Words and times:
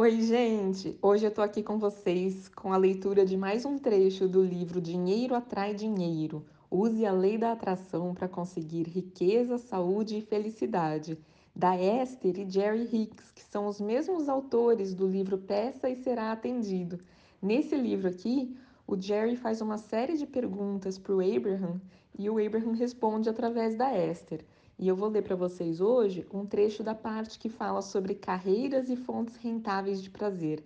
Oi, 0.00 0.22
gente! 0.22 0.96
Hoje 1.02 1.26
eu 1.26 1.30
tô 1.32 1.42
aqui 1.42 1.60
com 1.60 1.76
vocês 1.76 2.46
com 2.46 2.72
a 2.72 2.76
leitura 2.76 3.26
de 3.26 3.36
mais 3.36 3.64
um 3.64 3.76
trecho 3.76 4.28
do 4.28 4.40
livro 4.40 4.80
Dinheiro 4.80 5.34
Atrai 5.34 5.74
Dinheiro. 5.74 6.46
Use 6.70 7.04
a 7.04 7.10
lei 7.10 7.36
da 7.36 7.50
atração 7.50 8.14
para 8.14 8.28
conseguir 8.28 8.84
riqueza, 8.84 9.58
saúde 9.58 10.18
e 10.18 10.22
felicidade, 10.22 11.18
da 11.52 11.76
Esther 11.76 12.38
e 12.38 12.48
Jerry 12.48 12.84
Hicks, 12.84 13.32
que 13.32 13.42
são 13.42 13.66
os 13.66 13.80
mesmos 13.80 14.28
autores 14.28 14.94
do 14.94 15.04
livro 15.04 15.36
Peça 15.36 15.90
e 15.90 15.96
Será 15.96 16.30
Atendido. 16.30 17.00
Nesse 17.42 17.74
livro 17.74 18.08
aqui, 18.08 18.56
o 18.86 18.96
Jerry 18.96 19.34
faz 19.34 19.60
uma 19.60 19.78
série 19.78 20.16
de 20.16 20.28
perguntas 20.28 20.96
para 20.96 21.16
o 21.16 21.20
Abraham 21.20 21.80
e 22.16 22.30
o 22.30 22.38
Abraham 22.38 22.74
responde 22.74 23.28
através 23.28 23.74
da 23.74 23.92
Esther. 23.98 24.44
E 24.80 24.86
eu 24.86 24.94
vou 24.94 25.08
ler 25.08 25.22
para 25.22 25.34
vocês 25.34 25.80
hoje 25.80 26.24
um 26.32 26.46
trecho 26.46 26.84
da 26.84 26.94
parte 26.94 27.36
que 27.36 27.48
fala 27.48 27.82
sobre 27.82 28.14
carreiras 28.14 28.88
e 28.88 28.94
fontes 28.94 29.34
rentáveis 29.34 30.00
de 30.00 30.08
prazer. 30.08 30.64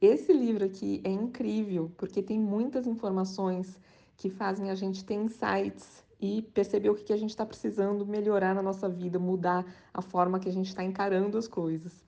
Esse 0.00 0.32
livro 0.32 0.64
aqui 0.64 1.02
é 1.04 1.10
incrível 1.10 1.92
porque 1.98 2.22
tem 2.22 2.38
muitas 2.38 2.86
informações 2.86 3.78
que 4.16 4.30
fazem 4.30 4.70
a 4.70 4.74
gente 4.74 5.04
ter 5.04 5.12
insights 5.12 6.02
e 6.18 6.40
perceber 6.40 6.88
o 6.88 6.94
que 6.94 7.12
a 7.12 7.18
gente 7.18 7.30
está 7.30 7.44
precisando 7.44 8.06
melhorar 8.06 8.54
na 8.54 8.62
nossa 8.62 8.88
vida, 8.88 9.18
mudar 9.18 9.66
a 9.92 10.00
forma 10.00 10.40
que 10.40 10.48
a 10.48 10.52
gente 10.52 10.68
está 10.68 10.82
encarando 10.82 11.36
as 11.36 11.46
coisas. 11.46 12.02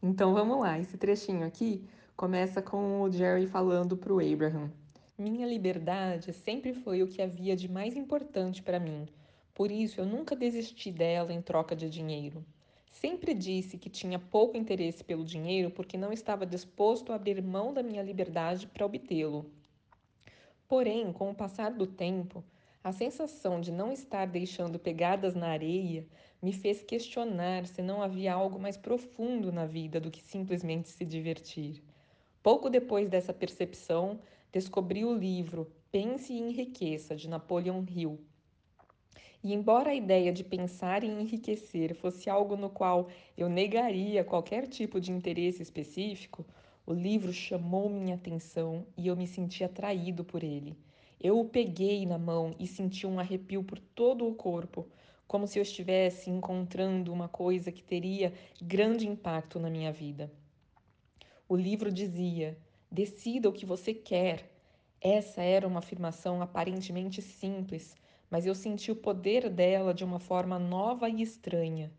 Então 0.00 0.32
vamos 0.32 0.60
lá, 0.60 0.78
esse 0.78 0.96
trechinho 0.96 1.44
aqui 1.44 1.84
começa 2.16 2.62
com 2.62 3.02
o 3.02 3.10
Jerry 3.10 3.48
falando 3.48 3.96
para 3.96 4.12
o 4.12 4.20
Abraham. 4.20 4.70
Minha 5.18 5.48
liberdade 5.48 6.32
sempre 6.32 6.72
foi 6.74 7.02
o 7.02 7.08
que 7.08 7.20
havia 7.20 7.56
de 7.56 7.68
mais 7.68 7.96
importante 7.96 8.62
para 8.62 8.78
mim 8.78 9.08
por 9.60 9.70
isso, 9.70 10.00
eu 10.00 10.06
nunca 10.06 10.34
desisti 10.34 10.90
dela 10.90 11.34
em 11.34 11.42
troca 11.42 11.76
de 11.76 11.90
dinheiro. 11.90 12.42
Sempre 12.90 13.34
disse 13.34 13.76
que 13.76 13.90
tinha 13.90 14.18
pouco 14.18 14.56
interesse 14.56 15.04
pelo 15.04 15.22
dinheiro 15.22 15.70
porque 15.70 15.98
não 15.98 16.14
estava 16.14 16.46
disposto 16.46 17.12
a 17.12 17.16
abrir 17.16 17.42
mão 17.42 17.74
da 17.74 17.82
minha 17.82 18.02
liberdade 18.02 18.66
para 18.66 18.86
obtê-lo. 18.86 19.52
Porém, 20.66 21.12
com 21.12 21.30
o 21.30 21.34
passar 21.34 21.72
do 21.72 21.86
tempo, 21.86 22.42
a 22.82 22.90
sensação 22.90 23.60
de 23.60 23.70
não 23.70 23.92
estar 23.92 24.26
deixando 24.26 24.78
pegadas 24.78 25.34
na 25.34 25.48
areia 25.48 26.06
me 26.40 26.54
fez 26.54 26.82
questionar 26.82 27.66
se 27.66 27.82
não 27.82 28.00
havia 28.00 28.32
algo 28.32 28.58
mais 28.58 28.78
profundo 28.78 29.52
na 29.52 29.66
vida 29.66 30.00
do 30.00 30.10
que 30.10 30.22
simplesmente 30.22 30.88
se 30.88 31.04
divertir. 31.04 31.84
Pouco 32.42 32.70
depois 32.70 33.10
dessa 33.10 33.34
percepção, 33.34 34.20
descobri 34.50 35.04
o 35.04 35.12
livro 35.12 35.70
Pense 35.92 36.32
e 36.32 36.38
Enriqueça, 36.38 37.14
de 37.14 37.28
Napoleon 37.28 37.84
Hill, 37.86 38.18
e 39.42 39.54
embora 39.54 39.90
a 39.90 39.94
ideia 39.94 40.32
de 40.32 40.44
pensar 40.44 41.02
em 41.02 41.20
enriquecer 41.20 41.94
fosse 41.94 42.28
algo 42.28 42.56
no 42.56 42.68
qual 42.68 43.08
eu 43.36 43.48
negaria 43.48 44.22
qualquer 44.22 44.66
tipo 44.66 45.00
de 45.00 45.10
interesse 45.10 45.62
específico, 45.62 46.44
o 46.86 46.92
livro 46.92 47.32
chamou 47.32 47.88
minha 47.88 48.16
atenção 48.16 48.86
e 48.96 49.06
eu 49.06 49.16
me 49.16 49.26
senti 49.26 49.64
atraído 49.64 50.24
por 50.24 50.42
ele. 50.42 50.76
Eu 51.20 51.38
o 51.38 51.44
peguei 51.44 52.04
na 52.04 52.18
mão 52.18 52.54
e 52.58 52.66
senti 52.66 53.06
um 53.06 53.18
arrepio 53.18 53.62
por 53.62 53.78
todo 53.78 54.26
o 54.26 54.34
corpo, 54.34 54.86
como 55.26 55.46
se 55.46 55.58
eu 55.58 55.62
estivesse 55.62 56.30
encontrando 56.30 57.12
uma 57.12 57.28
coisa 57.28 57.70
que 57.70 57.82
teria 57.82 58.32
grande 58.60 59.06
impacto 59.06 59.58
na 59.58 59.70
minha 59.70 59.92
vida. 59.92 60.32
O 61.48 61.54
livro 61.54 61.92
dizia: 61.92 62.58
decida 62.90 63.48
o 63.48 63.52
que 63.52 63.66
você 63.66 63.94
quer. 63.94 64.50
Essa 65.00 65.42
era 65.42 65.66
uma 65.66 65.78
afirmação 65.78 66.42
aparentemente 66.42 67.22
simples, 67.22 67.96
mas 68.30 68.46
eu 68.46 68.54
senti 68.54 68.92
o 68.92 68.96
poder 68.96 69.50
dela 69.50 69.92
de 69.92 70.04
uma 70.04 70.20
forma 70.20 70.58
nova 70.58 71.08
e 71.08 71.20
estranha. 71.20 71.92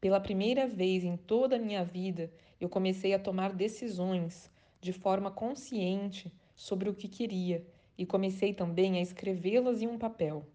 Pela 0.00 0.18
primeira 0.18 0.66
vez 0.66 1.04
em 1.04 1.16
toda 1.16 1.56
a 1.56 1.58
minha 1.58 1.84
vida, 1.84 2.32
eu 2.60 2.68
comecei 2.68 3.12
a 3.12 3.18
tomar 3.18 3.52
decisões 3.52 4.50
de 4.80 4.92
forma 4.92 5.30
consciente 5.30 6.32
sobre 6.54 6.88
o 6.88 6.94
que 6.94 7.08
queria 7.08 7.66
e 7.96 8.04
comecei 8.04 8.52
também 8.52 8.96
a 8.96 9.00
escrevê-las 9.00 9.82
em 9.82 9.86
um 9.86 9.98
papel. 9.98 10.46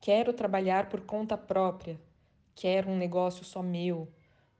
Quero 0.00 0.32
trabalhar 0.32 0.88
por 0.88 1.00
conta 1.00 1.36
própria. 1.36 2.00
Quero 2.54 2.90
um 2.90 2.96
negócio 2.96 3.44
só 3.44 3.62
meu. 3.62 4.08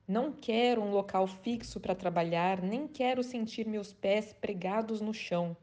Não 0.06 0.32
quero 0.32 0.80
um 0.80 0.90
local 0.90 1.26
fixo 1.26 1.78
para 1.78 1.94
trabalhar, 1.94 2.62
nem 2.62 2.88
quero 2.88 3.22
sentir 3.22 3.66
meus 3.66 3.92
pés 3.92 4.32
pregados 4.32 5.00
no 5.00 5.12
chão. 5.12 5.56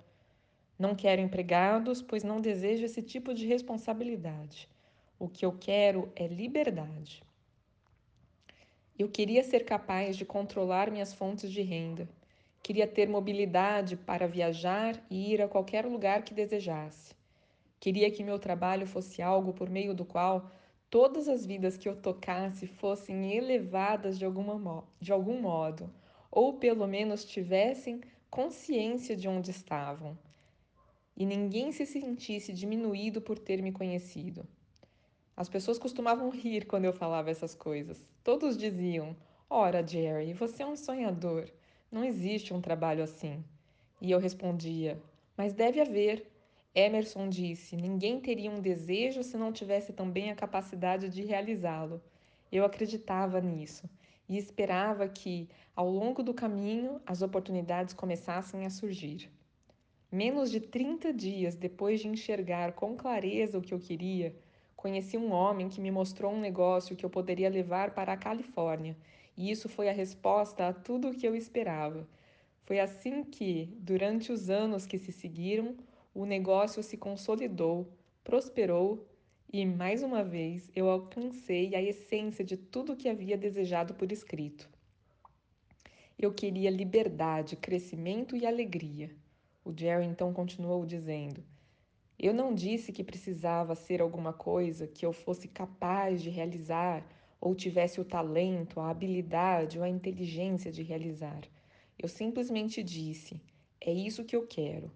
Não 0.78 0.94
quero 0.94 1.22
empregados, 1.22 2.02
pois 2.02 2.22
não 2.22 2.42
desejo 2.42 2.84
esse 2.84 3.02
tipo 3.02 3.34
de 3.34 3.48
responsabilidade. 3.48 4.68
O 5.18 5.30
que 5.30 5.46
eu 5.46 5.54
quero 5.54 6.12
é 6.18 6.28
liberdade. 6.28 7.24
Eu 9.00 9.08
queria 9.08 9.42
ser 9.42 9.64
capaz 9.64 10.18
de 10.18 10.26
controlar 10.26 10.92
minhas 10.92 11.14
fontes 11.14 11.50
de 11.50 11.62
renda. 11.62 12.10
Queria 12.62 12.86
ter 12.86 13.08
mobilidade 13.08 13.96
para 13.96 14.28
viajar 14.28 15.02
e 15.10 15.32
ir 15.32 15.42
a 15.42 15.48
qualquer 15.48 15.86
lugar 15.86 16.24
que 16.24 16.34
desejasse. 16.34 17.16
Queria 17.80 18.12
que 18.12 18.22
meu 18.22 18.38
trabalho 18.38 18.86
fosse 18.86 19.22
algo 19.22 19.54
por 19.54 19.70
meio 19.70 19.94
do 19.94 20.04
qual 20.04 20.52
todas 20.90 21.30
as 21.30 21.46
vidas 21.46 21.78
que 21.78 21.88
eu 21.88 21.96
tocasse 21.96 22.68
fossem 22.68 23.34
elevadas 23.34 24.20
de, 24.20 24.26
alguma, 24.26 24.84
de 25.00 25.14
algum 25.14 25.40
modo, 25.40 25.90
ou 26.30 26.58
pelo 26.58 26.86
menos 26.86 27.24
tivessem 27.24 28.02
consciência 28.30 29.16
de 29.16 29.30
onde 29.30 29.52
estavam 29.52 30.18
e 31.16 31.26
ninguém 31.26 31.72
se 31.72 31.86
sentisse 31.86 32.52
diminuído 32.52 33.22
por 33.22 33.40
ter 33.40 33.62
me 33.62 33.72
conhecido. 33.72 34.46
As 35.38 35.50
pessoas 35.50 35.78
costumavam 35.78 36.30
rir 36.30 36.66
quando 36.66 36.86
eu 36.86 36.94
falava 36.94 37.30
essas 37.30 37.54
coisas. 37.54 38.06
Todos 38.24 38.58
diziam: 38.58 39.16
Ora, 39.50 39.86
Jerry, 39.86 40.34
você 40.34 40.64
é 40.64 40.66
um 40.66 40.76
sonhador. 40.76 41.50
Não 41.92 42.04
existe 42.04 42.54
um 42.54 42.62
trabalho 42.62 43.04
assim. 43.04 43.44
E 44.02 44.12
eu 44.12 44.20
respondia: 44.20 45.02
Mas 45.38 45.54
deve 45.54 45.80
haver. 45.80 46.32
Emerson 46.74 47.30
disse: 47.30 47.76
Ninguém 47.76 48.20
teria 48.20 48.52
um 48.52 48.62
desejo 48.62 49.24
se 49.24 49.38
não 49.38 49.52
tivesse 49.52 49.94
também 49.94 50.32
a 50.32 50.36
capacidade 50.36 51.10
de 51.10 51.24
realizá-lo. 51.24 52.02
Eu 52.52 52.66
acreditava 52.66 53.40
nisso 53.40 53.90
e 54.28 54.38
esperava 54.38 55.08
que, 55.08 55.50
ao 55.76 55.90
longo 55.90 56.24
do 56.24 56.34
caminho, 56.34 57.02
as 57.06 57.22
oportunidades 57.22 57.94
começassem 57.94 58.66
a 58.66 58.70
surgir. 58.70 59.30
Menos 60.16 60.50
de 60.50 60.62
30 60.62 61.12
dias 61.12 61.56
depois 61.56 62.00
de 62.00 62.08
enxergar 62.08 62.72
com 62.72 62.96
clareza 62.96 63.58
o 63.58 63.62
que 63.62 63.74
eu 63.74 63.80
queria, 63.82 64.34
conheci 64.74 65.18
um 65.18 65.34
homem 65.34 65.68
que 65.68 65.82
me 65.82 65.92
mostrou 65.92 66.32
um 66.32 66.40
negócio 66.40 66.96
que 66.96 67.06
eu 67.06 67.10
poderia 67.10 67.50
levar 67.50 67.94
para 67.94 68.14
a 68.14 68.18
Califórnia, 68.18 68.96
e 69.36 69.52
isso 69.52 69.68
foi 69.68 69.90
a 69.90 69.92
resposta 69.92 70.70
a 70.70 70.74
tudo 70.74 71.10
o 71.10 71.14
que 71.14 71.28
eu 71.28 71.36
esperava. 71.36 72.08
Foi 72.64 72.80
assim 72.80 73.26
que, 73.26 73.76
durante 73.78 74.32
os 74.32 74.50
anos 74.50 74.86
que 74.86 74.98
se 74.98 75.12
seguiram, 75.12 75.76
o 76.14 76.26
negócio 76.26 76.82
se 76.82 76.96
consolidou, 76.96 77.92
prosperou 78.24 79.06
e, 79.52 79.66
mais 79.66 80.02
uma 80.02 80.24
vez, 80.24 80.72
eu 80.74 80.90
alcancei 80.90 81.76
a 81.76 81.82
essência 81.82 82.46
de 82.46 82.56
tudo 82.56 82.94
o 82.94 82.96
que 82.96 83.10
havia 83.10 83.38
desejado 83.38 83.94
por 83.94 84.10
escrito. 84.14 84.70
Eu 86.18 86.34
queria 86.34 86.70
liberdade, 86.70 87.58
crescimento 87.58 88.38
e 88.38 88.46
alegria. 88.46 89.12
O 89.66 89.74
Jerry 89.76 90.06
então 90.06 90.32
continuou 90.32 90.86
dizendo: 90.86 91.44
Eu 92.20 92.36
não 92.36 92.54
disse 92.54 92.94
que 92.94 93.04
precisava 93.04 93.74
ser 93.74 94.00
alguma 94.00 94.32
coisa 94.32 94.86
que 94.86 95.04
eu 95.04 95.12
fosse 95.12 95.48
capaz 95.48 96.22
de 96.22 96.30
realizar 96.30 97.04
ou 97.42 97.56
tivesse 97.56 98.00
o 98.00 98.06
talento, 98.06 98.80
a 98.80 98.92
habilidade 98.92 99.80
ou 99.80 99.84
a 99.84 99.90
inteligência 99.90 100.72
de 100.72 100.84
realizar. 100.84 101.42
Eu 101.98 102.08
simplesmente 102.08 102.84
disse: 102.84 103.42
É 103.82 103.92
isso 103.92 104.24
que 104.24 104.36
eu 104.36 104.46
quero. 104.46 104.92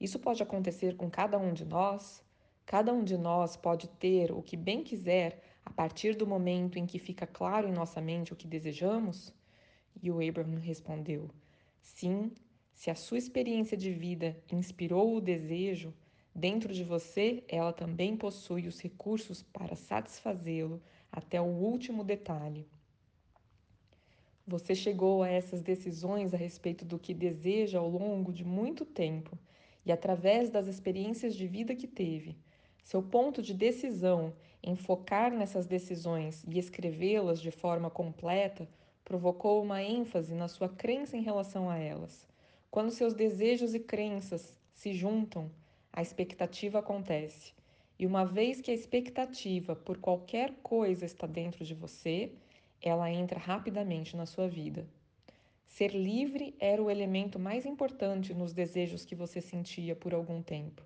Isso 0.00 0.18
pode 0.18 0.42
acontecer 0.42 0.96
com 0.96 1.08
cada 1.08 1.38
um 1.38 1.52
de 1.52 1.64
nós. 1.64 2.24
Cada 2.66 2.92
um 2.92 3.04
de 3.04 3.16
nós 3.16 3.56
pode 3.56 3.86
ter 3.88 4.32
o 4.32 4.42
que 4.42 4.56
bem 4.56 4.82
quiser 4.82 5.40
a 5.64 5.70
partir 5.70 6.16
do 6.16 6.26
momento 6.26 6.76
em 6.76 6.86
que 6.86 6.98
fica 6.98 7.24
claro 7.24 7.68
em 7.68 7.72
nossa 7.72 8.00
mente 8.00 8.32
o 8.32 8.36
que 8.36 8.48
desejamos? 8.48 9.32
E 10.02 10.10
o 10.10 10.26
Abraham 10.26 10.58
respondeu: 10.58 11.30
Sim, 11.80 12.32
se 12.74 12.90
a 12.90 12.94
sua 12.94 13.18
experiência 13.18 13.76
de 13.76 13.92
vida 13.92 14.36
inspirou 14.50 15.16
o 15.16 15.20
desejo, 15.20 15.94
dentro 16.34 16.72
de 16.72 16.82
você 16.82 17.44
ela 17.48 17.72
também 17.72 18.16
possui 18.16 18.66
os 18.66 18.80
recursos 18.80 19.42
para 19.42 19.76
satisfazê-lo 19.76 20.82
até 21.10 21.40
o 21.40 21.44
último 21.44 22.02
detalhe. 22.02 22.66
Você 24.46 24.74
chegou 24.74 25.22
a 25.22 25.28
essas 25.28 25.62
decisões 25.62 26.34
a 26.34 26.36
respeito 26.36 26.84
do 26.84 26.98
que 26.98 27.14
deseja 27.14 27.78
ao 27.78 27.88
longo 27.88 28.32
de 28.32 28.44
muito 28.44 28.84
tempo 28.84 29.38
e 29.86 29.92
através 29.92 30.50
das 30.50 30.66
experiências 30.66 31.34
de 31.36 31.46
vida 31.46 31.76
que 31.76 31.86
teve. 31.86 32.36
Seu 32.82 33.02
ponto 33.02 33.40
de 33.40 33.54
decisão 33.54 34.32
em 34.62 34.74
focar 34.74 35.32
nessas 35.32 35.66
decisões 35.66 36.44
e 36.48 36.58
escrevê-las 36.58 37.40
de 37.40 37.50
forma 37.50 37.88
completa 37.88 38.68
provocou 39.04 39.62
uma 39.62 39.82
ênfase 39.82 40.34
na 40.34 40.48
sua 40.48 40.68
crença 40.68 41.16
em 41.16 41.22
relação 41.22 41.70
a 41.70 41.78
elas. 41.78 42.31
Quando 42.72 42.90
seus 42.90 43.12
desejos 43.12 43.74
e 43.74 43.78
crenças 43.78 44.56
se 44.72 44.94
juntam, 44.94 45.50
a 45.92 46.00
expectativa 46.00 46.78
acontece. 46.78 47.52
E 47.98 48.06
uma 48.06 48.24
vez 48.24 48.62
que 48.62 48.70
a 48.70 48.74
expectativa 48.74 49.76
por 49.76 49.98
qualquer 49.98 50.54
coisa 50.62 51.04
está 51.04 51.26
dentro 51.26 51.66
de 51.66 51.74
você, 51.74 52.32
ela 52.80 53.10
entra 53.10 53.38
rapidamente 53.38 54.16
na 54.16 54.24
sua 54.24 54.48
vida. 54.48 54.86
Ser 55.66 55.88
livre 55.88 56.54
era 56.58 56.82
o 56.82 56.90
elemento 56.90 57.38
mais 57.38 57.66
importante 57.66 58.32
nos 58.32 58.54
desejos 58.54 59.04
que 59.04 59.14
você 59.14 59.42
sentia 59.42 59.94
por 59.94 60.14
algum 60.14 60.42
tempo. 60.42 60.82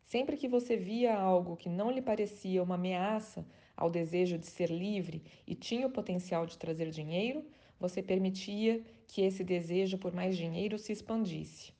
Sempre 0.00 0.38
que 0.38 0.48
você 0.48 0.74
via 0.74 1.14
algo 1.14 1.54
que 1.54 1.68
não 1.68 1.90
lhe 1.90 2.00
parecia 2.00 2.62
uma 2.62 2.76
ameaça 2.76 3.46
ao 3.76 3.90
desejo 3.90 4.38
de 4.38 4.46
ser 4.46 4.70
livre 4.70 5.22
e 5.46 5.54
tinha 5.54 5.86
o 5.86 5.90
potencial 5.90 6.46
de 6.46 6.56
trazer 6.56 6.88
dinheiro, 6.88 7.44
você 7.78 8.02
permitia 8.02 8.82
que 9.06 9.22
esse 9.22 9.44
desejo 9.44 9.98
por 9.98 10.12
mais 10.12 10.36
dinheiro 10.36 10.78
se 10.78 10.92
expandisse. 10.92 11.72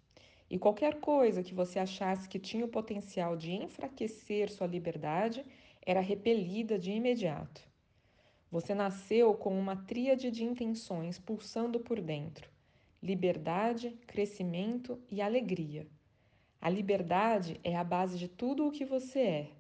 E 0.49 0.59
qualquer 0.59 1.01
coisa 1.01 1.43
que 1.43 1.55
você 1.55 1.79
achasse 1.79 2.29
que 2.29 2.39
tinha 2.39 2.65
o 2.65 2.69
potencial 2.69 3.37
de 3.37 3.53
enfraquecer 3.53 4.51
sua 4.51 4.67
liberdade 4.67 5.45
era 5.85 6.01
repelida 6.01 6.79
de 6.79 6.93
imediato. 6.93 7.67
Você 8.51 8.75
nasceu 8.75 9.35
com 9.35 9.59
uma 9.59 9.77
tríade 9.77 10.31
de 10.31 10.45
intenções 10.45 11.19
pulsando 11.19 11.81
por 11.81 12.01
dentro: 12.01 12.49
liberdade, 13.03 13.91
crescimento 14.07 15.01
e 15.11 15.21
alegria. 15.21 15.87
A 16.61 16.71
liberdade 16.71 17.61
é 17.63 17.77
a 17.77 17.85
base 17.85 18.19
de 18.19 18.29
tudo 18.29 18.67
o 18.67 18.73
que 18.73 18.85
você 18.85 19.21
é, 19.21 19.51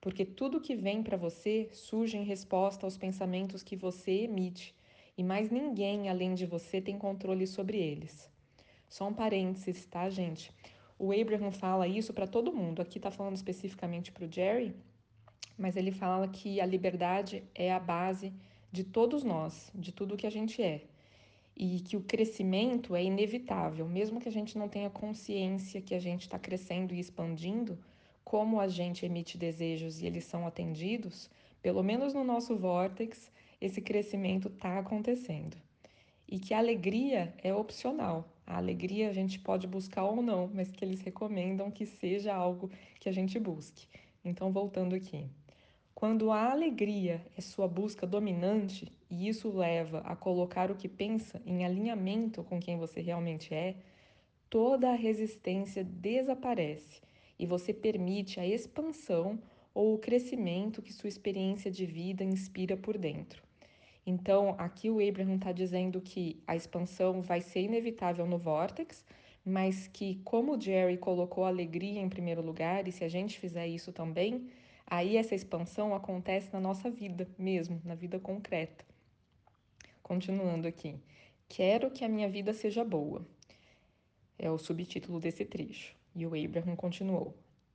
porque 0.00 0.24
tudo 0.24 0.60
que 0.60 0.76
vem 0.76 1.02
para 1.02 1.16
você 1.16 1.68
surge 1.72 2.16
em 2.16 2.22
resposta 2.22 2.86
aos 2.86 2.96
pensamentos 2.96 3.62
que 3.62 3.76
você 3.76 4.22
emite, 4.22 4.74
e 5.16 5.22
mais 5.22 5.50
ninguém 5.50 6.08
além 6.08 6.34
de 6.34 6.46
você 6.46 6.80
tem 6.80 6.98
controle 6.98 7.46
sobre 7.46 7.78
eles. 7.78 8.28
Só 8.88 9.08
um 9.08 9.14
parênteses, 9.14 9.86
tá, 9.86 10.08
gente? 10.08 10.52
O 10.98 11.12
Abraham 11.12 11.50
fala 11.50 11.88
isso 11.88 12.12
para 12.12 12.26
todo 12.26 12.52
mundo. 12.52 12.80
Aqui 12.80 12.98
está 12.98 13.10
falando 13.10 13.34
especificamente 13.34 14.12
para 14.12 14.24
o 14.24 14.30
Jerry, 14.30 14.74
mas 15.58 15.76
ele 15.76 15.90
fala 15.90 16.28
que 16.28 16.60
a 16.60 16.66
liberdade 16.66 17.42
é 17.54 17.72
a 17.72 17.80
base 17.80 18.32
de 18.70 18.84
todos 18.84 19.22
nós, 19.22 19.70
de 19.74 19.92
tudo 19.92 20.16
que 20.16 20.26
a 20.26 20.30
gente 20.30 20.62
é. 20.62 20.82
E 21.56 21.80
que 21.80 21.96
o 21.96 22.02
crescimento 22.02 22.96
é 22.96 23.04
inevitável, 23.04 23.88
mesmo 23.88 24.20
que 24.20 24.28
a 24.28 24.32
gente 24.32 24.58
não 24.58 24.68
tenha 24.68 24.90
consciência 24.90 25.80
que 25.80 25.94
a 25.94 26.00
gente 26.00 26.22
está 26.22 26.38
crescendo 26.38 26.92
e 26.92 26.98
expandindo, 26.98 27.78
como 28.24 28.58
a 28.58 28.66
gente 28.66 29.06
emite 29.06 29.38
desejos 29.38 30.00
e 30.00 30.06
eles 30.06 30.24
são 30.24 30.46
atendidos, 30.46 31.30
pelo 31.62 31.82
menos 31.82 32.14
no 32.14 32.24
nosso 32.24 32.56
vórtex, 32.56 33.30
esse 33.64 33.80
crescimento 33.80 34.48
está 34.48 34.78
acontecendo. 34.78 35.56
E 36.28 36.38
que 36.38 36.52
a 36.52 36.58
alegria 36.58 37.34
é 37.42 37.54
opcional. 37.54 38.28
A 38.46 38.58
alegria 38.58 39.08
a 39.08 39.12
gente 39.12 39.38
pode 39.38 39.66
buscar 39.66 40.04
ou 40.04 40.20
não, 40.20 40.50
mas 40.52 40.70
que 40.70 40.84
eles 40.84 41.00
recomendam 41.00 41.70
que 41.70 41.86
seja 41.86 42.34
algo 42.34 42.70
que 43.00 43.08
a 43.08 43.12
gente 43.12 43.38
busque. 43.38 43.86
Então, 44.22 44.52
voltando 44.52 44.94
aqui. 44.94 45.26
Quando 45.94 46.30
a 46.30 46.50
alegria 46.50 47.24
é 47.38 47.40
sua 47.40 47.66
busca 47.66 48.06
dominante 48.06 48.92
e 49.08 49.28
isso 49.28 49.48
leva 49.48 50.00
a 50.00 50.14
colocar 50.14 50.70
o 50.70 50.74
que 50.74 50.88
pensa 50.88 51.40
em 51.46 51.64
alinhamento 51.64 52.42
com 52.44 52.60
quem 52.60 52.76
você 52.76 53.00
realmente 53.00 53.54
é, 53.54 53.76
toda 54.50 54.90
a 54.90 54.94
resistência 54.94 55.82
desaparece 55.82 57.00
e 57.38 57.46
você 57.46 57.72
permite 57.72 58.38
a 58.38 58.46
expansão 58.46 59.38
ou 59.72 59.94
o 59.94 59.98
crescimento 59.98 60.82
que 60.82 60.92
sua 60.92 61.08
experiência 61.08 61.70
de 61.70 61.86
vida 61.86 62.22
inspira 62.22 62.76
por 62.76 62.98
dentro. 62.98 63.43
Então, 64.06 64.54
aqui 64.58 64.90
o 64.90 65.06
Abraham 65.06 65.36
está 65.36 65.52
dizendo 65.52 66.00
que 66.00 66.42
a 66.46 66.54
expansão 66.54 67.22
vai 67.22 67.40
ser 67.40 67.62
inevitável 67.62 68.26
no 68.26 68.38
Vortex, 68.38 69.04
mas 69.44 69.88
que, 69.88 70.16
como 70.24 70.56
o 70.56 70.60
Jerry 70.60 70.98
colocou 70.98 71.44
alegria 71.44 72.00
em 72.00 72.08
primeiro 72.08 72.42
lugar, 72.42 72.86
e 72.86 72.92
se 72.92 73.04
a 73.04 73.08
gente 73.08 73.38
fizer 73.38 73.66
isso 73.66 73.92
também, 73.92 74.48
Aí 74.86 75.16
essa 75.16 75.34
expansão 75.34 75.94
acontece 75.94 76.52
na 76.52 76.60
nossa 76.60 76.90
vida 76.90 77.26
mesmo, 77.38 77.80
na 77.84 77.94
vida 77.94 78.20
concreta. 78.20 78.84
Continuando 80.02 80.68
aqui. 80.68 80.96
Quero 81.48 81.90
que 81.90 82.04
a 82.04 82.08
minha 82.08 82.28
vida 82.28 82.52
seja 82.52 82.84
boa. 82.84 83.26
É 84.38 84.50
o 84.50 84.58
subtítulo 84.58 85.18
desse 85.18 85.44
trecho. 85.44 85.96
E 86.14 86.26
o 86.26 86.34
Abraham 86.34 86.76
continuou: 86.76 87.34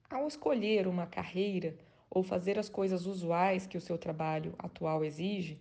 Ao 0.10 0.28
escolher 0.28 0.88
uma 0.88 1.08
carreira 1.08 1.76
ou 2.10 2.22
fazer 2.22 2.60
as 2.60 2.70
coisas 2.70 3.06
usuais 3.06 3.66
que 3.66 3.78
o 3.78 3.82
seu 3.82 3.98
trabalho 3.98 4.54
atual 4.58 5.04
exige, 5.04 5.60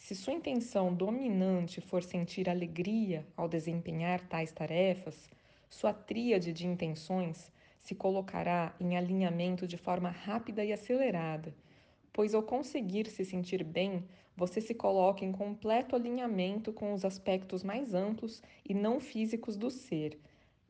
se 0.00 0.14
sua 0.14 0.32
intenção 0.32 0.94
dominante 0.94 1.78
for 1.78 2.02
sentir 2.02 2.48
alegria 2.48 3.24
ao 3.36 3.46
desempenhar 3.46 4.26
tais 4.26 4.50
tarefas, 4.50 5.30
sua 5.68 5.92
tríade 5.92 6.54
de 6.54 6.66
intenções 6.66 7.52
se 7.82 7.94
colocará 7.94 8.74
em 8.80 8.96
alinhamento 8.96 9.66
de 9.68 9.76
forma 9.76 10.08
rápida 10.08 10.64
e 10.64 10.72
acelerada, 10.72 11.54
pois 12.14 12.34
ao 12.34 12.42
conseguir 12.42 13.06
se 13.08 13.26
sentir 13.26 13.62
bem, 13.62 14.02
você 14.34 14.58
se 14.58 14.74
coloca 14.74 15.22
em 15.22 15.30
completo 15.30 15.94
alinhamento 15.94 16.72
com 16.72 16.94
os 16.94 17.04
aspectos 17.04 17.62
mais 17.62 17.92
amplos 17.92 18.42
e 18.66 18.72
não 18.72 19.00
físicos 19.00 19.54
do 19.54 19.70
ser. 19.70 20.18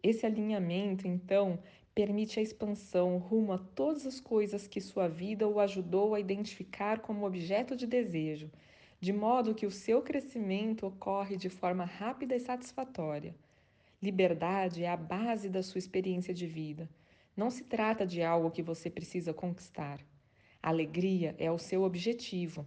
Esse 0.02 0.26
alinhamento, 0.26 1.06
então, 1.06 1.60
permite 1.94 2.40
a 2.40 2.42
expansão 2.42 3.16
rumo 3.16 3.52
a 3.52 3.58
todas 3.58 4.04
as 4.06 4.20
coisas 4.20 4.66
que 4.66 4.80
sua 4.80 5.06
vida 5.06 5.46
o 5.46 5.60
ajudou 5.60 6.16
a 6.16 6.20
identificar 6.20 6.98
como 6.98 7.24
objeto 7.24 7.76
de 7.76 7.86
desejo, 7.86 8.50
de 9.00 9.14
modo 9.14 9.54
que 9.54 9.64
o 9.64 9.70
seu 9.70 10.02
crescimento 10.02 10.86
ocorre 10.86 11.34
de 11.36 11.48
forma 11.48 11.84
rápida 11.84 12.36
e 12.36 12.40
satisfatória. 12.40 13.34
Liberdade 14.02 14.84
é 14.84 14.90
a 14.90 14.96
base 14.96 15.48
da 15.48 15.62
sua 15.62 15.78
experiência 15.78 16.34
de 16.34 16.46
vida. 16.46 16.88
Não 17.34 17.50
se 17.50 17.64
trata 17.64 18.06
de 18.06 18.22
algo 18.22 18.50
que 18.50 18.62
você 18.62 18.90
precisa 18.90 19.32
conquistar. 19.32 20.00
Alegria 20.62 21.34
é 21.38 21.50
o 21.50 21.58
seu 21.58 21.82
objetivo. 21.82 22.66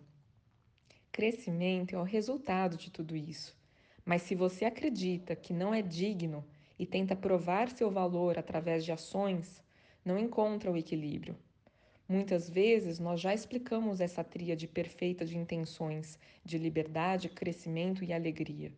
Crescimento 1.12 1.95
é 1.95 2.00
o 2.00 2.03
resultado 2.03 2.77
de 2.77 2.89
tudo 2.89 3.15
isso. 3.15 3.56
Mas 4.03 4.24
se 4.24 4.33
você 4.33 4.65
acredita 4.65 5.35
que 5.35 5.53
não 5.53 5.71
é 5.71 5.83
digno 5.83 6.44
e 6.80 6.88
tenta 6.88 7.15
provar 7.15 7.69
seu 7.69 7.91
valor 7.91 8.39
através 8.39 8.83
de 8.83 8.91
ações, 8.91 9.63
não 10.03 10.18
encontra 10.18 10.71
o 10.71 10.77
equilíbrio. 10.77 11.38
Muitas 12.08 12.50
vezes 12.50 13.00
nós 13.00 13.20
já 13.20 13.34
explicamos 13.34 14.02
essa 14.02 14.24
tríade 14.24 14.68
perfeita 14.68 15.26
de 15.26 15.38
intenções 15.38 16.20
de 16.44 16.58
liberdade, 16.58 17.30
crescimento 17.30 18.04
e 18.04 18.12
alegria 18.14 18.72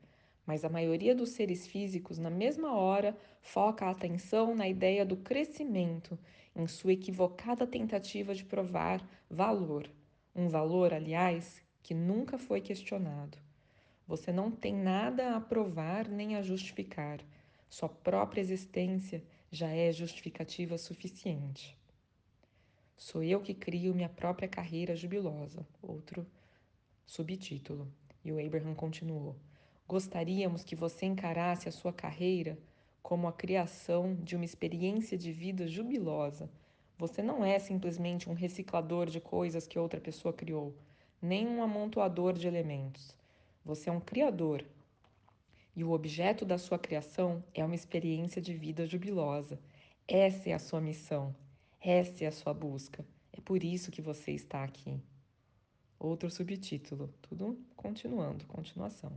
mas 0.45 0.63
a 0.63 0.69
maioria 0.69 1.15
dos 1.15 1.29
seres 1.29 1.65
físicos, 1.65 2.19
na 2.19 2.29
mesma 2.29 2.75
hora, 2.75 3.17
foca 3.41 3.85
a 3.85 3.89
atenção 3.89 4.55
na 4.55 4.67
ideia 4.67 5.05
do 5.05 5.17
crescimento, 5.17 6.17
em 6.55 6.67
sua 6.67 6.93
equivocada 6.93 7.65
tentativa 7.65 8.33
de 8.35 8.45
provar 8.45 9.05
valor. 9.29 9.89
Um 10.35 10.47
valor, 10.47 10.93
aliás, 10.93 11.63
que 11.81 11.93
nunca 11.93 12.37
foi 12.37 12.61
questionado. 12.61 13.37
Você 14.07 14.31
não 14.31 14.51
tem 14.51 14.73
nada 14.73 15.35
a 15.35 15.41
provar 15.41 16.07
nem 16.07 16.35
a 16.35 16.41
justificar. 16.41 17.19
Sua 17.67 17.89
própria 17.89 18.41
existência 18.41 19.23
já 19.51 19.69
é 19.69 19.91
justificativa 19.91 20.77
suficiente. 20.77 21.75
Sou 22.97 23.21
eu 23.21 23.41
que 23.41 23.53
crio 23.53 23.93
minha 23.93 24.07
própria 24.07 24.47
carreira 24.47 24.95
jubilosa. 24.95 25.67
Outro 25.81 26.25
subtítulo. 27.05 27.91
E 28.23 28.31
o 28.31 28.43
Abraham 28.43 28.73
continuou. 28.73 29.35
Gostaríamos 29.87 30.63
que 30.63 30.75
você 30.75 31.05
encarasse 31.05 31.67
a 31.67 31.71
sua 31.71 31.91
carreira 31.91 32.57
como 33.03 33.27
a 33.27 33.33
criação 33.33 34.15
de 34.15 34.35
uma 34.35 34.45
experiência 34.45 35.17
de 35.17 35.31
vida 35.31 35.67
jubilosa. 35.67 36.49
Você 36.97 37.21
não 37.21 37.43
é 37.45 37.59
simplesmente 37.59 38.29
um 38.29 38.33
reciclador 38.33 39.07
de 39.07 39.19
coisas 39.19 39.67
que 39.67 39.77
outra 39.77 39.99
pessoa 39.99 40.33
criou, 40.33 40.73
nem 41.21 41.45
um 41.45 41.61
amontoador 41.61 42.33
de 42.33 42.47
elementos. 42.47 43.13
Você 43.63 43.89
é 43.89 43.93
um 43.93 43.99
criador. 43.99 44.65
E 45.75 45.83
o 45.83 45.91
objeto 45.91 46.45
da 46.45 46.57
sua 46.57 46.79
criação 46.79 47.43
é 47.53 47.63
uma 47.63 47.75
experiência 47.75 48.41
de 48.41 48.53
vida 48.53 48.87
jubilosa. 48.87 49.59
Essa 50.07 50.49
é 50.49 50.53
a 50.53 50.59
sua 50.59 50.79
missão. 50.79 51.35
Essa 51.87 52.23
é 52.23 52.27
a 52.27 52.31
sua 52.31 52.51
busca. 52.51 53.05
É 53.31 53.39
por 53.39 53.63
isso 53.63 53.91
que 53.91 54.01
você 54.01 54.31
está 54.31 54.63
aqui. 54.63 54.99
Outro 55.99 56.31
subtítulo, 56.31 57.13
tudo 57.21 57.63
continuando, 57.75 58.43
continuação. 58.47 59.11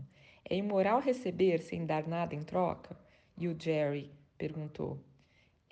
É 0.44 0.54
imoral 0.54 1.00
receber 1.00 1.62
sem 1.62 1.86
dar 1.86 2.06
nada 2.06 2.34
em 2.34 2.42
troca? 2.42 2.94
E 3.38 3.48
o 3.48 3.58
Jerry 3.58 4.12
perguntou. 4.36 5.02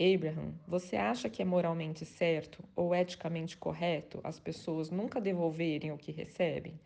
Abraham, 0.00 0.54
você 0.66 0.96
acha 0.96 1.28
que 1.28 1.42
é 1.42 1.44
moralmente 1.44 2.06
certo 2.06 2.64
ou 2.74 2.94
eticamente 2.94 3.58
correto 3.58 4.18
as 4.24 4.40
pessoas 4.40 4.88
nunca 4.88 5.20
devolverem 5.20 5.92
o 5.92 5.98
que 5.98 6.10
recebem? 6.10 6.80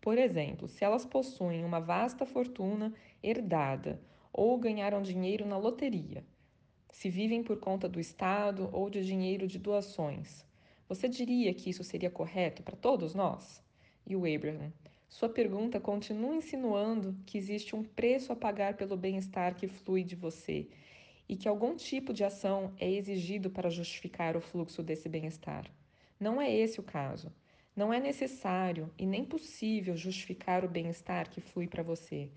Por 0.00 0.16
exemplo, 0.16 0.68
se 0.68 0.84
elas 0.84 1.04
possuem 1.04 1.64
uma 1.64 1.80
vasta 1.80 2.24
fortuna 2.24 2.94
herdada 3.20 4.00
ou 4.32 4.56
ganharam 4.58 5.02
dinheiro 5.02 5.44
na 5.44 5.58
loteria, 5.58 6.24
se 6.96 7.10
vivem 7.10 7.42
por 7.42 7.58
conta 7.58 7.86
do 7.86 8.00
Estado 8.00 8.70
ou 8.72 8.88
de 8.88 9.04
dinheiro 9.04 9.46
de 9.46 9.58
doações, 9.58 10.42
você 10.88 11.06
diria 11.06 11.52
que 11.52 11.68
isso 11.68 11.84
seria 11.84 12.08
correto 12.08 12.62
para 12.62 12.74
todos 12.74 13.14
nós? 13.14 13.62
E 14.06 14.16
o 14.16 14.20
Abraham. 14.20 14.72
Sua 15.06 15.28
pergunta 15.28 15.78
continua 15.78 16.34
insinuando 16.34 17.14
que 17.26 17.36
existe 17.36 17.76
um 17.76 17.84
preço 17.84 18.32
a 18.32 18.34
pagar 18.34 18.78
pelo 18.78 18.96
bem-estar 18.96 19.54
que 19.56 19.68
flui 19.68 20.02
de 20.02 20.16
você 20.16 20.70
e 21.28 21.36
que 21.36 21.46
algum 21.46 21.76
tipo 21.76 22.14
de 22.14 22.24
ação 22.24 22.72
é 22.78 22.90
exigido 22.90 23.50
para 23.50 23.68
justificar 23.68 24.34
o 24.34 24.40
fluxo 24.40 24.82
desse 24.82 25.06
bem-estar. 25.06 25.70
Não 26.18 26.40
é 26.40 26.50
esse 26.50 26.80
o 26.80 26.82
caso. 26.82 27.30
Não 27.76 27.92
é 27.92 28.00
necessário 28.00 28.90
e 28.96 29.04
nem 29.04 29.22
possível 29.22 29.94
justificar 29.98 30.64
o 30.64 30.68
bem-estar 30.68 31.28
que 31.28 31.42
flui 31.42 31.66
para 31.68 31.82
você. 31.82 32.30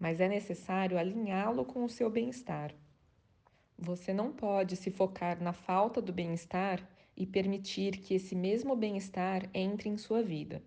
mas 0.00 0.20
é 0.20 0.28
necessário 0.28 0.96
alinhá-lo 0.96 1.66
com 1.66 1.84
o 1.84 1.88
seu 1.90 2.08
bem-estar. 2.08 2.74
Você 3.78 4.10
não 4.10 4.32
pode 4.32 4.74
se 4.74 4.90
focar 4.90 5.42
na 5.42 5.52
falta 5.52 6.00
do 6.00 6.10
bem-estar 6.10 6.80
e 7.14 7.26
permitir 7.26 7.98
que 7.98 8.14
esse 8.14 8.34
mesmo 8.34 8.74
bem-estar 8.74 9.50
entre 9.52 9.90
em 9.90 9.98
sua 9.98 10.22
vida. 10.22 10.62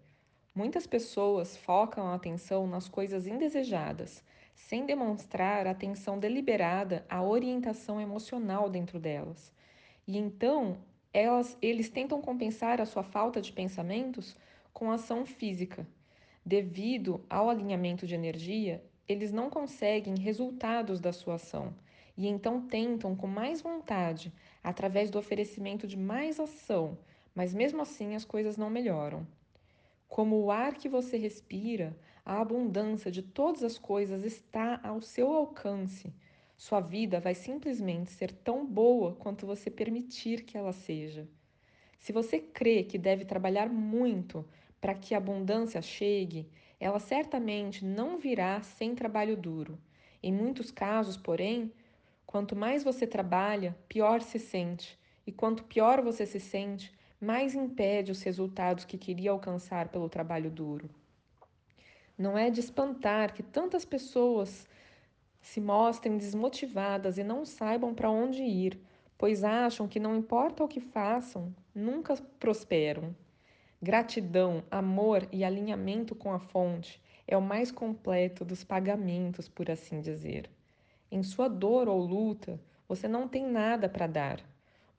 Muitas 0.53 0.85
pessoas 0.85 1.57
focam 1.57 2.05
a 2.05 2.13
atenção 2.13 2.67
nas 2.67 2.87
coisas 2.87 3.25
indesejadas, 3.25 4.23
sem 4.53 4.85
demonstrar 4.85 5.65
atenção 5.65 6.19
deliberada 6.19 7.03
à 7.09 7.23
orientação 7.23 7.99
emocional 7.99 8.69
dentro 8.69 8.99
delas. 8.99 9.51
E 10.07 10.15
então, 10.15 10.77
elas, 11.11 11.57
eles 11.63 11.89
tentam 11.89 12.21
compensar 12.21 12.79
a 12.79 12.85
sua 12.85 13.01
falta 13.01 13.41
de 13.41 13.51
pensamentos 13.51 14.37
com 14.71 14.91
ação 14.91 15.25
física. 15.25 15.87
Devido 16.45 17.25
ao 17.27 17.49
alinhamento 17.49 18.05
de 18.05 18.13
energia, 18.13 18.83
eles 19.07 19.31
não 19.31 19.49
conseguem 19.49 20.15
resultados 20.19 20.99
da 20.99 21.11
sua 21.11 21.35
ação 21.35 21.73
e 22.19 22.27
então 22.27 22.59
tentam 22.67 23.15
com 23.15 23.27
mais 23.27 23.61
vontade, 23.61 24.33
através 24.61 25.09
do 25.09 25.17
oferecimento 25.17 25.87
de 25.87 25.95
mais 25.95 26.37
ação, 26.37 26.97
mas 27.33 27.53
mesmo 27.53 27.81
assim 27.81 28.13
as 28.13 28.25
coisas 28.25 28.57
não 28.57 28.69
melhoram. 28.69 29.25
Como 30.05 30.35
o 30.35 30.51
ar 30.51 30.73
que 30.73 30.89
você 30.89 31.15
respira, 31.15 31.97
a 32.25 32.41
abundância 32.41 33.09
de 33.09 33.21
todas 33.21 33.63
as 33.63 33.77
coisas 33.77 34.25
está 34.25 34.81
ao 34.83 35.01
seu 35.01 35.31
alcance. 35.31 36.13
Sua 36.57 36.81
vida 36.81 37.21
vai 37.21 37.33
simplesmente 37.33 38.11
ser 38.11 38.33
tão 38.33 38.65
boa 38.65 39.15
quanto 39.15 39.47
você 39.47 39.71
permitir 39.71 40.43
que 40.43 40.57
ela 40.57 40.73
seja. 40.73 41.25
Se 41.99 42.11
você 42.11 42.37
crê 42.37 42.83
que 42.83 42.97
deve 42.97 43.23
trabalhar 43.23 43.69
muito 43.69 44.45
para 44.81 44.93
que 44.93 45.15
a 45.15 45.19
abundância 45.19 45.81
chegue, 45.81 46.49
ela 46.81 46.99
certamente 46.99 47.85
não 47.85 48.17
virá 48.17 48.61
sem 48.61 48.93
trabalho 48.93 49.37
duro. 49.37 49.79
Em 50.21 50.33
muitos 50.33 50.69
casos, 50.69 51.15
porém, 51.15 51.71
quanto 52.29 52.55
mais 52.55 52.83
você 52.83 53.07
trabalha, 53.07 53.75
pior 53.87 54.21
se 54.21 54.37
sente, 54.37 54.99
e 55.25 55.31
quanto 55.31 55.63
pior 55.63 55.99
você 55.99 56.27
se 56.27 56.39
sente, 56.39 56.93
mais 57.19 57.55
impede 57.55 58.11
os 58.11 58.21
resultados 58.21 58.85
que 58.85 58.99
queria 58.99 59.31
alcançar 59.31 59.87
pelo 59.87 60.07
trabalho 60.07 60.51
duro. 60.51 60.87
Não 62.15 62.37
é 62.37 62.51
de 62.51 62.59
espantar 62.59 63.33
que 63.33 63.41
tantas 63.41 63.83
pessoas 63.83 64.67
se 65.41 65.59
mostrem 65.59 66.19
desmotivadas 66.19 67.17
e 67.17 67.23
não 67.23 67.43
saibam 67.45 67.95
para 67.95 68.11
onde 68.11 68.43
ir, 68.43 68.79
pois 69.17 69.43
acham 69.43 69.87
que 69.87 69.99
não 69.99 70.15
importa 70.15 70.63
o 70.63 70.67
que 70.67 70.79
façam, 70.79 71.51
nunca 71.73 72.15
prosperam. 72.39 73.15
Gratidão, 73.81 74.63
amor 74.69 75.27
e 75.31 75.43
alinhamento 75.43 76.13
com 76.13 76.31
a 76.31 76.37
fonte 76.37 77.01
é 77.27 77.35
o 77.35 77.41
mais 77.41 77.71
completo 77.71 78.45
dos 78.45 78.63
pagamentos, 78.63 79.49
por 79.49 79.71
assim 79.71 79.99
dizer. 79.99 80.47
Em 81.11 81.23
sua 81.23 81.47
dor 81.47 81.89
ou 81.89 81.99
luta, 81.99 82.61
você 82.87 83.07
não 83.07 83.27
tem 83.27 83.43
nada 83.43 83.89
para 83.89 84.05
dar. 84.05 84.39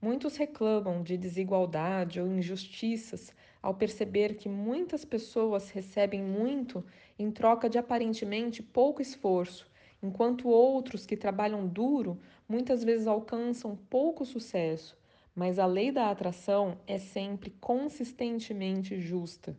Muitos 0.01 0.35
reclamam 0.35 1.01
de 1.03 1.15
desigualdade 1.15 2.19
ou 2.19 2.27
injustiças 2.27 3.33
ao 3.61 3.75
perceber 3.75 4.35
que 4.35 4.49
muitas 4.49 5.05
pessoas 5.05 5.69
recebem 5.69 6.21
muito 6.21 6.83
em 7.17 7.31
troca 7.31 7.69
de 7.69 7.77
aparentemente 7.77 8.61
pouco 8.61 9.01
esforço, 9.01 9.71
enquanto 10.03 10.49
outros 10.49 11.05
que 11.05 11.15
trabalham 11.15 11.65
duro 11.65 12.19
muitas 12.49 12.83
vezes 12.83 13.07
alcançam 13.07 13.75
pouco 13.75 14.25
sucesso. 14.25 14.97
Mas 15.33 15.59
a 15.59 15.65
lei 15.65 15.93
da 15.93 16.09
atração 16.09 16.77
é 16.85 16.97
sempre 16.97 17.51
consistentemente 17.51 18.99
justa. 18.99 19.55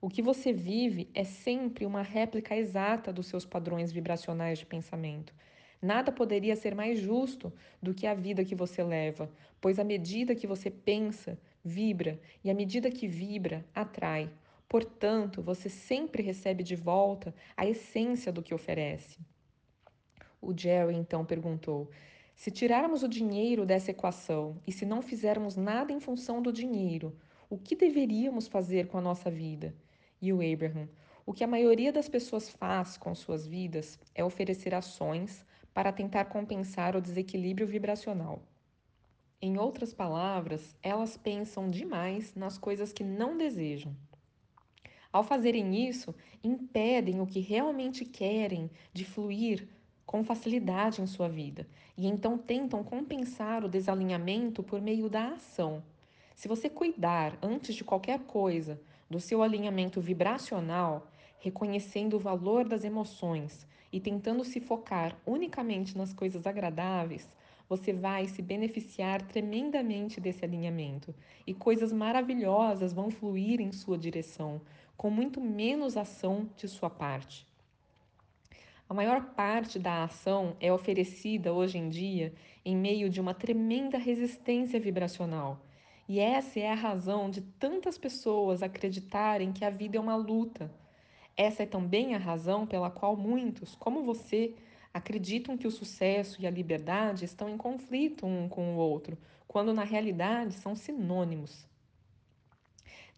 O 0.00 0.08
que 0.08 0.22
você 0.22 0.50
vive 0.50 1.10
é 1.14 1.24
sempre 1.24 1.84
uma 1.84 2.00
réplica 2.00 2.56
exata 2.56 3.12
dos 3.12 3.26
seus 3.26 3.44
padrões 3.44 3.92
vibracionais 3.92 4.58
de 4.58 4.64
pensamento. 4.64 5.34
Nada 5.82 6.12
poderia 6.12 6.54
ser 6.56 6.74
mais 6.74 6.98
justo 6.98 7.52
do 7.82 7.94
que 7.94 8.06
a 8.06 8.12
vida 8.12 8.44
que 8.44 8.54
você 8.54 8.82
leva, 8.82 9.30
pois 9.60 9.78
à 9.78 9.84
medida 9.84 10.34
que 10.34 10.46
você 10.46 10.70
pensa, 10.70 11.38
vibra, 11.64 12.20
e 12.44 12.50
à 12.50 12.54
medida 12.54 12.90
que 12.90 13.06
vibra, 13.06 13.64
atrai. 13.74 14.30
Portanto, 14.68 15.42
você 15.42 15.68
sempre 15.68 16.22
recebe 16.22 16.62
de 16.62 16.76
volta 16.76 17.34
a 17.56 17.66
essência 17.66 18.30
do 18.30 18.42
que 18.42 18.54
oferece. 18.54 19.18
O 20.40 20.56
Jerry 20.56 20.94
então 20.94 21.24
perguntou: 21.24 21.90
se 22.34 22.50
tirarmos 22.50 23.02
o 23.02 23.08
dinheiro 23.08 23.66
dessa 23.66 23.90
equação 23.90 24.60
e 24.66 24.72
se 24.72 24.86
não 24.86 25.02
fizermos 25.02 25.56
nada 25.56 25.92
em 25.92 26.00
função 26.00 26.40
do 26.40 26.52
dinheiro, 26.52 27.16
o 27.48 27.58
que 27.58 27.74
deveríamos 27.74 28.46
fazer 28.46 28.86
com 28.86 28.96
a 28.96 29.02
nossa 29.02 29.30
vida? 29.30 29.74
E 30.20 30.32
o 30.32 30.40
Abraham: 30.40 30.88
o 31.26 31.32
que 31.32 31.42
a 31.42 31.48
maioria 31.48 31.92
das 31.92 32.08
pessoas 32.08 32.48
faz 32.48 32.96
com 32.96 33.14
suas 33.14 33.46
vidas 33.46 33.98
é 34.14 34.22
oferecer 34.22 34.74
ações 34.74 35.44
para 35.72 35.92
tentar 35.92 36.26
compensar 36.26 36.96
o 36.96 37.00
desequilíbrio 37.00 37.66
vibracional. 37.66 38.42
Em 39.42 39.58
outras 39.58 39.94
palavras, 39.94 40.76
elas 40.82 41.16
pensam 41.16 41.70
demais 41.70 42.34
nas 42.34 42.58
coisas 42.58 42.92
que 42.92 43.02
não 43.02 43.38
desejam. 43.38 43.96
Ao 45.12 45.24
fazerem 45.24 45.88
isso, 45.88 46.14
impedem 46.44 47.20
o 47.20 47.26
que 47.26 47.40
realmente 47.40 48.04
querem 48.04 48.70
de 48.92 49.04
fluir 49.04 49.66
com 50.04 50.22
facilidade 50.22 51.00
em 51.00 51.06
sua 51.06 51.28
vida 51.28 51.66
e 51.96 52.06
então 52.06 52.36
tentam 52.36 52.82
compensar 52.82 53.64
o 53.64 53.68
desalinhamento 53.68 54.62
por 54.62 54.80
meio 54.80 55.08
da 55.08 55.28
ação. 55.28 55.82
Se 56.34 56.48
você 56.48 56.68
cuidar, 56.68 57.38
antes 57.42 57.74
de 57.74 57.84
qualquer 57.84 58.20
coisa, 58.20 58.80
do 59.08 59.18
seu 59.20 59.42
alinhamento 59.42 60.00
vibracional, 60.00 61.08
reconhecendo 61.38 62.14
o 62.14 62.20
valor 62.20 62.68
das 62.68 62.84
emoções 62.84 63.66
e 63.92 64.00
tentando 64.00 64.44
se 64.44 64.60
focar 64.60 65.16
unicamente 65.26 65.96
nas 65.96 66.12
coisas 66.12 66.46
agradáveis, 66.46 67.28
você 67.68 67.92
vai 67.92 68.26
se 68.26 68.42
beneficiar 68.42 69.22
tremendamente 69.22 70.20
desse 70.20 70.44
alinhamento 70.44 71.14
e 71.46 71.54
coisas 71.54 71.92
maravilhosas 71.92 72.92
vão 72.92 73.10
fluir 73.10 73.60
em 73.60 73.70
sua 73.70 73.96
direção, 73.96 74.60
com 74.96 75.08
muito 75.08 75.40
menos 75.40 75.96
ação 75.96 76.50
de 76.56 76.66
sua 76.66 76.90
parte. 76.90 77.46
A 78.88 78.92
maior 78.92 79.34
parte 79.34 79.78
da 79.78 80.02
ação 80.02 80.56
é 80.58 80.72
oferecida 80.72 81.52
hoje 81.52 81.78
em 81.78 81.88
dia 81.88 82.34
em 82.64 82.76
meio 82.76 83.08
de 83.08 83.20
uma 83.20 83.32
tremenda 83.32 83.96
resistência 83.96 84.80
vibracional. 84.80 85.64
E 86.08 86.18
essa 86.18 86.58
é 86.58 86.68
a 86.68 86.74
razão 86.74 87.30
de 87.30 87.40
tantas 87.40 87.96
pessoas 87.96 88.64
acreditarem 88.64 89.52
que 89.52 89.64
a 89.64 89.70
vida 89.70 89.96
é 89.96 90.00
uma 90.00 90.16
luta 90.16 90.74
essa 91.40 91.62
é 91.62 91.66
também 91.66 92.14
a 92.14 92.18
razão 92.18 92.66
pela 92.66 92.90
qual 92.90 93.16
muitos, 93.16 93.74
como 93.74 94.04
você, 94.04 94.54
acreditam 94.92 95.56
que 95.56 95.66
o 95.66 95.70
sucesso 95.70 96.38
e 96.38 96.46
a 96.46 96.50
liberdade 96.50 97.24
estão 97.24 97.48
em 97.48 97.56
conflito 97.56 98.26
um 98.26 98.46
com 98.46 98.74
o 98.74 98.76
outro, 98.76 99.16
quando 99.48 99.72
na 99.72 99.82
realidade 99.82 100.52
são 100.52 100.76
sinônimos. 100.76 101.66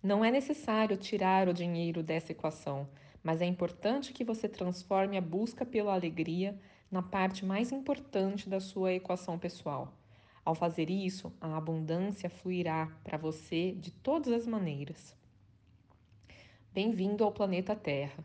Não 0.01 0.25
é 0.25 0.31
necessário 0.31 0.97
tirar 0.97 1.49
o 1.49 1.53
dinheiro 1.53 2.01
dessa 2.01 2.31
equação, 2.31 2.89
mas 3.25 3.43
é 3.43 3.45
importante 3.45 4.13
que 4.13 4.23
você 4.23 4.49
transforme 4.49 5.19
a 5.19 5.21
busca 5.21 5.67
pela 5.67 5.93
alegria 5.93 6.57
na 6.89 7.03
parte 7.03 7.45
mais 7.45 7.73
importante 7.73 8.49
da 8.49 8.61
sua 8.61 8.93
equação 8.93 9.37
pessoal. 9.37 9.93
Ao 10.45 10.55
fazer 10.55 10.91
isso, 10.91 11.33
a 11.41 11.57
abundância 11.57 12.31
fluirá 12.31 12.87
para 13.03 13.19
você 13.19 13.73
de 13.73 13.91
todas 13.91 14.33
as 14.33 14.47
maneiras. 14.47 15.21
Bem-vindo 16.75 17.23
ao 17.23 17.31
planeta 17.31 17.77
Terra. 17.77 18.25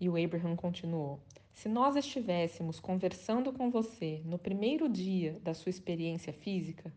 E 0.00 0.08
o 0.08 0.20
Abraham 0.20 0.56
continuou: 0.56 1.20
Se 1.52 1.68
nós 1.68 1.94
estivéssemos 1.94 2.80
conversando 2.80 3.52
com 3.52 3.70
você 3.70 4.20
no 4.24 4.36
primeiro 4.36 4.88
dia 4.88 5.38
da 5.38 5.54
sua 5.54 5.70
experiência 5.70 6.32
física, 6.32 6.92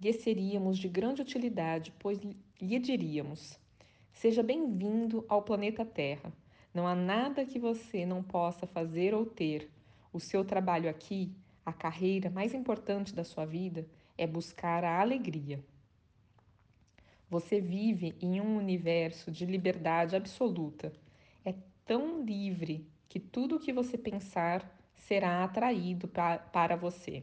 lhe 0.00 0.12
seríamos 0.12 0.76
de 0.76 0.88
grande 0.88 1.22
utilidade, 1.22 1.94
pois 2.00 2.18
lhe 2.60 2.78
diríamos: 2.80 3.60
Seja 4.10 4.42
bem-vindo 4.42 5.24
ao 5.28 5.40
planeta 5.40 5.84
Terra. 5.84 6.32
Não 6.74 6.84
há 6.84 6.96
nada 6.96 7.46
que 7.46 7.60
você 7.60 8.04
não 8.04 8.24
possa 8.24 8.66
fazer 8.66 9.14
ou 9.14 9.24
ter. 9.24 9.70
O 10.12 10.18
seu 10.18 10.44
trabalho 10.44 10.90
aqui, 10.90 11.32
a 11.64 11.72
carreira 11.72 12.28
mais 12.28 12.54
importante 12.54 13.14
da 13.14 13.22
sua 13.22 13.44
vida, 13.44 13.86
é 14.18 14.26
buscar 14.26 14.82
a 14.82 15.00
alegria. 15.00 15.64
Você 17.30 17.60
vive 17.60 18.16
em 18.20 18.40
um 18.40 18.56
universo 18.56 19.30
de 19.30 19.46
liberdade 19.46 20.16
absoluta. 20.16 20.92
É 21.44 21.54
tão 21.86 22.24
livre 22.24 22.90
que 23.08 23.20
tudo 23.20 23.54
o 23.54 23.60
que 23.60 23.72
você 23.72 23.96
pensar 23.96 24.68
será 24.96 25.44
atraído 25.44 26.08
pra, 26.08 26.38
para 26.38 26.74
você. 26.74 27.22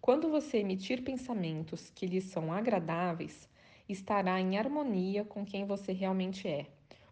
Quando 0.00 0.28
você 0.28 0.58
emitir 0.58 1.04
pensamentos 1.04 1.90
que 1.94 2.06
lhe 2.06 2.20
são 2.20 2.52
agradáveis, 2.52 3.48
estará 3.88 4.40
em 4.40 4.58
harmonia 4.58 5.24
com 5.24 5.44
quem 5.44 5.64
você 5.64 5.92
realmente 5.92 6.48
é. 6.48 6.66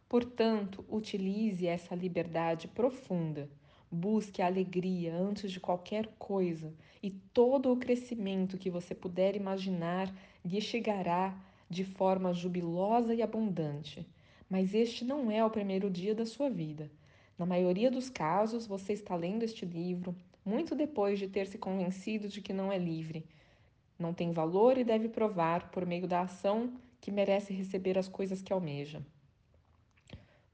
Portanto, 0.09 0.85
utilize 0.89 1.65
essa 1.65 1.95
liberdade 1.95 2.67
profunda. 2.67 3.49
Busque 3.89 4.43
a 4.43 4.47
alegria 4.47 5.15
antes 5.15 5.53
de 5.53 5.61
qualquer 5.61 6.09
coisa 6.19 6.75
e 7.01 7.11
todo 7.11 7.73
o 7.73 7.77
crescimento 7.77 8.59
que 8.59 8.71
você 8.71 8.93
puder 8.93 9.37
imaginar 9.37 10.13
lhe 10.45 10.61
chegará 10.61 11.41
de 11.75 11.85
forma 11.85 12.33
jubilosa 12.33 13.13
e 13.15 13.21
abundante. 13.21 14.07
Mas 14.49 14.73
este 14.73 15.05
não 15.05 15.31
é 15.31 15.45
o 15.45 15.51
primeiro 15.51 15.91
dia 15.91 16.15
da 16.15 16.25
sua 16.25 16.49
vida. 16.49 16.91
Na 17.37 17.45
maioria 17.45 17.91
dos 17.91 18.09
casos, 18.09 18.67
você 18.67 18.93
está 18.93 19.17
lendo 19.17 19.43
este 19.43 19.67
livro 19.67 20.15
muito 20.45 20.77
depois 20.77 21.19
de 21.19 21.27
ter 21.27 21.47
se 21.47 21.59
convencido 21.59 22.29
de 22.29 22.41
que 22.41 22.53
não 22.53 22.71
é 22.71 22.79
livre, 22.79 23.27
não 23.99 24.15
tem 24.15 24.31
valor 24.31 24.79
e 24.79 24.85
deve 24.85 25.09
provar, 25.09 25.71
por 25.71 25.85
meio 25.85 26.07
da 26.07 26.21
ação, 26.21 26.75
que 27.01 27.11
merece 27.11 27.53
receber 27.53 27.99
as 27.99 28.09
coisas 28.09 28.41
que 28.41 28.53
almeja. 28.53 29.03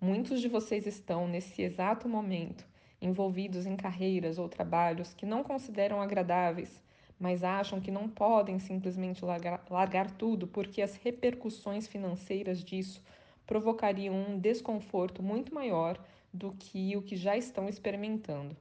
Muitos 0.00 0.40
de 0.40 0.48
vocês 0.48 0.86
estão, 0.86 1.28
nesse 1.28 1.60
exato 1.60 2.08
momento, 2.08 2.64
envolvidos 3.02 3.66
em 3.66 3.76
carreiras 3.76 4.38
ou 4.38 4.48
trabalhos 4.48 5.12
que 5.12 5.26
não 5.26 5.42
consideram 5.42 6.00
agradáveis, 6.00 6.80
mas 7.20 7.44
acham 7.44 7.80
que 7.80 7.90
não 7.90 8.08
podem 8.08 8.58
simplesmente 8.58 9.22
largar, 9.22 9.62
largar 9.68 10.10
tudo 10.10 10.46
porque 10.46 10.80
as 10.80 10.96
repercussões 10.96 11.86
financeiras 11.86 12.64
disso 12.64 13.02
provocariam 13.46 14.14
um 14.14 14.38
desconforto 14.38 15.22
muito 15.22 15.54
maior 15.54 16.02
do 16.32 16.52
que 16.52 16.96
o 16.96 17.02
que 17.02 17.16
já 17.16 17.36
estão 17.36 17.68
experimentando. 17.68 18.56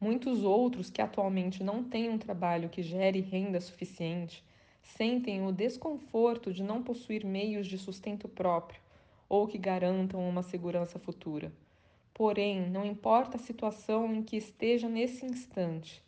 Muitos 0.00 0.44
outros 0.44 0.90
que 0.90 1.02
atualmente 1.02 1.64
não 1.64 1.82
têm 1.82 2.08
um 2.08 2.18
trabalho 2.18 2.68
que 2.68 2.82
gere 2.82 3.20
renda 3.20 3.60
suficiente 3.60 4.44
sentem 4.82 5.44
o 5.44 5.52
desconforto 5.52 6.52
de 6.52 6.62
não 6.62 6.82
possuir 6.82 7.24
meios 7.24 7.66
de 7.66 7.78
sustento 7.78 8.28
próprio 8.28 8.80
ou 9.28 9.48
que 9.48 9.58
garantam 9.58 10.28
uma 10.28 10.42
segurança 10.42 10.98
futura. 10.98 11.52
Porém, 12.12 12.68
não 12.68 12.84
importa 12.84 13.36
a 13.36 13.40
situação 13.40 14.14
em 14.14 14.22
que 14.22 14.36
esteja 14.36 14.88
nesse 14.88 15.24
instante, 15.24 16.02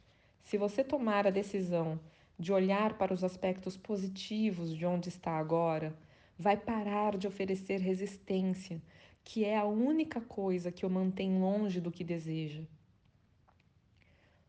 se 0.45 0.59
você 0.59 0.85
tomar 0.85 1.27
a 1.27 1.31
decisão 1.31 1.99
de 2.39 2.53
olhar 2.53 2.99
para 2.99 3.15
os 3.15 3.25
aspectos 3.25 3.77
positivos 3.77 4.77
de 4.77 4.85
onde 4.85 5.09
está 5.09 5.33
agora, 5.33 5.97
vai 6.39 6.57
parar 6.57 7.17
de 7.17 7.27
oferecer 7.27 7.81
resistência, 7.81 8.81
que 9.25 9.45
é 9.45 9.57
a 9.57 9.65
única 9.65 10.21
coisa 10.21 10.71
que 10.71 10.85
o 10.85 10.91
mantém 10.91 11.41
longe 11.41 11.81
do 11.81 11.91
que 11.91 12.05
deseja. 12.05 12.63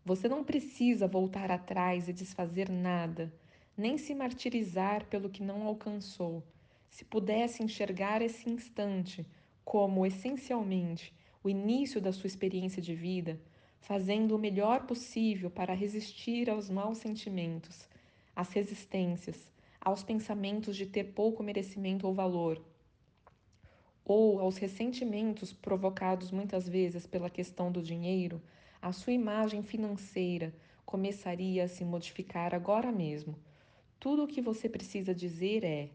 Você 0.03 0.27
não 0.27 0.43
precisa 0.43 1.07
voltar 1.07 1.49
atrás 1.49 2.09
e 2.09 2.13
desfazer 2.13 2.69
nada, 2.69 3.33
nem 3.77 3.97
se 3.97 4.13
martirizar 4.13 5.05
pelo 5.05 5.29
que 5.29 5.41
não 5.41 5.63
alcançou. 5.63 6.43
Se 6.89 7.05
pudesse 7.05 7.63
enxergar 7.63 8.21
esse 8.21 8.49
instante 8.49 9.25
como 9.63 10.05
essencialmente 10.05 11.13
o 11.43 11.49
início 11.49 12.01
da 12.01 12.11
sua 12.11 12.27
experiência 12.27 12.81
de 12.81 12.93
vida, 12.93 13.39
fazendo 13.85 14.35
o 14.35 14.39
melhor 14.39 14.87
possível 14.87 15.51
para 15.51 15.75
resistir 15.75 16.49
aos 16.49 16.71
maus 16.71 16.97
sentimentos, 16.97 17.87
às 18.35 18.51
resistências, 18.51 19.53
aos 19.79 20.01
pensamentos 20.01 20.75
de 20.75 20.87
ter 20.87 21.13
pouco 21.13 21.43
merecimento 21.43 22.07
ou 22.07 22.13
valor, 22.13 22.59
ou 24.03 24.39
aos 24.39 24.57
ressentimentos 24.57 25.53
provocados 25.53 26.31
muitas 26.31 26.67
vezes 26.67 27.05
pela 27.05 27.29
questão 27.29 27.71
do 27.71 27.79
dinheiro, 27.79 28.41
a 28.81 28.91
sua 28.91 29.13
imagem 29.13 29.61
financeira 29.61 30.51
começaria 30.83 31.65
a 31.65 31.67
se 31.67 31.85
modificar 31.85 32.55
agora 32.55 32.91
mesmo. 32.91 33.37
Tudo 33.99 34.23
o 34.23 34.27
que 34.27 34.41
você 34.41 34.67
precisa 34.67 35.13
dizer 35.13 35.63
é: 35.63 35.91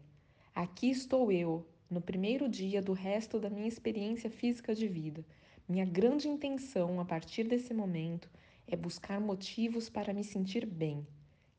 aqui 0.55 0.89
estou 0.89 1.29
eu, 1.29 1.67
no 1.89 1.99
primeiro 1.99 2.47
dia 2.47 2.81
do 2.81 2.93
resto 2.93 3.37
da 3.37 3.49
minha 3.49 3.67
experiência 3.67 4.29
física 4.29 4.73
de 4.73 4.87
vida. 4.87 5.25
Minha 5.71 5.85
grande 5.85 6.27
intenção 6.27 6.99
a 6.99 7.05
partir 7.05 7.45
desse 7.45 7.73
momento 7.73 8.29
é 8.67 8.75
buscar 8.75 9.21
motivos 9.21 9.87
para 9.87 10.13
me 10.13 10.21
sentir 10.21 10.65
bem. 10.65 11.07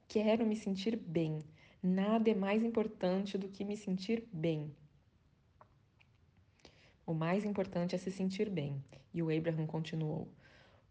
Quero 0.06 0.44
me 0.44 0.54
sentir 0.54 0.96
bem. 0.96 1.42
Nada 1.82 2.30
é 2.30 2.34
mais 2.34 2.62
importante 2.62 3.38
do 3.38 3.48
que 3.48 3.64
me 3.64 3.74
sentir 3.74 4.22
bem. 4.30 4.70
O 7.06 7.14
mais 7.14 7.46
importante 7.46 7.94
é 7.94 7.98
se 7.98 8.10
sentir 8.10 8.50
bem. 8.50 8.84
E 9.14 9.22
o 9.22 9.34
Abraham 9.34 9.66
continuou: 9.66 10.28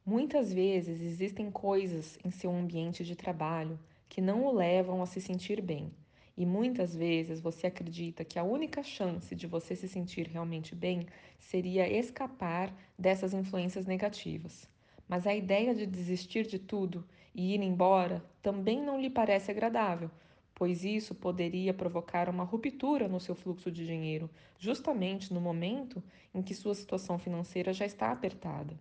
Muitas 0.03 0.51
vezes 0.51 0.99
existem 0.99 1.51
coisas 1.51 2.17
em 2.25 2.31
seu 2.31 2.49
ambiente 2.49 3.05
de 3.05 3.15
trabalho 3.15 3.77
que 4.09 4.19
não 4.19 4.47
o 4.47 4.51
levam 4.51 4.99
a 4.99 5.05
se 5.05 5.21
sentir 5.21 5.61
bem. 5.61 5.93
E 6.41 6.45
muitas 6.45 6.95
vezes 6.95 7.39
você 7.39 7.67
acredita 7.67 8.25
que 8.25 8.39
a 8.39 8.43
única 8.43 8.81
chance 8.81 9.35
de 9.35 9.45
você 9.45 9.75
se 9.75 9.87
sentir 9.87 10.27
realmente 10.27 10.73
bem 10.73 11.05
seria 11.37 11.87
escapar 11.87 12.75
dessas 12.97 13.31
influências 13.31 13.85
negativas. 13.85 14.67
Mas 15.07 15.27
a 15.27 15.35
ideia 15.35 15.75
de 15.75 15.85
desistir 15.85 16.47
de 16.47 16.57
tudo 16.57 17.07
e 17.35 17.53
ir 17.53 17.61
embora 17.61 18.25
também 18.41 18.81
não 18.81 18.99
lhe 18.99 19.07
parece 19.07 19.51
agradável, 19.51 20.09
pois 20.55 20.83
isso 20.83 21.13
poderia 21.13 21.75
provocar 21.75 22.27
uma 22.27 22.43
ruptura 22.43 23.07
no 23.07 23.19
seu 23.19 23.35
fluxo 23.35 23.71
de 23.71 23.85
dinheiro, 23.85 24.27
justamente 24.57 25.31
no 25.31 25.39
momento 25.39 26.01
em 26.33 26.41
que 26.41 26.55
sua 26.55 26.73
situação 26.73 27.19
financeira 27.19 27.71
já 27.71 27.85
está 27.85 28.11
apertada. 28.11 28.75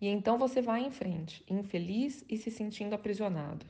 E 0.00 0.06
então 0.06 0.38
você 0.38 0.62
vai 0.62 0.84
em 0.84 0.92
frente, 0.92 1.44
infeliz 1.50 2.24
e 2.28 2.36
se 2.36 2.52
sentindo 2.52 2.94
aprisionado. 2.94 3.66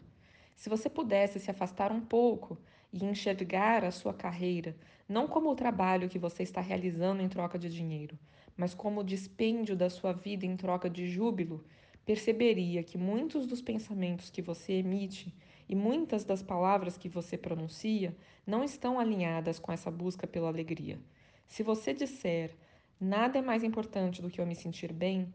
Se 0.56 0.68
você 0.68 0.88
pudesse 0.88 1.38
se 1.38 1.50
afastar 1.50 1.92
um 1.92 2.00
pouco 2.00 2.58
e 2.92 3.04
enxergar 3.04 3.84
a 3.84 3.90
sua 3.90 4.12
carreira 4.12 4.74
não 5.08 5.28
como 5.28 5.50
o 5.50 5.54
trabalho 5.54 6.08
que 6.08 6.18
você 6.18 6.42
está 6.42 6.60
realizando 6.60 7.22
em 7.22 7.28
troca 7.28 7.56
de 7.56 7.68
dinheiro, 7.68 8.18
mas 8.56 8.74
como 8.74 9.00
o 9.00 9.04
dispêndio 9.04 9.76
da 9.76 9.88
sua 9.88 10.12
vida 10.12 10.44
em 10.44 10.56
troca 10.56 10.90
de 10.90 11.06
júbilo, 11.06 11.64
perceberia 12.04 12.82
que 12.82 12.98
muitos 12.98 13.46
dos 13.46 13.62
pensamentos 13.62 14.30
que 14.30 14.42
você 14.42 14.74
emite 14.74 15.32
e 15.68 15.76
muitas 15.76 16.24
das 16.24 16.42
palavras 16.42 16.96
que 16.96 17.08
você 17.08 17.36
pronuncia 17.36 18.16
não 18.46 18.64
estão 18.64 18.98
alinhadas 18.98 19.58
com 19.58 19.72
essa 19.72 19.90
busca 19.90 20.26
pela 20.26 20.48
alegria. 20.48 20.98
Se 21.46 21.62
você 21.62 21.92
disser 21.92 22.56
nada 22.98 23.38
é 23.38 23.42
mais 23.42 23.62
importante 23.62 24.22
do 24.22 24.30
que 24.30 24.40
eu 24.40 24.46
me 24.46 24.56
sentir 24.56 24.92
bem, 24.92 25.32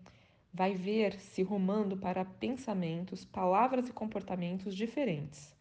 vai 0.54 0.76
ver-se 0.76 1.44
rumando 1.44 1.96
para 1.96 2.26
pensamentos, 2.26 3.24
palavras 3.24 3.88
e 3.88 3.94
comportamentos 3.94 4.76
diferentes. 4.76 5.56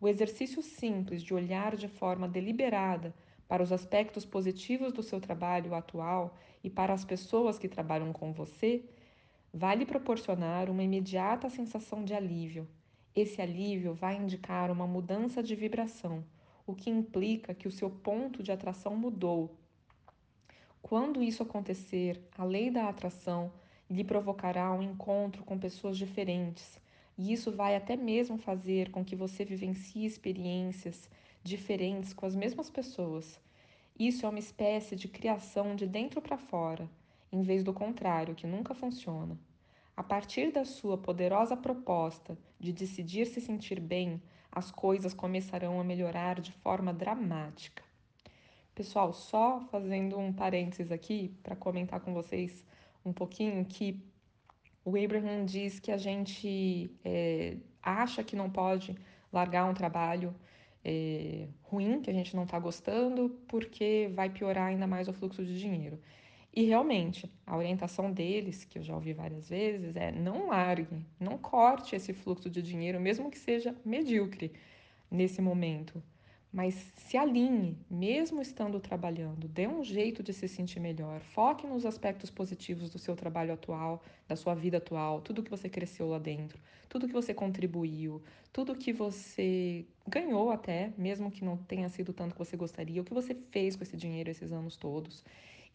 O 0.00 0.06
exercício 0.06 0.62
simples 0.62 1.22
de 1.22 1.34
olhar 1.34 1.74
de 1.74 1.88
forma 1.88 2.28
deliberada 2.28 3.14
para 3.48 3.62
os 3.62 3.72
aspectos 3.72 4.24
positivos 4.24 4.92
do 4.92 5.02
seu 5.02 5.20
trabalho 5.20 5.74
atual 5.74 6.36
e 6.62 6.70
para 6.70 6.92
as 6.92 7.04
pessoas 7.04 7.58
que 7.58 7.68
trabalham 7.68 8.12
com 8.12 8.32
você 8.32 8.84
vai 9.52 9.76
lhe 9.76 9.86
proporcionar 9.86 10.68
uma 10.68 10.82
imediata 10.82 11.48
sensação 11.48 12.04
de 12.04 12.12
alívio. 12.12 12.68
Esse 13.14 13.40
alívio 13.40 13.94
vai 13.94 14.16
indicar 14.16 14.70
uma 14.70 14.86
mudança 14.86 15.42
de 15.42 15.54
vibração, 15.54 16.22
o 16.66 16.74
que 16.74 16.90
implica 16.90 17.54
que 17.54 17.66
o 17.66 17.72
seu 17.72 17.88
ponto 17.88 18.42
de 18.42 18.52
atração 18.52 18.94
mudou. 18.94 19.56
Quando 20.82 21.22
isso 21.22 21.42
acontecer, 21.42 22.20
a 22.36 22.44
lei 22.44 22.70
da 22.70 22.88
atração 22.88 23.50
lhe 23.90 24.04
provocará 24.04 24.72
um 24.72 24.82
encontro 24.82 25.44
com 25.44 25.58
pessoas 25.58 25.96
diferentes, 25.96 26.80
e 27.16 27.32
isso 27.32 27.50
vai 27.52 27.76
até 27.76 27.96
mesmo 27.96 28.36
fazer 28.36 28.90
com 28.90 29.04
que 29.04 29.16
você 29.16 29.44
vivencie 29.44 30.04
experiências 30.04 31.08
diferentes 31.42 32.12
com 32.12 32.26
as 32.26 32.34
mesmas 32.34 32.68
pessoas. 32.68 33.40
Isso 33.98 34.26
é 34.26 34.28
uma 34.28 34.38
espécie 34.38 34.94
de 34.94 35.08
criação 35.08 35.74
de 35.74 35.86
dentro 35.86 36.20
para 36.20 36.36
fora, 36.36 36.88
em 37.32 37.42
vez 37.42 37.64
do 37.64 37.72
contrário, 37.72 38.34
que 38.34 38.46
nunca 38.46 38.74
funciona. 38.74 39.38
A 39.96 40.02
partir 40.02 40.52
da 40.52 40.64
sua 40.64 40.98
poderosa 40.98 41.56
proposta 41.56 42.36
de 42.60 42.72
decidir 42.72 43.26
se 43.26 43.40
sentir 43.40 43.80
bem, 43.80 44.20
as 44.52 44.70
coisas 44.70 45.14
começarão 45.14 45.80
a 45.80 45.84
melhorar 45.84 46.40
de 46.40 46.52
forma 46.52 46.92
dramática. 46.92 47.82
Pessoal, 48.74 49.14
só 49.14 49.60
fazendo 49.70 50.18
um 50.18 50.32
parênteses 50.32 50.92
aqui 50.92 51.34
para 51.42 51.56
comentar 51.56 52.00
com 52.00 52.12
vocês 52.12 52.62
um 53.06 53.12
pouquinho 53.12 53.64
que 53.64 54.02
o 54.84 54.96
Abraham 54.96 55.44
diz 55.44 55.78
que 55.78 55.92
a 55.92 55.96
gente 55.96 56.90
é, 57.04 57.56
acha 57.82 58.22
que 58.24 58.34
não 58.36 58.50
pode 58.50 58.96
largar 59.32 59.64
um 59.64 59.74
trabalho 59.74 60.34
é, 60.84 61.48
ruim, 61.62 62.00
que 62.00 62.10
a 62.10 62.12
gente 62.12 62.34
não 62.34 62.44
está 62.44 62.58
gostando, 62.58 63.30
porque 63.48 64.10
vai 64.14 64.28
piorar 64.28 64.66
ainda 64.66 64.86
mais 64.86 65.08
o 65.08 65.12
fluxo 65.12 65.44
de 65.44 65.58
dinheiro. 65.58 66.00
E 66.54 66.64
realmente, 66.64 67.30
a 67.46 67.56
orientação 67.56 68.10
deles, 68.12 68.64
que 68.64 68.78
eu 68.78 68.82
já 68.82 68.94
ouvi 68.94 69.12
várias 69.12 69.48
vezes, 69.48 69.94
é 69.94 70.10
não 70.10 70.48
largue, 70.48 71.04
não 71.20 71.36
corte 71.36 71.94
esse 71.94 72.12
fluxo 72.12 72.48
de 72.48 72.62
dinheiro, 72.62 73.00
mesmo 73.00 73.30
que 73.30 73.38
seja 73.38 73.76
medíocre 73.84 74.52
nesse 75.10 75.40
momento 75.42 76.02
mas 76.56 76.74
se 76.94 77.18
alinhe, 77.18 77.76
mesmo 77.90 78.40
estando 78.40 78.80
trabalhando, 78.80 79.46
dê 79.46 79.68
um 79.68 79.84
jeito 79.84 80.22
de 80.22 80.32
se 80.32 80.48
sentir 80.48 80.80
melhor. 80.80 81.20
Foque 81.20 81.66
nos 81.66 81.84
aspectos 81.84 82.30
positivos 82.30 82.88
do 82.88 82.98
seu 82.98 83.14
trabalho 83.14 83.52
atual, 83.52 84.02
da 84.26 84.34
sua 84.36 84.54
vida 84.54 84.78
atual, 84.78 85.20
tudo 85.20 85.42
que 85.42 85.50
você 85.50 85.68
cresceu 85.68 86.08
lá 86.08 86.18
dentro, 86.18 86.58
tudo 86.88 87.06
que 87.06 87.12
você 87.12 87.34
contribuiu, 87.34 88.22
tudo 88.54 88.74
que 88.74 88.90
você 88.90 89.84
ganhou 90.08 90.50
até, 90.50 90.94
mesmo 90.96 91.30
que 91.30 91.44
não 91.44 91.58
tenha 91.58 91.90
sido 91.90 92.14
tanto 92.14 92.32
que 92.32 92.38
você 92.38 92.56
gostaria, 92.56 93.02
o 93.02 93.04
que 93.04 93.12
você 93.12 93.34
fez 93.34 93.76
com 93.76 93.82
esse 93.82 93.94
dinheiro 93.94 94.30
esses 94.30 94.50
anos 94.50 94.78
todos. 94.78 95.22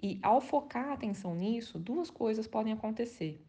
E 0.01 0.17
ao 0.23 0.41
focar 0.41 0.89
a 0.89 0.93
atenção 0.93 1.35
nisso, 1.35 1.77
duas 1.77 2.09
coisas 2.09 2.47
podem 2.47 2.73
acontecer. 2.73 3.39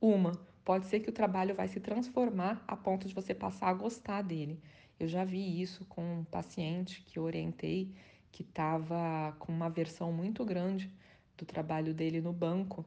Uma, 0.00 0.30
pode 0.64 0.86
ser 0.86 1.00
que 1.00 1.10
o 1.10 1.12
trabalho 1.12 1.56
vai 1.56 1.66
se 1.66 1.80
transformar 1.80 2.62
a 2.68 2.76
ponto 2.76 3.08
de 3.08 3.14
você 3.14 3.34
passar 3.34 3.70
a 3.70 3.74
gostar 3.74 4.22
dele. 4.22 4.60
Eu 5.00 5.08
já 5.08 5.24
vi 5.24 5.62
isso 5.62 5.86
com 5.86 6.20
um 6.20 6.24
paciente 6.24 7.02
que 7.06 7.18
orientei 7.18 7.90
que 8.30 8.42
estava 8.42 9.34
com 9.38 9.50
uma 9.50 9.64
aversão 9.66 10.12
muito 10.12 10.44
grande 10.44 10.92
do 11.38 11.46
trabalho 11.46 11.94
dele 11.94 12.20
no 12.20 12.34
banco 12.34 12.84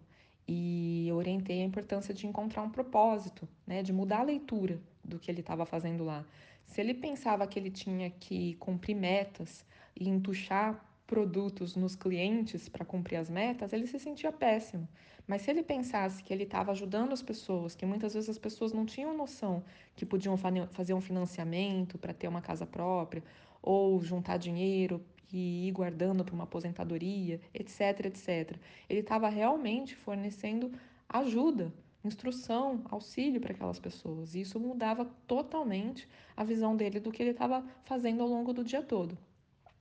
e 0.48 1.10
orientei 1.12 1.64
a 1.64 1.66
importância 1.66 2.14
de 2.14 2.28
encontrar 2.28 2.62
um 2.62 2.70
propósito, 2.70 3.50
né, 3.66 3.82
de 3.82 3.92
mudar 3.92 4.20
a 4.20 4.24
leitura 4.24 4.80
do 5.04 5.18
que 5.18 5.32
ele 5.32 5.40
estava 5.40 5.66
fazendo 5.66 6.04
lá. 6.04 6.24
Se 6.68 6.80
ele 6.82 6.94
pensava 6.94 7.48
que 7.48 7.58
ele 7.58 7.72
tinha 7.72 8.12
que 8.12 8.54
cumprir 8.56 8.96
metas 8.96 9.66
e 10.00 10.08
entuchar 10.08 10.86
produtos 11.08 11.76
nos 11.76 11.96
clientes 11.96 12.70
para 12.70 12.86
cumprir 12.86 13.18
as 13.18 13.30
metas, 13.30 13.74
ele 13.74 13.88
se 13.88 13.98
sentia 14.00 14.32
péssimo. 14.32 14.88
Mas 15.28 15.44
se 15.44 15.52
ele 15.52 15.64
pensasse 15.64 16.22
que 16.22 16.34
ele 16.34 16.44
estava 16.44 16.72
ajudando 16.72 17.14
as 17.14 17.22
pessoas, 17.22 17.76
que 17.76 17.86
muitas 17.86 18.14
vezes 18.14 18.30
as 18.30 18.38
pessoas 18.38 18.74
não 18.74 18.86
tinham 18.86 19.16
noção 19.16 19.64
que 19.96 20.06
podiam 20.06 20.36
fazer 20.38 20.94
um 20.94 21.02
financiamento 21.02 21.98
para 21.98 22.14
ter 22.14 22.28
uma 22.28 22.42
casa 22.42 22.66
própria, 22.66 23.24
ou 23.62 24.02
juntar 24.02 24.38
dinheiro 24.38 25.02
e 25.32 25.68
ir 25.68 25.72
guardando 25.72 26.24
para 26.26 26.36
uma 26.36 26.44
aposentadoria, 26.44 27.40
etc, 27.54 28.06
etc. 28.06 28.58
Ele 28.90 29.00
estava 29.00 29.30
realmente 29.30 29.96
fornecendo 29.96 30.72
ajuda, 31.08 31.74
instrução, 32.04 32.82
auxílio 32.92 33.40
para 33.40 33.54
aquelas 33.54 33.80
pessoas. 33.80 34.36
E 34.36 34.42
isso 34.42 34.60
mudava 34.60 35.06
totalmente 35.26 36.08
a 36.36 36.44
visão 36.44 36.76
dele 36.76 37.00
do 37.00 37.12
que 37.12 37.24
ele 37.24 37.32
estava 37.32 37.66
fazendo 37.86 38.22
ao 38.22 38.28
longo 38.28 38.52
do 38.54 38.64
dia 38.64 38.82
todo 38.82 39.18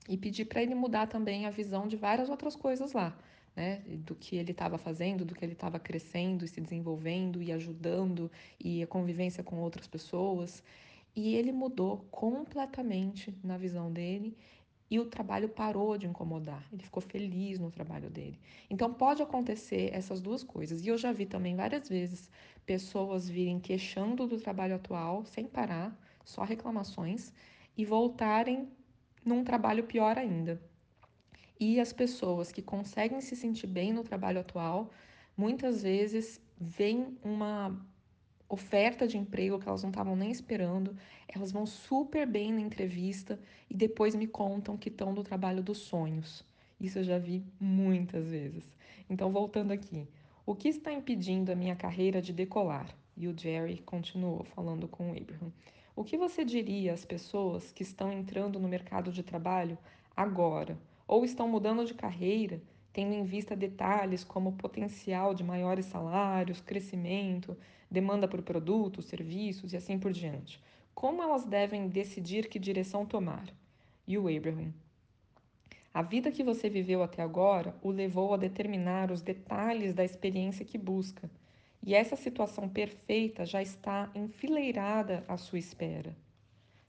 e 0.09 0.17
pedi 0.17 0.45
para 0.45 0.63
ele 0.63 0.75
mudar 0.75 1.07
também 1.07 1.47
a 1.47 1.51
visão 1.51 1.87
de 1.87 1.97
várias 1.97 2.29
outras 2.29 2.57
coisas 2.57 2.93
lá, 2.93 3.17
né? 3.55 3.83
Do 3.87 4.15
que 4.15 4.37
ele 4.37 4.53
estava 4.53 4.79
fazendo, 4.79 5.25
do 5.25 5.35
que 5.35 5.45
ele 5.45 5.53
estava 5.53 5.79
crescendo 5.79 6.45
e 6.45 6.49
se 6.49 6.61
desenvolvendo 6.61 7.43
e 7.43 7.53
ajudando 7.53 8.31
e 8.59 8.83
a 8.83 8.87
convivência 8.87 9.43
com 9.43 9.57
outras 9.61 9.87
pessoas. 9.87 10.63
E 11.15 11.35
ele 11.35 11.53
mudou 11.53 12.07
completamente 12.11 13.35
na 13.45 13.59
visão 13.59 13.93
dele 13.93 14.37
e 14.91 14.99
o 15.01 15.07
trabalho 15.07 15.49
parou 15.49 15.97
de 15.97 16.07
incomodar. 16.07 16.67
Ele 16.73 16.83
ficou 16.83 17.03
feliz 17.03 17.59
no 17.59 17.71
trabalho 17.71 18.11
dele. 18.11 18.39
Então 18.69 18.93
pode 18.93 19.23
acontecer 19.23 19.91
essas 19.93 20.21
duas 20.21 20.43
coisas. 20.43 20.85
E 20.85 20.89
eu 20.89 20.99
já 20.99 21.13
vi 21.13 21.25
também 21.25 21.57
várias 21.57 21.89
vezes 21.89 22.31
pessoas 22.67 23.29
virem 23.29 23.59
queixando 23.59 24.27
do 24.27 24.39
trabalho 24.39 24.75
atual 24.75 25.25
sem 25.25 25.47
parar, 25.47 25.99
só 26.25 26.45
reclamações, 26.45 27.33
e 27.77 27.85
voltarem 27.85 28.69
num 29.25 29.43
trabalho 29.43 29.85
pior 29.85 30.19
ainda. 30.19 30.61
E 31.65 31.79
as 31.79 31.93
pessoas 31.93 32.51
que 32.51 32.61
conseguem 32.61 33.21
se 33.21 33.37
sentir 33.37 33.69
bem 33.69 33.93
no 33.93 34.03
trabalho 34.03 34.41
atual, 34.41 34.91
muitas 35.37 35.81
vezes 35.81 36.41
vem 36.61 37.17
uma 37.23 37.81
oferta 38.49 39.07
de 39.07 39.17
emprego 39.17 39.61
que 39.61 39.69
elas 39.69 39.85
não 39.85 39.91
estavam 39.91 40.17
nem 40.17 40.33
esperando, 40.33 40.97
elas 41.29 41.53
vão 41.53 41.65
super 41.65 42.27
bem 42.27 42.53
na 42.53 42.61
entrevista 42.61 43.39
e 43.71 43.77
depois 43.77 44.17
me 44.17 44.27
contam 44.27 44.77
que 44.77 44.89
estão 44.89 45.13
no 45.13 45.23
trabalho 45.23 45.63
dos 45.63 45.79
sonhos. 45.79 46.45
Isso 46.81 46.99
eu 46.99 47.05
já 47.05 47.17
vi 47.17 47.45
muitas 47.61 48.27
vezes. 48.27 48.65
Então, 49.09 49.31
voltando 49.31 49.71
aqui, 49.71 50.09
o 50.45 50.57
que 50.57 50.67
está 50.67 50.93
impedindo 50.93 51.53
a 51.53 51.55
minha 51.55 51.77
carreira 51.77 52.21
de 52.21 52.33
decolar? 52.33 52.93
E 53.17 53.29
o 53.29 53.39
Jerry 53.39 53.79
continuou 53.87 54.43
falando 54.43 54.89
com 54.89 55.13
o 55.13 55.17
Abraham. 55.17 55.53
O 55.95 56.03
que 56.03 56.19
você 56.19 56.45
diria 56.45 56.93
às 56.93 57.05
pessoas 57.05 57.71
que 57.71 57.85
estão 57.85 58.13
entrando 58.13 58.59
no 58.59 58.67
mercado 58.67 59.13
de 59.13 59.23
trabalho 59.23 59.79
agora 60.17 60.77
ou 61.13 61.27
estão 61.27 61.47
mudando 61.47 61.85
de 61.85 61.93
carreira, 61.93 62.59
tendo 62.91 63.13
em 63.13 63.23
vista 63.23 63.55
detalhes 63.55 64.25
como 64.25 64.55
potencial 64.55 65.35
de 65.35 65.45
maiores 65.45 65.85
salários, 65.85 66.63
crescimento, 66.63 67.55
demanda 67.91 68.27
por 68.27 68.41
produtos, 68.41 69.05
serviços 69.05 69.75
e 69.75 69.77
assim 69.77 69.99
por 69.99 70.11
diante? 70.11 70.59
Como 70.95 71.23
elas 71.23 71.45
devem 71.45 71.87
decidir 71.87 72.49
que 72.49 72.59
direção 72.59 73.05
tomar? 73.05 73.45
E 74.09 74.17
o 74.17 74.27
Abraham. 74.27 74.73
A 75.93 76.01
vida 76.01 76.33
que 76.33 76.43
você 76.43 76.71
viveu 76.71 77.03
até 77.03 77.21
agora 77.21 77.77
o 77.83 77.91
levou 77.91 78.33
a 78.33 78.39
determinar 78.39 79.11
os 79.11 79.21
detalhes 79.21 79.93
da 79.93 80.03
experiência 80.03 80.65
que 80.65 80.79
busca 80.79 81.31
e 81.83 81.95
essa 81.95 82.17
situação 82.17 82.71
perfeita 82.71 83.45
já 83.45 83.61
está 83.61 84.11
enfileirada 84.15 85.27
à 85.29 85.37
sua 85.37 85.59
espera. 85.59 86.17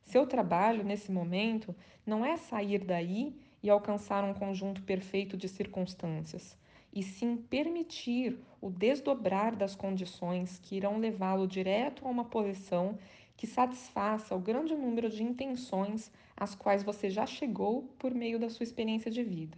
Seu 0.05 0.25
trabalho 0.25 0.81
nesse 0.81 1.11
momento 1.11 1.75
não 2.05 2.25
é 2.25 2.37
sair 2.37 2.79
daí 2.85 3.42
e 3.63 3.69
alcançar 3.69 4.23
um 4.25 4.33
conjunto 4.33 4.83
perfeito 4.83 5.37
de 5.37 5.47
circunstâncias, 5.47 6.57
e 6.93 7.01
sim 7.01 7.37
permitir 7.37 8.37
o 8.61 8.69
desdobrar 8.69 9.55
das 9.55 9.73
condições 9.73 10.59
que 10.59 10.75
irão 10.75 10.99
levá-lo 10.99 11.47
direto 11.47 12.05
a 12.05 12.11
uma 12.11 12.25
posição 12.25 12.99
que 13.35 13.47
satisfaça 13.47 14.35
o 14.35 14.39
grande 14.39 14.75
número 14.75 15.09
de 15.09 15.23
intenções 15.23 16.11
às 16.37 16.53
quais 16.53 16.83
você 16.83 17.09
já 17.09 17.25
chegou 17.25 17.83
por 17.97 18.13
meio 18.13 18.37
da 18.37 18.49
sua 18.49 18.63
experiência 18.63 19.09
de 19.09 19.23
vida. 19.23 19.57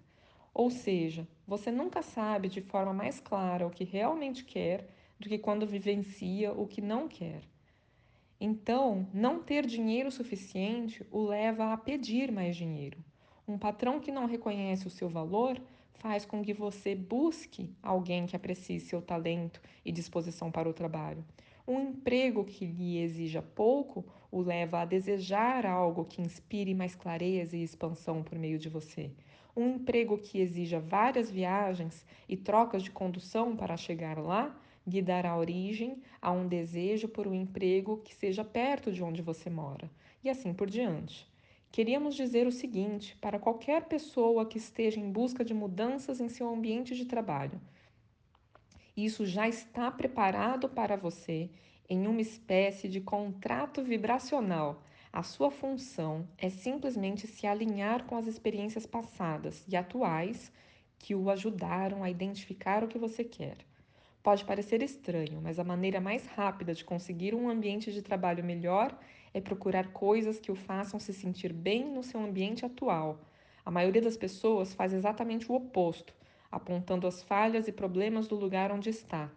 Ou 0.54 0.70
seja, 0.70 1.28
você 1.46 1.70
nunca 1.70 2.02
sabe 2.02 2.48
de 2.48 2.62
forma 2.62 2.94
mais 2.94 3.20
clara 3.20 3.68
o 3.68 3.72
que 3.72 3.84
realmente 3.84 4.46
quer 4.46 4.88
do 5.20 5.28
que 5.28 5.38
quando 5.38 5.68
vivencia 5.68 6.54
o 6.54 6.66
que 6.66 6.82
não 6.82 7.08
quer. 7.08 7.42
Então, 8.40 9.08
não 9.14 9.42
ter 9.42 9.66
dinheiro 9.66 10.12
suficiente 10.12 11.06
o 11.12 11.24
leva 11.24 11.74
a 11.74 11.78
pedir 11.78 12.32
mais 12.32 12.56
dinheiro. 12.56 13.04
Um 13.48 13.60
patrão 13.60 14.00
que 14.00 14.12
não 14.12 14.26
reconhece 14.26 14.88
o 14.88 14.90
seu 14.90 15.08
valor 15.08 15.62
faz 15.94 16.26
com 16.26 16.44
que 16.44 16.52
você 16.52 16.96
busque 16.96 17.70
alguém 17.84 18.26
que 18.26 18.36
aprecie 18.36 18.80
seu 18.80 19.04
talento 19.04 19.62
e 19.86 19.92
disposição 19.92 20.52
para 20.52 20.68
o 20.68 20.74
trabalho. 20.74 21.24
Um 21.68 21.80
emprego 21.80 22.44
que 22.44 22.66
lhe 22.66 22.98
exija 22.98 23.44
pouco 23.44 24.04
o 24.32 24.42
leva 24.42 24.82
a 24.82 24.86
desejar 24.86 25.66
algo 25.66 26.06
que 26.06 26.24
inspire 26.24 26.74
mais 26.74 26.96
clareza 26.96 27.56
e 27.56 27.64
expansão 27.64 28.24
por 28.24 28.38
meio 28.38 28.58
de 28.58 28.68
você. 28.68 29.12
Um 29.56 29.76
emprego 29.76 30.18
que 30.18 30.40
exija 30.40 30.80
várias 30.80 31.30
viagens 31.30 32.04
e 32.28 32.36
trocas 32.36 32.82
de 32.82 32.90
condução 32.90 33.56
para 33.56 33.78
chegar 33.78 34.18
lá 34.18 34.60
lhe 34.88 35.02
dará 35.04 35.38
origem 35.38 36.02
a 36.20 36.32
um 36.32 36.48
desejo 36.48 37.08
por 37.08 37.28
um 37.28 37.34
emprego 37.34 37.98
que 37.98 38.14
seja 38.14 38.44
perto 38.44 38.92
de 38.92 39.04
onde 39.04 39.22
você 39.22 39.50
mora, 39.50 39.90
e 40.24 40.30
assim 40.30 40.54
por 40.54 40.70
diante. 40.70 41.35
Queríamos 41.76 42.16
dizer 42.16 42.48
o 42.48 42.54
seguinte 42.54 43.18
para 43.20 43.38
qualquer 43.38 43.84
pessoa 43.84 44.46
que 44.46 44.58
esteja 44.58 44.98
em 44.98 45.12
busca 45.12 45.44
de 45.44 45.54
mudanças 45.54 46.22
em 46.22 46.30
seu 46.30 46.48
ambiente 46.48 46.96
de 46.96 47.04
trabalho: 47.04 47.60
isso 48.96 49.26
já 49.26 49.46
está 49.46 49.92
preparado 49.92 50.70
para 50.70 50.96
você 50.96 51.50
em 51.90 52.08
uma 52.08 52.22
espécie 52.22 52.88
de 52.88 53.02
contrato 53.02 53.84
vibracional. 53.84 54.84
A 55.12 55.22
sua 55.22 55.52
função 55.52 56.26
é 56.38 56.50
simplesmente 56.50 57.28
se 57.28 57.46
alinhar 57.46 58.06
com 58.06 58.16
as 58.16 58.26
experiências 58.26 58.86
passadas 58.86 59.66
e 59.68 59.76
atuais 59.76 60.54
que 60.98 61.14
o 61.14 61.30
ajudaram 61.30 62.06
a 62.06 62.10
identificar 62.10 62.86
o 62.86 62.88
que 62.88 62.98
você 62.98 63.22
quer. 63.22 63.58
Pode 64.24 64.46
parecer 64.46 64.82
estranho, 64.82 65.42
mas 65.44 65.60
a 65.60 65.64
maneira 65.66 66.00
mais 66.00 66.26
rápida 66.26 66.74
de 66.74 66.86
conseguir 66.86 67.36
um 67.36 67.50
ambiente 67.50 67.92
de 67.92 68.02
trabalho 68.02 68.46
melhor 68.46 68.98
é 69.36 69.42
procurar 69.42 69.92
coisas 69.92 70.40
que 70.40 70.50
o 70.50 70.56
façam 70.56 70.98
se 70.98 71.12
sentir 71.12 71.52
bem 71.52 71.84
no 71.92 72.02
seu 72.02 72.24
ambiente 72.24 72.66
atual. 72.66 73.20
A 73.66 73.70
maioria 73.70 74.02
das 74.02 74.16
pessoas 74.16 74.74
faz 74.74 74.94
exatamente 74.94 75.52
o 75.52 75.56
oposto, 75.56 76.16
apontando 76.50 77.06
as 77.06 77.22
falhas 77.22 77.68
e 77.68 77.72
problemas 77.74 78.30
do 78.30 78.36
lugar 78.38 78.72
onde 78.72 78.90
está, 78.90 79.30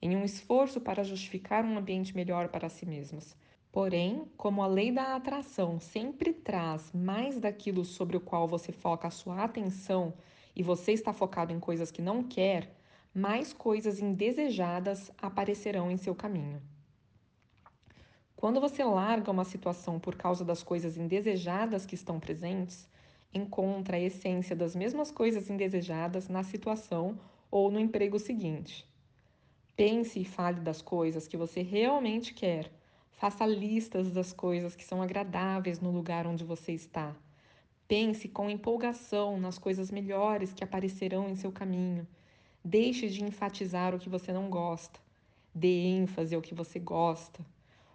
em 0.00 0.16
um 0.16 0.24
esforço 0.24 0.80
para 0.80 1.04
justificar 1.04 1.66
um 1.66 1.76
ambiente 1.76 2.16
melhor 2.16 2.48
para 2.48 2.70
si 2.70 2.86
mesmas. 2.86 3.36
Porém, 3.70 4.24
como 4.38 4.62
a 4.62 4.66
lei 4.66 4.90
da 4.90 5.14
atração 5.14 5.78
sempre 5.78 6.32
traz 6.32 6.90
mais 6.90 7.38
daquilo 7.38 7.84
sobre 7.84 8.16
o 8.16 8.20
qual 8.20 8.48
você 8.48 8.72
foca 8.72 9.08
a 9.08 9.10
sua 9.10 9.44
atenção 9.44 10.14
e 10.56 10.62
você 10.62 10.92
está 10.92 11.12
focado 11.12 11.52
em 11.52 11.60
coisas 11.60 11.90
que 11.90 12.00
não 12.00 12.22
quer, 12.22 12.74
mais 13.14 13.52
coisas 13.52 14.00
indesejadas 14.00 15.12
aparecerão 15.20 15.90
em 15.90 15.98
seu 15.98 16.14
caminho. 16.14 16.71
Quando 18.42 18.60
você 18.60 18.82
larga 18.82 19.30
uma 19.30 19.44
situação 19.44 20.00
por 20.00 20.16
causa 20.16 20.44
das 20.44 20.64
coisas 20.64 20.96
indesejadas 20.96 21.86
que 21.86 21.94
estão 21.94 22.18
presentes, 22.18 22.88
encontra 23.32 23.96
a 23.96 24.00
essência 24.00 24.56
das 24.56 24.74
mesmas 24.74 25.12
coisas 25.12 25.48
indesejadas 25.48 26.28
na 26.28 26.42
situação 26.42 27.16
ou 27.48 27.70
no 27.70 27.78
emprego 27.78 28.18
seguinte. 28.18 28.84
Pense 29.76 30.18
e 30.18 30.24
fale 30.24 30.58
das 30.58 30.82
coisas 30.82 31.28
que 31.28 31.36
você 31.36 31.62
realmente 31.62 32.34
quer. 32.34 32.68
Faça 33.12 33.46
listas 33.46 34.10
das 34.10 34.32
coisas 34.32 34.74
que 34.74 34.82
são 34.82 35.00
agradáveis 35.00 35.78
no 35.78 35.92
lugar 35.92 36.26
onde 36.26 36.42
você 36.42 36.72
está. 36.72 37.14
Pense 37.86 38.28
com 38.28 38.50
empolgação 38.50 39.38
nas 39.38 39.56
coisas 39.56 39.88
melhores 39.88 40.52
que 40.52 40.64
aparecerão 40.64 41.28
em 41.28 41.36
seu 41.36 41.52
caminho 41.52 42.04
Deixe 42.64 43.08
de 43.08 43.22
enfatizar 43.22 43.94
o 43.94 44.00
que 44.00 44.08
você 44.08 44.32
não 44.32 44.50
gosta. 44.50 44.98
Dê 45.54 45.84
ênfase 45.84 46.34
ao 46.34 46.42
que 46.42 46.56
você 46.56 46.80
gosta. 46.80 47.40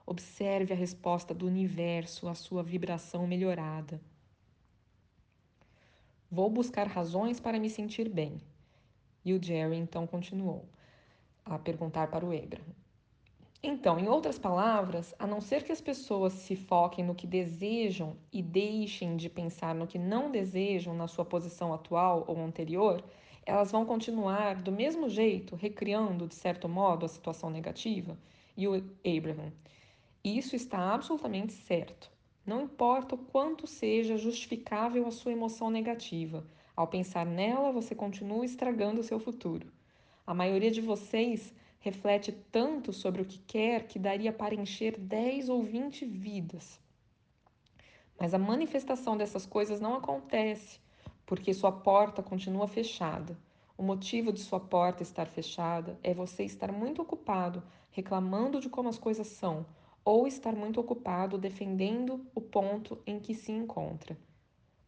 Observe 0.09 0.73
a 0.73 0.75
resposta 0.75 1.33
do 1.33 1.45
universo 1.45 2.29
à 2.29 2.33
sua 2.33 2.63
vibração 2.63 3.27
melhorada. 3.27 3.99
Vou 6.31 6.49
buscar 6.49 6.87
razões 6.87 7.41
para 7.41 7.59
me 7.59 7.69
sentir 7.69 8.07
bem. 8.07 8.39
E 9.25 9.33
o 9.33 9.43
Jerry 9.43 9.75
então 9.75 10.07
continuou 10.07 10.65
a 11.43 11.59
perguntar 11.59 12.07
para 12.09 12.25
o 12.25 12.31
Abraham. 12.31 12.73
Então, 13.61 13.99
em 13.99 14.07
outras 14.07 14.39
palavras, 14.39 15.13
a 15.19 15.27
não 15.27 15.41
ser 15.41 15.63
que 15.63 15.73
as 15.73 15.81
pessoas 15.81 16.31
se 16.31 16.55
foquem 16.55 17.03
no 17.03 17.13
que 17.13 17.27
desejam 17.27 18.15
e 18.31 18.41
deixem 18.41 19.17
de 19.17 19.29
pensar 19.29 19.75
no 19.75 19.87
que 19.87 19.99
não 19.99 20.31
desejam 20.31 20.93
na 20.93 21.09
sua 21.09 21.25
posição 21.25 21.73
atual 21.73 22.23
ou 22.27 22.39
anterior, 22.39 23.03
Elas 23.47 23.71
vão 23.71 23.85
continuar 23.85 24.61
do 24.61 24.73
mesmo 24.73 25.07
jeito, 25.07 25.55
recriando, 25.55 26.27
de 26.27 26.35
certo 26.35 26.67
modo, 26.67 27.05
a 27.05 27.09
situação 27.09 27.49
negativa? 27.49 28.17
E 28.57 28.67
o 28.67 28.73
Abraham, 29.05 29.53
isso 30.35 30.55
está 30.55 30.93
absolutamente 30.93 31.53
certo. 31.53 32.11
Não 32.45 32.63
importa 32.63 33.15
o 33.15 33.17
quanto 33.17 33.67
seja 33.67 34.17
justificável 34.17 35.05
a 35.05 35.11
sua 35.11 35.31
emoção 35.31 35.69
negativa, 35.69 36.45
ao 36.75 36.87
pensar 36.87 37.25
nela, 37.25 37.71
você 37.71 37.95
continua 37.95 38.45
estragando 38.45 39.01
o 39.01 39.03
seu 39.03 39.19
futuro. 39.19 39.71
A 40.25 40.33
maioria 40.33 40.69
de 40.69 40.79
vocês 40.79 41.53
reflete 41.79 42.31
tanto 42.51 42.93
sobre 42.93 43.21
o 43.21 43.25
que 43.25 43.39
quer 43.39 43.87
que 43.87 43.97
daria 43.97 44.31
para 44.31 44.53
encher 44.53 44.97
10 44.97 45.49
ou 45.49 45.63
20 45.63 46.05
vidas. 46.05 46.79
Mas 48.19 48.33
a 48.33 48.37
manifestação 48.37 49.17
dessas 49.17 49.45
coisas 49.45 49.79
não 49.79 49.95
acontece 49.95 50.79
porque 51.25 51.53
sua 51.53 51.71
porta 51.71 52.21
continua 52.21 52.67
fechada. 52.67 53.37
O 53.77 53.83
motivo 53.83 54.31
de 54.31 54.39
sua 54.39 54.59
porta 54.59 55.03
estar 55.03 55.27
fechada 55.27 55.99
é 56.03 56.13
você 56.13 56.43
estar 56.43 56.71
muito 56.71 57.01
ocupado 57.01 57.63
reclamando 57.89 58.59
de 58.59 58.69
como 58.69 58.89
as 58.89 58.97
coisas 58.97 59.27
são 59.27 59.65
ou 60.07 60.25
estar 60.25 60.55
muito 60.55 60.79
ocupado 60.79 61.37
defendendo 61.37 62.25
o 62.33 62.39
ponto 62.39 62.97
em 63.05 63.19
que 63.19 63.35
se 63.35 63.51
encontra. 63.51 64.17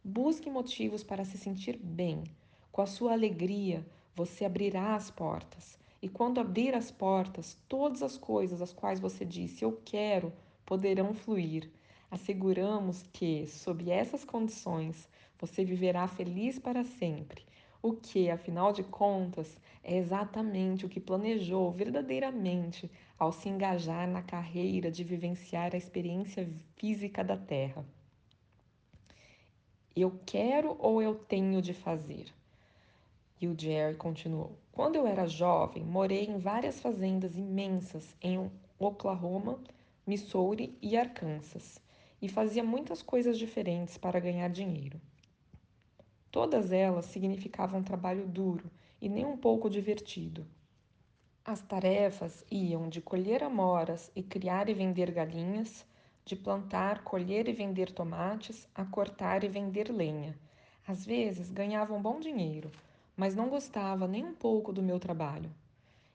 Busque 0.02 0.48
motivos 0.48 1.04
para 1.04 1.26
se 1.26 1.36
sentir 1.36 1.76
bem. 1.76 2.24
Com 2.72 2.80
a 2.80 2.86
sua 2.86 3.12
alegria, 3.12 3.86
você 4.14 4.46
abrirá 4.46 4.94
as 4.94 5.10
portas. 5.10 5.78
E 6.00 6.08
quando 6.08 6.40
abrir 6.40 6.74
as 6.74 6.90
portas, 6.90 7.58
todas 7.68 8.02
as 8.02 8.16
coisas 8.16 8.62
as 8.62 8.72
quais 8.72 8.98
você 8.98 9.22
disse 9.22 9.62
eu 9.62 9.78
quero 9.84 10.32
poderão 10.64 11.12
fluir. 11.12 11.70
Asseguramos 12.10 13.02
que, 13.12 13.46
sob 13.46 13.90
essas 13.90 14.24
condições, 14.24 15.06
você 15.38 15.66
viverá 15.66 16.08
feliz 16.08 16.58
para 16.58 16.82
sempre. 16.82 17.44
O 17.82 17.92
que, 17.92 18.30
afinal 18.30 18.72
de 18.72 18.82
contas, 18.82 19.60
é 19.84 19.98
exatamente 19.98 20.86
o 20.86 20.88
que 20.88 20.98
planejou 20.98 21.70
verdadeiramente 21.70 22.90
ao 23.20 23.30
se 23.30 23.50
engajar 23.50 24.08
na 24.08 24.22
carreira 24.22 24.90
de 24.90 25.04
vivenciar 25.04 25.74
a 25.74 25.76
experiência 25.76 26.48
física 26.76 27.22
da 27.22 27.36
Terra. 27.36 27.84
Eu 29.94 30.18
quero 30.24 30.74
ou 30.78 31.02
eu 31.02 31.14
tenho 31.14 31.60
de 31.60 31.74
fazer? 31.74 32.32
E 33.38 33.46
o 33.46 33.54
Jerry 33.58 33.94
continuou: 33.96 34.58
Quando 34.72 34.96
eu 34.96 35.06
era 35.06 35.26
jovem, 35.26 35.84
morei 35.84 36.24
em 36.24 36.38
várias 36.38 36.80
fazendas 36.80 37.36
imensas 37.36 38.16
em 38.22 38.50
Oklahoma, 38.78 39.60
Missouri 40.06 40.74
e 40.80 40.96
Arkansas 40.96 41.78
e 42.22 42.28
fazia 42.28 42.64
muitas 42.64 43.02
coisas 43.02 43.38
diferentes 43.38 43.98
para 43.98 44.18
ganhar 44.18 44.48
dinheiro. 44.48 44.98
Todas 46.30 46.72
elas 46.72 47.04
significavam 47.04 47.82
trabalho 47.82 48.26
duro 48.26 48.70
e 48.98 49.10
nem 49.10 49.26
um 49.26 49.36
pouco 49.36 49.68
divertido. 49.68 50.46
As 51.42 51.62
tarefas 51.62 52.44
iam 52.50 52.86
de 52.86 53.00
colher 53.00 53.42
amoras 53.42 54.12
e 54.14 54.22
criar 54.22 54.68
e 54.68 54.74
vender 54.74 55.10
galinhas, 55.10 55.86
de 56.22 56.36
plantar, 56.36 57.02
colher 57.02 57.48
e 57.48 57.52
vender 57.52 57.90
tomates, 57.92 58.68
a 58.74 58.84
cortar 58.84 59.42
e 59.42 59.48
vender 59.48 59.90
lenha. 59.90 60.38
Às 60.86 61.06
vezes 61.06 61.50
ganhava 61.50 61.94
um 61.94 62.02
bom 62.02 62.20
dinheiro, 62.20 62.70
mas 63.16 63.34
não 63.34 63.48
gostava 63.48 64.06
nem 64.06 64.22
um 64.22 64.34
pouco 64.34 64.70
do 64.70 64.82
meu 64.82 65.00
trabalho. 65.00 65.50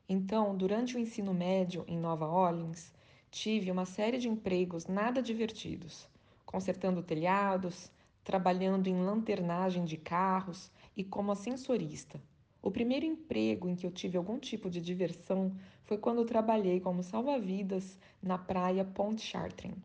Então, 0.07 0.55
durante 0.55 0.95
o 0.95 0.99
ensino 0.99 1.33
médio 1.33 1.83
em 1.87 1.97
Nova 1.97 2.27
Orleans, 2.27 2.93
tive 3.31 3.71
uma 3.71 3.85
série 3.85 4.19
de 4.19 4.29
empregos 4.29 4.85
nada 4.85 5.23
divertidos, 5.23 6.07
consertando 6.45 7.01
telhados, 7.01 7.91
trabalhando 8.23 8.87
em 8.87 9.03
lanternagem 9.03 9.85
de 9.85 9.97
carros 9.97 10.71
e 10.95 11.03
como 11.03 11.31
ascensorista. 11.31 12.21
O 12.65 12.71
primeiro 12.71 13.05
emprego 13.05 13.69
em 13.69 13.75
que 13.75 13.85
eu 13.85 13.91
tive 13.91 14.17
algum 14.17 14.39
tipo 14.39 14.71
de 14.71 14.81
diversão 14.81 15.55
foi 15.83 15.99
quando 15.99 16.25
trabalhei 16.25 16.79
como 16.79 17.03
salva-vidas 17.03 17.95
na 18.19 18.39
praia 18.39 18.83
Pontchartrain. 18.83 19.75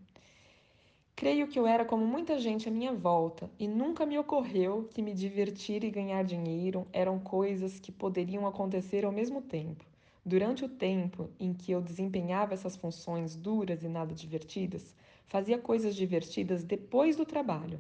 Creio 1.15 1.47
que 1.47 1.59
eu 1.59 1.67
era 1.67 1.85
como 1.85 2.07
muita 2.07 2.39
gente 2.39 2.71
à 2.71 2.73
minha 2.73 2.95
volta 2.95 3.51
e 3.59 3.69
nunca 3.69 4.07
me 4.07 4.19
ocorreu 4.19 4.89
que 4.95 5.03
me 5.03 5.13
divertir 5.13 5.85
e 5.85 5.91
ganhar 5.91 6.25
dinheiro 6.25 6.87
eram 6.91 7.19
coisas 7.19 7.79
que 7.79 7.93
poderiam 7.93 8.47
acontecer 8.47 9.05
ao 9.05 9.13
mesmo 9.13 9.43
tempo. 9.43 9.85
Durante 10.25 10.65
o 10.65 10.69
tempo 10.69 11.29
em 11.39 11.53
que 11.53 11.73
eu 11.73 11.83
desempenhava 11.83 12.55
essas 12.55 12.77
funções 12.77 13.37
duras 13.37 13.85
e 13.85 13.89
nada 13.89 14.15
divertidas, 14.15 14.97
fazia 15.27 15.59
coisas 15.59 15.95
divertidas 15.95 16.65
depois 16.65 17.15
do 17.15 17.27
trabalho. 17.27 17.79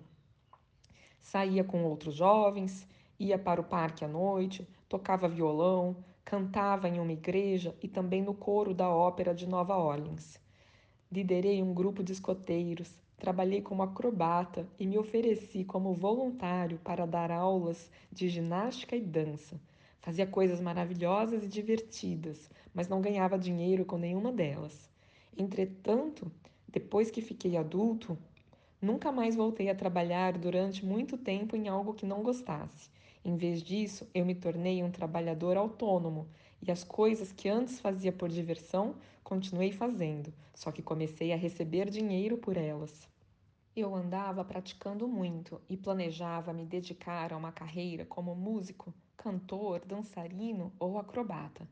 Saía 1.18 1.64
com 1.64 1.84
outros 1.84 2.14
jovens, 2.16 2.86
ia 3.18 3.38
para 3.38 3.62
o 3.62 3.64
parque 3.64 4.04
à 4.04 4.08
noite, 4.08 4.68
tocava 4.90 5.28
violão, 5.28 5.96
cantava 6.24 6.88
em 6.88 6.98
uma 6.98 7.12
igreja 7.12 7.72
e 7.80 7.86
também 7.86 8.24
no 8.24 8.34
coro 8.34 8.74
da 8.74 8.90
ópera 8.90 9.32
de 9.32 9.48
Nova 9.48 9.76
Orleans. 9.76 10.36
Liderei 11.12 11.62
um 11.62 11.72
grupo 11.72 12.02
de 12.02 12.12
escoteiros, 12.12 12.92
trabalhei 13.16 13.62
como 13.62 13.84
acrobata 13.84 14.66
e 14.80 14.88
me 14.88 14.98
ofereci 14.98 15.62
como 15.62 15.94
voluntário 15.94 16.76
para 16.78 17.06
dar 17.06 17.30
aulas 17.30 17.88
de 18.10 18.28
ginástica 18.28 18.96
e 18.96 19.00
dança. 19.00 19.60
Fazia 20.00 20.26
coisas 20.26 20.60
maravilhosas 20.60 21.44
e 21.44 21.48
divertidas, 21.48 22.50
mas 22.74 22.88
não 22.88 23.00
ganhava 23.00 23.38
dinheiro 23.38 23.84
com 23.84 23.96
nenhuma 23.96 24.32
delas. 24.32 24.90
Entretanto, 25.38 26.28
depois 26.66 27.12
que 27.12 27.22
fiquei 27.22 27.56
adulto, 27.56 28.18
nunca 28.82 29.12
mais 29.12 29.36
voltei 29.36 29.70
a 29.70 29.74
trabalhar 29.74 30.36
durante 30.36 30.84
muito 30.84 31.16
tempo 31.16 31.54
em 31.54 31.68
algo 31.68 31.94
que 31.94 32.04
não 32.04 32.24
gostasse. 32.24 32.90
Em 33.22 33.36
vez 33.36 33.62
disso, 33.62 34.08
eu 34.14 34.24
me 34.24 34.34
tornei 34.34 34.82
um 34.82 34.90
trabalhador 34.90 35.56
autônomo 35.56 36.26
e 36.62 36.70
as 36.70 36.82
coisas 36.82 37.32
que 37.32 37.48
antes 37.48 37.78
fazia 37.78 38.10
por 38.10 38.30
diversão, 38.30 38.94
continuei 39.22 39.72
fazendo, 39.72 40.32
só 40.54 40.72
que 40.72 40.82
comecei 40.82 41.30
a 41.32 41.36
receber 41.36 41.90
dinheiro 41.90 42.38
por 42.38 42.56
elas. 42.56 43.08
Eu 43.76 43.94
andava 43.94 44.42
praticando 44.42 45.06
muito 45.06 45.60
e 45.68 45.76
planejava 45.76 46.52
me 46.52 46.64
dedicar 46.64 47.32
a 47.32 47.36
uma 47.36 47.52
carreira 47.52 48.06
como 48.06 48.34
músico, 48.34 48.92
cantor, 49.16 49.84
dançarino 49.84 50.72
ou 50.78 50.98
acrobata. 50.98 51.68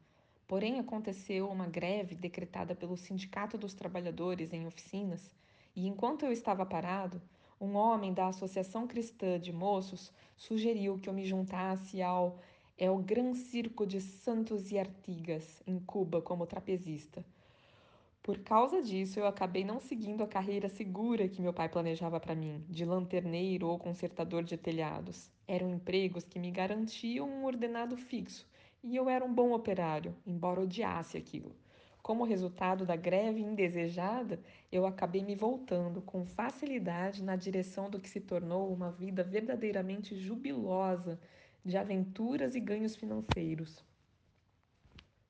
Porém, 0.46 0.78
aconteceu 0.78 1.48
uma 1.48 1.66
greve 1.66 2.14
decretada 2.14 2.74
pelo 2.74 2.96
Sindicato 2.96 3.56
dos 3.56 3.74
Trabalhadores 3.74 4.52
em 4.52 4.66
oficinas, 4.66 5.34
e 5.74 5.86
enquanto 5.86 6.24
eu 6.24 6.32
estava 6.32 6.64
parado, 6.64 7.20
um 7.60 7.74
homem 7.74 8.12
da 8.12 8.28
Associação 8.28 8.86
Cristã 8.86 9.38
de 9.38 9.52
Moços 9.52 10.12
sugeriu 10.36 10.98
que 10.98 11.08
eu 11.08 11.12
me 11.12 11.24
juntasse 11.24 12.00
ao 12.00 12.38
El 12.76 12.98
Gran 12.98 13.34
Circo 13.34 13.84
de 13.84 14.00
Santos 14.00 14.70
e 14.70 14.78
Artigas, 14.78 15.60
em 15.66 15.80
Cuba, 15.80 16.22
como 16.22 16.46
trapezista. 16.46 17.24
Por 18.22 18.38
causa 18.38 18.80
disso, 18.80 19.18
eu 19.18 19.26
acabei 19.26 19.64
não 19.64 19.80
seguindo 19.80 20.22
a 20.22 20.28
carreira 20.28 20.68
segura 20.68 21.28
que 21.28 21.42
meu 21.42 21.52
pai 21.52 21.68
planejava 21.68 22.20
para 22.20 22.34
mim, 22.34 22.64
de 22.68 22.84
lanterneiro 22.84 23.66
ou 23.66 23.78
consertador 23.78 24.44
de 24.44 24.56
telhados. 24.56 25.28
Eram 25.46 25.70
empregos 25.70 26.24
que 26.24 26.38
me 26.38 26.50
garantiam 26.52 27.28
um 27.28 27.44
ordenado 27.44 27.96
fixo, 27.96 28.46
e 28.84 28.94
eu 28.94 29.08
era 29.08 29.24
um 29.24 29.34
bom 29.34 29.52
operário, 29.52 30.14
embora 30.24 30.60
odiasse 30.60 31.16
aquilo. 31.16 31.50
Como 32.08 32.24
resultado 32.24 32.86
da 32.86 32.96
greve 32.96 33.42
indesejada, 33.42 34.40
eu 34.72 34.86
acabei 34.86 35.22
me 35.22 35.34
voltando 35.34 36.00
com 36.00 36.24
facilidade 36.24 37.22
na 37.22 37.36
direção 37.36 37.90
do 37.90 38.00
que 38.00 38.08
se 38.08 38.18
tornou 38.18 38.72
uma 38.72 38.90
vida 38.90 39.22
verdadeiramente 39.22 40.16
jubilosa 40.16 41.20
de 41.62 41.76
aventuras 41.76 42.54
e 42.54 42.60
ganhos 42.60 42.96
financeiros. 42.96 43.84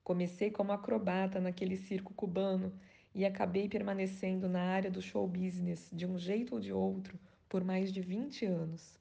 Comecei 0.05 0.53
como 0.53 0.71
acrobata 0.71 1.41
naquele 1.41 1.77
circo 1.77 2.15
cubano 2.15 2.73
e 3.13 3.25
acabei 3.25 3.69
permanecendo 3.69 4.49
na 4.49 4.63
área 4.63 4.89
do 4.89 5.03
show 5.03 5.27
business 5.27 5.91
de 5.93 6.07
um 6.07 6.17
jeito 6.17 6.55
ou 6.55 6.61
de 6.61 6.73
outro 6.73 7.19
por 7.49 7.65
mais 7.65 7.93
de 7.93 8.01
20 8.01 8.47
anos. 8.47 8.97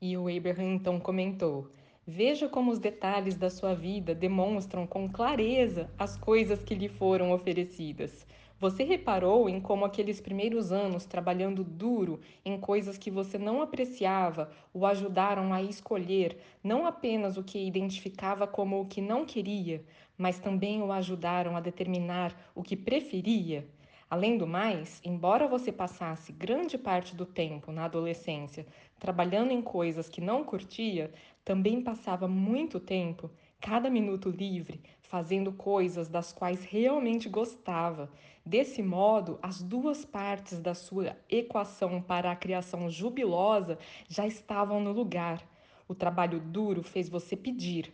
E 0.00 0.16
o 0.16 0.26
Abraham 0.26 0.74
então 0.74 0.98
comentou: 0.98 1.70
Veja 2.08 2.48
como 2.48 2.70
os 2.70 2.78
detalhes 2.78 3.36
da 3.36 3.50
sua 3.50 3.74
vida 3.74 4.14
demonstram 4.14 4.86
com 4.86 5.08
clareza 5.08 5.90
as 5.98 6.16
coisas 6.16 6.62
que 6.62 6.72
lhe 6.72 6.88
foram 6.88 7.32
oferecidas. 7.32 8.24
Você 8.60 8.84
reparou 8.84 9.48
em 9.48 9.60
como 9.60 9.84
aqueles 9.84 10.20
primeiros 10.20 10.70
anos 10.70 11.04
trabalhando 11.04 11.64
duro 11.64 12.20
em 12.44 12.60
coisas 12.60 12.96
que 12.96 13.10
você 13.10 13.38
não 13.38 13.60
apreciava 13.60 14.52
o 14.72 14.86
ajudaram 14.86 15.52
a 15.52 15.60
escolher 15.60 16.38
não 16.62 16.86
apenas 16.86 17.36
o 17.36 17.42
que 17.42 17.66
identificava 17.66 18.46
como 18.46 18.80
o 18.80 18.86
que 18.86 19.00
não 19.00 19.26
queria, 19.26 19.84
mas 20.16 20.38
também 20.38 20.80
o 20.84 20.92
ajudaram 20.92 21.56
a 21.56 21.60
determinar 21.60 22.32
o 22.54 22.62
que 22.62 22.76
preferia? 22.76 23.66
Além 24.08 24.38
do 24.38 24.46
mais, 24.46 25.00
embora 25.04 25.48
você 25.48 25.72
passasse 25.72 26.30
grande 26.30 26.78
parte 26.78 27.16
do 27.16 27.26
tempo 27.26 27.72
na 27.72 27.86
adolescência 27.86 28.64
trabalhando 28.98 29.50
em 29.50 29.62
coisas 29.62 30.08
que 30.08 30.20
não 30.20 30.44
curtia, 30.44 31.12
também 31.44 31.82
passava 31.82 32.26
muito 32.26 32.80
tempo 32.80 33.30
cada 33.60 33.90
minuto 33.90 34.30
livre, 34.30 34.80
fazendo 35.00 35.52
coisas 35.52 36.08
das 36.08 36.32
quais 36.32 36.64
realmente 36.64 37.28
gostava. 37.28 38.10
Desse 38.44 38.82
modo, 38.82 39.38
as 39.42 39.62
duas 39.62 40.04
partes 40.04 40.60
da 40.60 40.74
sua 40.74 41.16
equação 41.28 42.00
para 42.00 42.30
a 42.30 42.36
criação 42.36 42.88
jubilosa 42.88 43.78
já 44.08 44.26
estavam 44.26 44.80
no 44.80 44.92
lugar. 44.92 45.42
O 45.88 45.94
trabalho 45.94 46.40
duro 46.40 46.82
fez 46.82 47.08
você 47.08 47.36
pedir. 47.36 47.92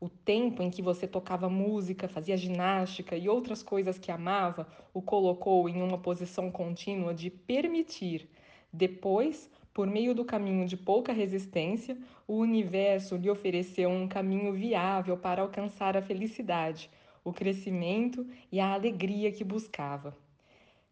O 0.00 0.08
tempo 0.08 0.62
em 0.62 0.70
que 0.70 0.80
você 0.80 1.08
tocava 1.08 1.48
música, 1.48 2.06
fazia 2.06 2.36
ginástica 2.36 3.16
e 3.16 3.28
outras 3.28 3.62
coisas 3.62 3.98
que 3.98 4.12
amava 4.12 4.68
o 4.94 5.02
colocou 5.02 5.68
em 5.68 5.82
uma 5.82 5.98
posição 5.98 6.50
contínua 6.52 7.12
de 7.12 7.30
permitir. 7.30 8.30
Depois, 8.72 9.50
por 9.78 9.86
meio 9.86 10.12
do 10.12 10.24
caminho 10.24 10.66
de 10.66 10.76
pouca 10.76 11.12
resistência, 11.12 11.96
o 12.26 12.34
universo 12.34 13.14
lhe 13.14 13.30
ofereceu 13.30 13.88
um 13.88 14.08
caminho 14.08 14.52
viável 14.52 15.16
para 15.16 15.40
alcançar 15.40 15.96
a 15.96 16.02
felicidade, 16.02 16.90
o 17.22 17.32
crescimento 17.32 18.26
e 18.50 18.58
a 18.58 18.72
alegria 18.72 19.30
que 19.30 19.44
buscava. 19.44 20.16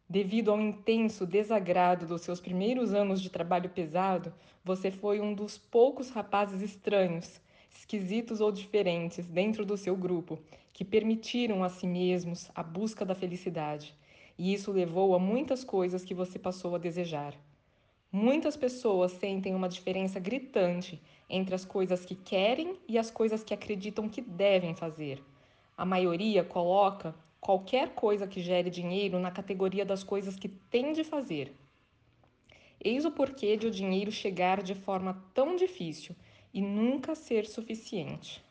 Devido 0.08 0.52
ao 0.52 0.60
intenso 0.60 1.26
desagrado 1.26 2.06
dos 2.06 2.22
seus 2.22 2.38
primeiros 2.38 2.94
anos 2.94 3.20
de 3.20 3.28
trabalho 3.28 3.70
pesado, 3.70 4.32
você 4.64 4.88
foi 4.88 5.20
um 5.20 5.34
dos 5.34 5.58
poucos 5.58 6.10
rapazes 6.10 6.62
estranhos, 6.62 7.40
esquisitos 7.68 8.40
ou 8.40 8.52
diferentes 8.52 9.26
dentro 9.26 9.66
do 9.66 9.76
seu 9.76 9.96
grupo 9.96 10.38
que 10.72 10.84
permitiram 10.84 11.64
a 11.64 11.68
si 11.68 11.88
mesmos 11.88 12.52
a 12.54 12.62
busca 12.62 13.04
da 13.04 13.16
felicidade. 13.16 13.92
E 14.38 14.54
isso 14.54 14.70
levou 14.70 15.12
a 15.12 15.18
muitas 15.18 15.64
coisas 15.64 16.04
que 16.04 16.14
você 16.14 16.38
passou 16.38 16.76
a 16.76 16.78
desejar. 16.78 17.36
Muitas 18.18 18.56
pessoas 18.56 19.12
sentem 19.12 19.54
uma 19.54 19.68
diferença 19.68 20.18
gritante 20.18 20.98
entre 21.28 21.54
as 21.54 21.66
coisas 21.66 22.02
que 22.02 22.14
querem 22.14 22.78
e 22.88 22.96
as 22.96 23.10
coisas 23.10 23.44
que 23.44 23.52
acreditam 23.52 24.08
que 24.08 24.22
devem 24.22 24.74
fazer. 24.74 25.22
A 25.76 25.84
maioria 25.84 26.42
coloca 26.42 27.14
qualquer 27.38 27.90
coisa 27.90 28.26
que 28.26 28.40
gere 28.40 28.70
dinheiro 28.70 29.18
na 29.18 29.30
categoria 29.30 29.84
das 29.84 30.02
coisas 30.02 30.34
que 30.34 30.48
tem 30.48 30.94
de 30.94 31.04
fazer. 31.04 31.54
Eis 32.82 33.04
o 33.04 33.10
porquê 33.10 33.54
de 33.54 33.66
o 33.66 33.70
dinheiro 33.70 34.10
chegar 34.10 34.62
de 34.62 34.74
forma 34.74 35.22
tão 35.34 35.54
difícil 35.54 36.16
e 36.54 36.62
nunca 36.62 37.14
ser 37.14 37.44
suficiente. 37.44 38.42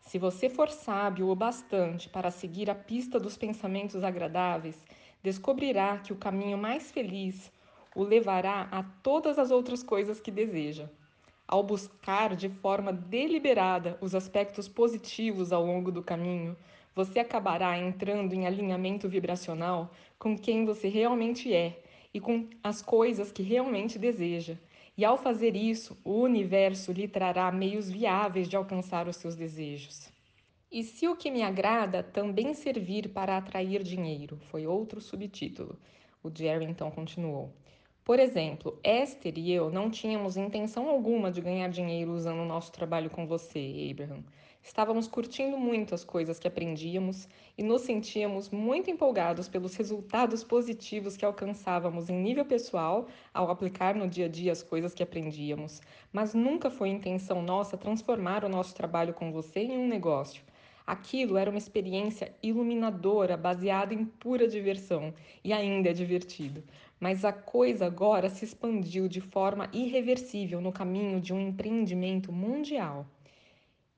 Se 0.00 0.18
você 0.18 0.50
for 0.50 0.68
sábio 0.68 1.28
o 1.28 1.36
bastante 1.36 2.08
para 2.08 2.32
seguir 2.32 2.68
a 2.68 2.74
pista 2.74 3.20
dos 3.20 3.36
pensamentos 3.36 4.02
agradáveis, 4.02 4.84
descobrirá 5.22 5.98
que 5.98 6.12
o 6.12 6.16
caminho 6.16 6.58
mais 6.58 6.90
feliz 6.90 7.52
o 7.94 8.02
levará 8.02 8.68
a 8.70 8.82
todas 8.82 9.38
as 9.38 9.50
outras 9.50 9.82
coisas 9.82 10.20
que 10.20 10.30
deseja. 10.30 10.88
Ao 11.46 11.62
buscar 11.62 12.36
de 12.36 12.48
forma 12.48 12.92
deliberada 12.92 13.98
os 14.00 14.14
aspectos 14.14 14.68
positivos 14.68 15.52
ao 15.52 15.66
longo 15.66 15.90
do 15.90 16.02
caminho, 16.02 16.56
você 16.94 17.18
acabará 17.18 17.78
entrando 17.78 18.32
em 18.32 18.46
alinhamento 18.46 19.08
vibracional 19.08 19.90
com 20.18 20.38
quem 20.38 20.64
você 20.64 20.88
realmente 20.88 21.52
é 21.52 21.82
e 22.12 22.20
com 22.20 22.48
as 22.62 22.82
coisas 22.82 23.32
que 23.32 23.42
realmente 23.42 23.98
deseja. 23.98 24.56
E 24.96 25.04
ao 25.04 25.16
fazer 25.16 25.56
isso, 25.56 25.96
o 26.04 26.20
universo 26.20 26.92
lhe 26.92 27.08
trará 27.08 27.50
meios 27.50 27.90
viáveis 27.90 28.48
de 28.48 28.56
alcançar 28.56 29.08
os 29.08 29.16
seus 29.16 29.34
desejos. 29.34 30.10
E 30.70 30.84
se 30.84 31.08
o 31.08 31.16
que 31.16 31.30
me 31.30 31.42
agrada 31.42 32.02
também 32.02 32.54
servir 32.54 33.08
para 33.08 33.36
atrair 33.36 33.82
dinheiro? 33.82 34.38
Foi 34.50 34.66
outro 34.66 35.00
subtítulo. 35.00 35.76
O 36.22 36.30
Jerry 36.32 36.64
então 36.64 36.90
continuou. 36.90 37.52
Por 38.10 38.18
exemplo, 38.18 38.76
Esther 38.82 39.38
e 39.38 39.52
eu 39.52 39.70
não 39.70 39.88
tínhamos 39.88 40.36
intenção 40.36 40.88
alguma 40.88 41.30
de 41.30 41.40
ganhar 41.40 41.68
dinheiro 41.68 42.10
usando 42.10 42.40
o 42.40 42.44
nosso 42.44 42.72
trabalho 42.72 43.08
com 43.08 43.24
você, 43.24 43.88
Abraham. 43.88 44.24
Estávamos 44.60 45.06
curtindo 45.06 45.56
muito 45.56 45.94
as 45.94 46.02
coisas 46.02 46.36
que 46.36 46.48
aprendíamos 46.48 47.28
e 47.56 47.62
nos 47.62 47.82
sentíamos 47.82 48.50
muito 48.50 48.90
empolgados 48.90 49.48
pelos 49.48 49.76
resultados 49.76 50.42
positivos 50.42 51.16
que 51.16 51.24
alcançávamos 51.24 52.10
em 52.10 52.20
nível 52.20 52.44
pessoal 52.44 53.06
ao 53.32 53.48
aplicar 53.48 53.94
no 53.94 54.08
dia 54.08 54.26
a 54.26 54.28
dia 54.28 54.50
as 54.50 54.60
coisas 54.60 54.92
que 54.92 55.04
aprendíamos. 55.04 55.80
Mas 56.12 56.34
nunca 56.34 56.68
foi 56.68 56.88
intenção 56.88 57.40
nossa 57.40 57.78
transformar 57.78 58.44
o 58.44 58.48
nosso 58.48 58.74
trabalho 58.74 59.14
com 59.14 59.30
você 59.30 59.60
em 59.60 59.78
um 59.78 59.86
negócio. 59.86 60.42
Aquilo 60.90 61.36
era 61.36 61.48
uma 61.48 61.58
experiência 61.58 62.34
iluminadora, 62.42 63.36
baseada 63.36 63.94
em 63.94 64.04
pura 64.04 64.48
diversão, 64.48 65.14
e 65.44 65.52
ainda 65.52 65.90
é 65.90 65.92
divertido. 65.92 66.64
Mas 67.00 67.24
a 67.24 67.32
coisa 67.32 67.86
agora 67.86 68.28
se 68.28 68.44
expandiu 68.44 69.08
de 69.08 69.22
forma 69.22 69.70
irreversível 69.72 70.60
no 70.60 70.70
caminho 70.70 71.20
de 71.20 71.32
um 71.32 71.40
empreendimento 71.40 72.30
mundial. 72.30 73.06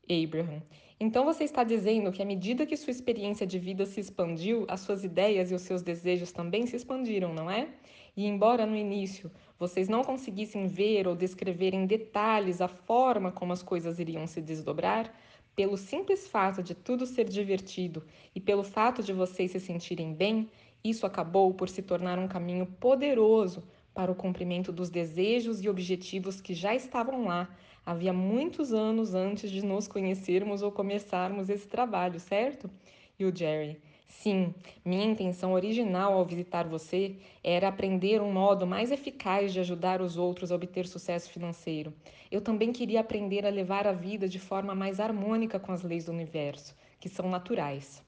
Abraham, 0.09 0.63
então 1.01 1.25
você 1.25 1.45
está 1.45 1.65
dizendo 1.65 2.13
que 2.13 2.23
à 2.23 2.25
medida 2.25 2.65
que 2.65 2.77
sua 2.77 2.93
experiência 2.93 3.47
de 3.47 3.59
vida 3.59 3.85
se 3.87 3.99
expandiu, 3.99 4.65
as 4.69 4.81
suas 4.81 5.03
ideias 5.03 5.51
e 5.51 5.55
os 5.55 5.63
seus 5.63 5.83
desejos 5.83 6.31
também 6.31 6.67
se 6.67 6.77
expandiram, 6.77 7.35
não 7.35 7.51
é? 7.51 7.69
E 8.17 8.27
embora 8.27 8.67
no 8.67 8.77
início 8.77 9.31
vocês 9.59 9.89
não 9.89 10.05
conseguissem 10.05 10.67
ver 10.67 11.09
ou 11.09 11.17
descrever 11.17 11.75
em 11.75 11.87
detalhes 11.87 12.61
a 12.61 12.69
forma 12.69 13.33
como 13.33 13.53
as 13.53 13.63
coisas 13.63 13.99
iriam 13.99 14.27
se 14.27 14.41
desdobrar, 14.41 15.13
pelo 15.55 15.77
simples 15.77 16.27
fato 16.29 16.63
de 16.63 16.75
tudo 16.75 17.07
ser 17.07 17.29
divertido 17.29 18.05
e 18.35 18.41
pelo 18.41 18.63
fato 18.65 19.03
de 19.03 19.13
vocês 19.13 19.51
se 19.51 19.61
sentirem 19.61 20.15
bem, 20.15 20.49
isso 20.85 21.07
acabou 21.07 21.53
por 21.55 21.69
se 21.69 21.83
tornar 21.83 22.19
um 22.19 22.29
caminho 22.29 22.67
poderoso 22.67 23.63
para 23.95 24.11
o 24.11 24.15
cumprimento 24.15 24.73
dos 24.73 24.91
desejos 24.91 25.63
e 25.63 25.69
objetivos 25.69 26.41
que 26.41 26.55
já 26.55 26.75
estavam 26.75 27.27
lá 27.27 27.49
havia 27.85 28.13
muitos 28.13 28.73
anos 28.73 29.15
antes 29.15 29.51
de 29.51 29.65
nos 29.65 29.89
conhecermos 29.89 30.63
ou 30.63 30.71
começarmos 30.71 31.49
esse 31.51 31.67
trabalho, 31.67 32.19
certo? 32.21 32.71
E 33.19 33.25
o 33.25 33.37
Jerry. 33.37 33.81
Sim, 34.07 34.55
minha 34.85 35.07
intenção 35.07 35.53
original 35.53 36.13
ao 36.13 36.25
visitar 36.25 36.69
você 36.69 37.17
era 37.43 37.69
aprender 37.69 38.21
um 38.21 38.31
modo 38.31 38.67
mais 38.67 38.93
eficaz 38.93 39.53
de 39.53 39.61
ajudar 39.61 40.01
os 40.01 40.17
outros 40.17 40.53
a 40.53 40.55
obter 40.55 40.87
sucesso 40.87 41.31
financeiro. 41.31 41.93
Eu 42.31 42.41
também 42.41 42.73
queria 42.73 43.01
aprender 43.01 43.45
a 43.45 43.51
levar 43.51 43.87
a 43.87 43.93
vida 43.93 44.29
de 44.29 44.39
forma 44.39 44.75
mais 44.75 45.01
harmônica 45.01 45.59
com 45.59 45.73
as 45.73 45.83
leis 45.83 46.05
do 46.05 46.13
universo, 46.13 46.77
que 47.01 47.09
são 47.09 47.29
naturais. 47.29 48.03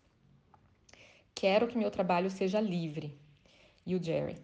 Quero 1.34 1.66
que 1.66 1.76
meu 1.76 1.90
trabalho 1.90 2.30
seja 2.30 2.60
livre. 2.60 3.18
E 3.84 3.94
o 3.94 4.02
Jerry. 4.02 4.36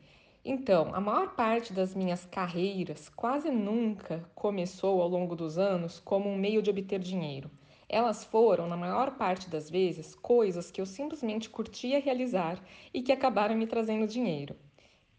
Então, 0.45 0.95
a 0.95 1.01
maior 1.01 1.35
parte 1.35 1.73
das 1.73 1.95
minhas 1.95 2.27
carreiras 2.27 3.09
quase 3.09 3.51
nunca 3.51 4.29
começou 4.35 5.01
ao 5.01 5.09
longo 5.09 5.37
dos 5.37 5.57
anos 5.57 6.01
como 6.01 6.29
um 6.29 6.37
meio 6.37 6.61
de 6.61 6.71
obter 6.71 6.99
dinheiro. 6.99 7.51
Elas 7.89 8.25
foram, 8.25 8.69
na 8.69 8.77
maior 8.77 9.17
parte 9.17 9.51
das 9.51 9.69
vezes, 9.71 10.15
coisas 10.15 10.71
que 10.71 10.81
eu 10.81 10.87
simplesmente 10.87 11.51
curtia 11.51 12.01
realizar 12.01 12.63
e 12.93 13.03
que 13.03 13.13
acabaram 13.13 13.55
me 13.55 13.67
trazendo 13.67 14.07
dinheiro. 14.07 14.57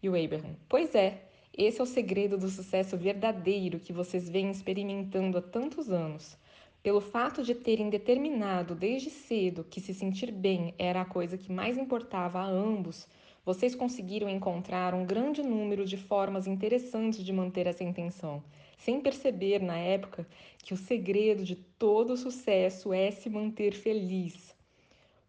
E 0.02 0.10
o 0.10 0.16
Abraham: 0.16 0.56
Pois 0.68 0.96
é, 0.96 1.26
esse 1.56 1.80
é 1.80 1.84
o 1.84 1.88
segredo 1.88 2.38
do 2.38 2.50
sucesso 2.50 2.98
verdadeiro 2.98 3.80
que 3.80 3.94
vocês 3.94 4.30
vêm 4.30 4.50
experimentando 4.50 5.38
há 5.38 5.42
tantos 5.42 5.90
anos. 5.90 6.38
Pelo 6.84 7.00
fato 7.00 7.44
de 7.44 7.54
terem 7.54 7.92
determinado 7.92 8.74
desde 8.74 9.12
cedo 9.12 9.64
que 9.64 9.80
se 9.80 9.94
sentir 9.94 10.32
bem 10.32 10.74
era 10.80 11.02
a 11.02 11.06
coisa 11.06 11.38
que 11.38 11.52
mais 11.52 11.78
importava 11.78 12.40
a 12.40 12.46
ambos, 12.48 13.08
vocês 13.46 13.76
conseguiram 13.76 14.28
encontrar 14.28 14.96
um 14.96 15.06
grande 15.06 15.44
número 15.44 15.86
de 15.86 15.96
formas 15.96 16.48
interessantes 16.48 17.24
de 17.24 17.32
manter 17.32 17.68
essa 17.68 17.84
intenção, 17.84 18.44
sem 18.80 19.00
perceber 19.00 19.62
na 19.62 19.78
época 19.78 20.28
que 20.58 20.74
o 20.74 20.78
segredo 20.78 21.44
de 21.44 21.56
todo 21.56 22.18
sucesso 22.18 22.92
é 22.92 23.12
se 23.12 23.30
manter 23.30 23.76
feliz. 23.76 24.56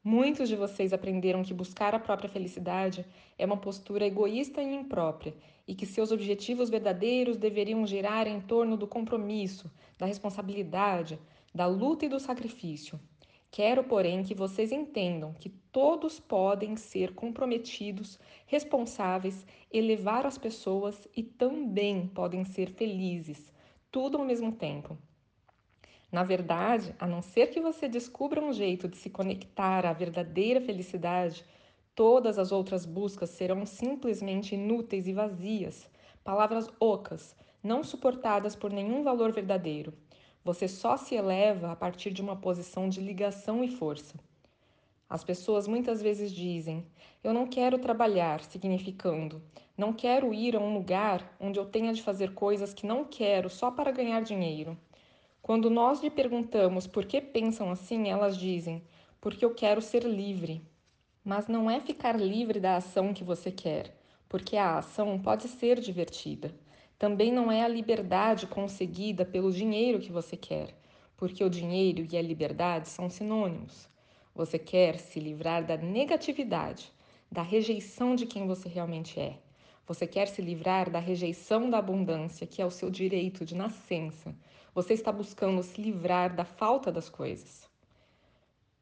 Muitos 0.03 0.49
de 0.49 0.57
vocês 0.57 0.95
aprenderam 0.95 1.43
que 1.43 1.53
buscar 1.53 1.95
a 1.95 2.01
própria 2.01 2.31
felicidade 2.31 3.05
é 3.39 3.45
uma 3.45 3.59
postura 3.59 4.07
egoísta 4.07 4.63
e 4.63 4.75
imprópria 4.75 5.35
e 5.69 5.75
que 5.75 5.85
seus 5.85 6.11
objetivos 6.11 6.71
verdadeiros 6.71 7.37
deveriam 7.37 7.87
girar 7.87 8.27
em 8.27 8.41
torno 8.41 8.77
do 8.77 8.87
compromisso, 8.87 9.71
da 9.99 10.07
responsabilidade, 10.07 11.19
da 11.55 11.67
luta 11.67 12.07
e 12.07 12.09
do 12.09 12.19
sacrifício. 12.19 12.99
Quero, 13.51 13.85
porém, 13.85 14.23
que 14.23 14.35
vocês 14.35 14.73
entendam 14.73 15.35
que 15.35 15.51
todos 15.51 16.19
podem 16.19 16.75
ser 16.75 17.15
comprometidos, 17.15 18.19
responsáveis, 18.47 19.47
elevar 19.71 20.25
as 20.25 20.39
pessoas 20.39 21.07
e 21.15 21.23
também 21.23 22.07
podem 22.07 22.45
ser 22.47 22.71
felizes, 22.71 23.53
tudo 23.91 24.17
ao 24.17 24.25
mesmo 24.25 24.53
tempo. 24.53 24.97
Na 26.11 26.23
verdade, 26.23 26.95
a 26.99 27.07
não 27.07 27.21
ser 27.21 27.49
que 27.49 27.61
você 27.61 27.89
descubra 27.89 28.43
um 28.43 28.53
jeito 28.53 28.89
de 28.89 28.97
se 28.97 29.11
conectar 29.11 29.85
à 29.85 29.93
verdadeira 29.93 30.61
felicidade, 30.61 31.45
todas 31.95 32.39
as 32.39 32.53
outras 32.53 32.87
buscas 32.87 33.31
serão 33.31 33.67
simplesmente 33.67 34.55
inúteis 34.55 35.07
e 35.07 35.13
vazias, 35.13 35.91
palavras 36.25 36.71
ocas, 36.81 37.37
não 37.63 37.85
suportadas 37.85 38.57
por 38.57 38.71
nenhum 38.71 39.03
valor 39.03 39.33
verdadeiro. 39.33 39.93
Você 40.45 40.67
só 40.67 40.97
se 40.97 41.15
eleva 41.15 41.71
a 41.71 41.77
partir 41.77 42.11
de 42.11 42.21
uma 42.21 42.35
posição 42.35 42.89
de 42.89 43.01
ligação 43.01 43.63
e 43.63 43.69
força. 43.69 44.19
As 45.09 45.23
pessoas 45.23 45.69
muitas 45.69 46.03
vezes 46.03 46.33
dizem: 46.33 46.85
Eu 47.23 47.33
não 47.33 47.47
quero 47.47 47.79
trabalhar, 47.79 48.43
significando, 48.43 49.41
não 49.77 49.93
quero 49.93 50.35
ir 50.35 50.57
a 50.57 50.59
um 50.59 50.75
lugar 50.75 51.37
onde 51.39 51.61
eu 51.61 51.67
tenha 51.67 51.93
de 51.93 52.03
fazer 52.03 52.35
coisas 52.35 52.75
que 52.75 52.87
não 52.87 53.05
quero 53.05 53.49
só 53.49 53.71
para 53.71 53.93
ganhar 53.93 54.21
dinheiro. 54.23 54.77
Quando 55.41 55.71
nós 55.71 56.03
lhe 56.03 56.11
perguntamos 56.11 56.87
por 56.87 57.05
que 57.05 57.21
pensam 57.21 57.71
assim, 57.71 58.09
elas 58.09 58.37
dizem: 58.37 58.83
Porque 59.21 59.45
eu 59.45 59.55
quero 59.55 59.81
ser 59.81 60.03
livre. 60.03 60.61
Mas 61.25 61.47
não 61.47 61.71
é 61.71 61.79
ficar 61.79 62.19
livre 62.19 62.59
da 62.59 62.77
ação 62.77 63.15
que 63.15 63.23
você 63.23 63.53
quer, 63.53 63.97
porque 64.29 64.57
a 64.57 64.79
ação 64.79 65.21
pode 65.21 65.47
ser 65.47 65.79
divertida. 65.79 66.53
Também 67.03 67.33
não 67.33 67.51
é 67.51 67.65
a 67.65 67.67
liberdade 67.67 68.47
conseguida 68.47 69.25
pelo 69.25 69.51
dinheiro 69.51 69.99
que 69.99 70.13
você 70.13 70.37
quer, 70.37 70.73
porque 71.17 71.43
o 71.43 71.51
dinheiro 71.51 72.07
e 72.09 72.17
a 72.17 72.23
liberdade 72.23 72.89
são 72.89 73.11
sinônimos. 73.11 73.89
Você 74.33 74.57
quer 74.57 75.01
se 75.01 75.19
livrar 75.19 75.67
da 75.67 75.77
negatividade, 75.77 76.93
da 77.29 77.43
rejeição 77.43 78.15
de 78.15 78.25
quem 78.25 78.47
você 78.47 78.69
realmente 78.69 79.19
é. 79.19 79.37
Você 79.85 80.07
quer 80.07 80.29
se 80.29 80.41
livrar 80.41 80.89
da 80.91 81.01
rejeição 81.01 81.69
da 81.69 81.79
abundância, 81.79 82.47
que 82.47 82.63
é 82.63 82.65
o 82.65 82.71
seu 82.71 82.89
direito 82.89 83.45
de 83.45 83.57
nascença. 83.57 84.33
Você 84.73 84.95
está 84.95 85.11
buscando 85.11 85.61
se 85.65 85.83
livrar 85.83 86.33
da 86.37 86.45
falta 86.45 86.93
das 86.93 87.09
coisas. 87.09 87.69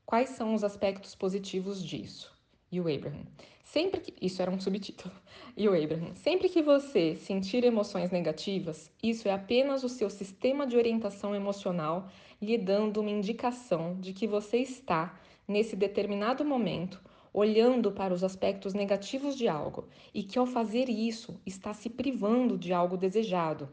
Quais 0.05 0.29
são 0.29 0.53
os 0.53 0.63
aspectos 0.63 1.15
positivos 1.15 1.83
disso? 1.83 2.30
E 2.73 2.81
o 2.81 2.83
Abraham. 2.83 3.25
Sempre 3.65 4.01
que 4.01 4.15
isso 4.25 4.41
era 4.43 4.51
um 4.51 4.61
subtítulo. 4.61 5.13
E 5.57 5.69
o 5.69 5.75
Abraham. 5.75 6.15
Sempre 6.15 6.49
que 6.49 6.63
você 6.63 7.17
sentir 7.17 7.65
emoções 7.65 8.11
negativas, 8.11 8.91
isso 9.03 9.29
é 9.29 9.33
apenas 9.33 9.83
o 9.83 9.89
seu 9.89 10.09
sistema 10.09 10.67
de 10.67 10.77
orientação 10.77 11.35
emocional 11.35 12.09
lhe 12.41 12.57
dando 12.57 13.01
uma 13.01 13.11
indicação 13.11 13.97
de 14.01 14.13
que 14.13 14.27
você 14.27 14.59
está 14.59 15.21
nesse 15.47 15.77
determinado 15.77 16.45
momento 16.45 17.03
olhando 17.33 17.93
para 17.93 18.13
os 18.13 18.25
aspectos 18.25 18.75
negativos 18.75 19.37
de 19.37 19.47
algo 19.47 19.89
e 20.13 20.23
que 20.23 20.39
ao 20.39 20.47
fazer 20.47 20.89
isso 20.89 21.41
está 21.47 21.73
se 21.73 21.89
privando 21.89 22.59
de 22.59 22.73
algo 22.73 22.97
desejado. 22.97 23.69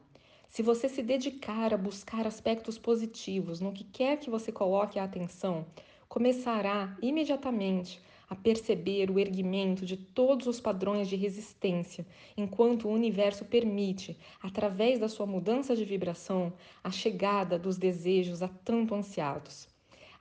Se 0.50 0.62
você 0.62 0.88
se 0.88 1.02
dedicar 1.02 1.74
a 1.74 1.78
buscar 1.78 2.26
aspectos 2.26 2.78
positivos 2.78 3.60
no 3.60 3.74
que 3.74 3.84
quer 3.84 4.18
que 4.18 4.30
você 4.30 4.52
coloque 4.52 4.98
a 4.98 5.04
atenção, 5.04 5.66
começará 6.08 6.96
imediatamente 7.02 8.00
a 8.30 8.36
perceber 8.36 9.10
o 9.10 9.20
erguimento 9.20 9.86
de 9.86 9.96
todos 9.96 10.48
os 10.48 10.60
padrões 10.60 11.08
de 11.08 11.16
resistência, 11.16 12.06
enquanto 12.36 12.88
o 12.88 12.92
universo 12.92 13.46
permite, 13.46 14.18
através 14.42 15.00
da 15.00 15.08
sua 15.08 15.26
mudança 15.26 15.76
de 15.76 15.86
vibração, 15.86 16.52
a 16.84 16.92
chegada 16.92 17.58
dos 17.58 17.78
desejos 17.78 18.42
a 18.44 18.48
tanto 18.48 18.94
ansiados. 18.94 19.68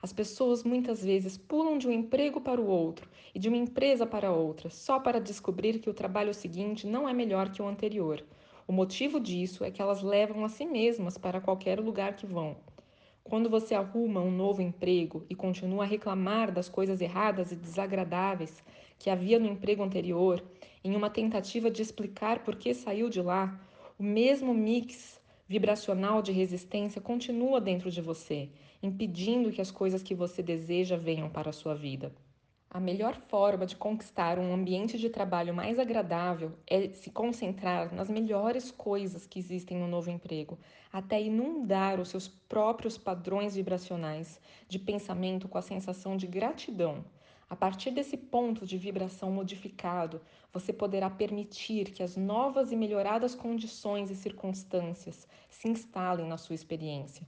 As 0.01 0.13
pessoas 0.13 0.63
muitas 0.63 1.03
vezes 1.03 1.37
pulam 1.37 1.77
de 1.77 1.87
um 1.87 1.91
emprego 1.91 2.39
para 2.39 2.61
o 2.61 2.67
outro 2.67 3.09
e 3.33 3.39
de 3.39 3.49
uma 3.49 3.57
empresa 3.57 4.05
para 4.05 4.31
outra 4.31 4.69
só 4.69 4.99
para 4.99 5.19
descobrir 5.19 5.79
que 5.79 5.89
o 5.89 5.93
trabalho 5.93 6.33
seguinte 6.33 6.85
não 6.85 7.09
é 7.09 7.13
melhor 7.13 7.49
que 7.49 7.61
o 7.61 7.67
anterior. 7.67 8.23
O 8.67 8.71
motivo 8.71 9.19
disso 9.19 9.63
é 9.63 9.71
que 9.71 9.81
elas 9.81 10.03
levam 10.03 10.45
a 10.45 10.49
si 10.49 10.65
mesmas 10.65 11.17
para 11.17 11.41
qualquer 11.41 11.79
lugar 11.79 12.15
que 12.15 12.25
vão. 12.25 12.57
Quando 13.29 13.49
você 13.49 13.75
arruma 13.75 14.21
um 14.21 14.31
novo 14.31 14.61
emprego 14.61 15.25
e 15.29 15.35
continua 15.35 15.83
a 15.83 15.87
reclamar 15.87 16.49
das 16.49 16.69
coisas 16.69 17.01
erradas 17.01 17.51
e 17.51 17.57
desagradáveis 17.57 18.63
que 18.97 19.09
havia 19.09 19.37
no 19.37 19.47
emprego 19.47 19.83
anterior, 19.83 20.41
em 20.81 20.95
uma 20.95 21.09
tentativa 21.09 21.69
de 21.69 21.81
explicar 21.81 22.39
por 22.45 22.55
que 22.55 22.73
saiu 22.73 23.09
de 23.09 23.21
lá, 23.21 23.59
o 23.99 24.03
mesmo 24.03 24.53
mix 24.53 25.19
vibracional 25.45 26.21
de 26.21 26.31
resistência 26.31 27.01
continua 27.01 27.59
dentro 27.59 27.91
de 27.91 28.01
você, 28.01 28.49
impedindo 28.81 29.51
que 29.51 29.59
as 29.59 29.71
coisas 29.71 30.01
que 30.01 30.15
você 30.15 30.41
deseja 30.41 30.95
venham 30.95 31.29
para 31.29 31.49
a 31.49 31.53
sua 31.53 31.75
vida. 31.75 32.13
A 32.69 32.81
melhor 32.81 33.15
forma 33.15 33.65
de 33.65 33.77
conquistar 33.77 34.37
um 34.37 34.53
ambiente 34.53 34.97
de 34.97 35.09
trabalho 35.09 35.53
mais 35.53 35.79
agradável 35.79 36.51
é 36.67 36.89
se 36.89 37.09
concentrar 37.09 37.95
nas 37.95 38.09
melhores 38.09 38.69
coisas 38.69 39.25
que 39.25 39.39
existem 39.39 39.77
no 39.77 39.87
novo 39.87 40.09
emprego, 40.09 40.59
até 40.91 41.21
inundar 41.21 41.97
os 41.97 42.09
seus 42.09 42.27
próprios 42.27 42.97
padrões 42.97 43.55
vibracionais 43.55 44.37
de 44.67 44.77
pensamento 44.77 45.47
com 45.47 45.57
a 45.57 45.61
sensação 45.61 46.17
de 46.17 46.27
gratidão. 46.27 47.05
A 47.49 47.55
partir 47.55 47.91
desse 47.91 48.17
ponto 48.17 48.65
de 48.65 48.77
vibração 48.77 49.31
modificado, 49.31 50.21
você 50.51 50.73
poderá 50.73 51.09
permitir 51.09 51.91
que 51.91 52.03
as 52.03 52.17
novas 52.17 52.73
e 52.73 52.75
melhoradas 52.75 53.33
condições 53.33 54.11
e 54.11 54.15
circunstâncias 54.15 55.25
se 55.49 55.69
instalem 55.69 56.27
na 56.27 56.37
sua 56.37 56.55
experiência. 56.55 57.25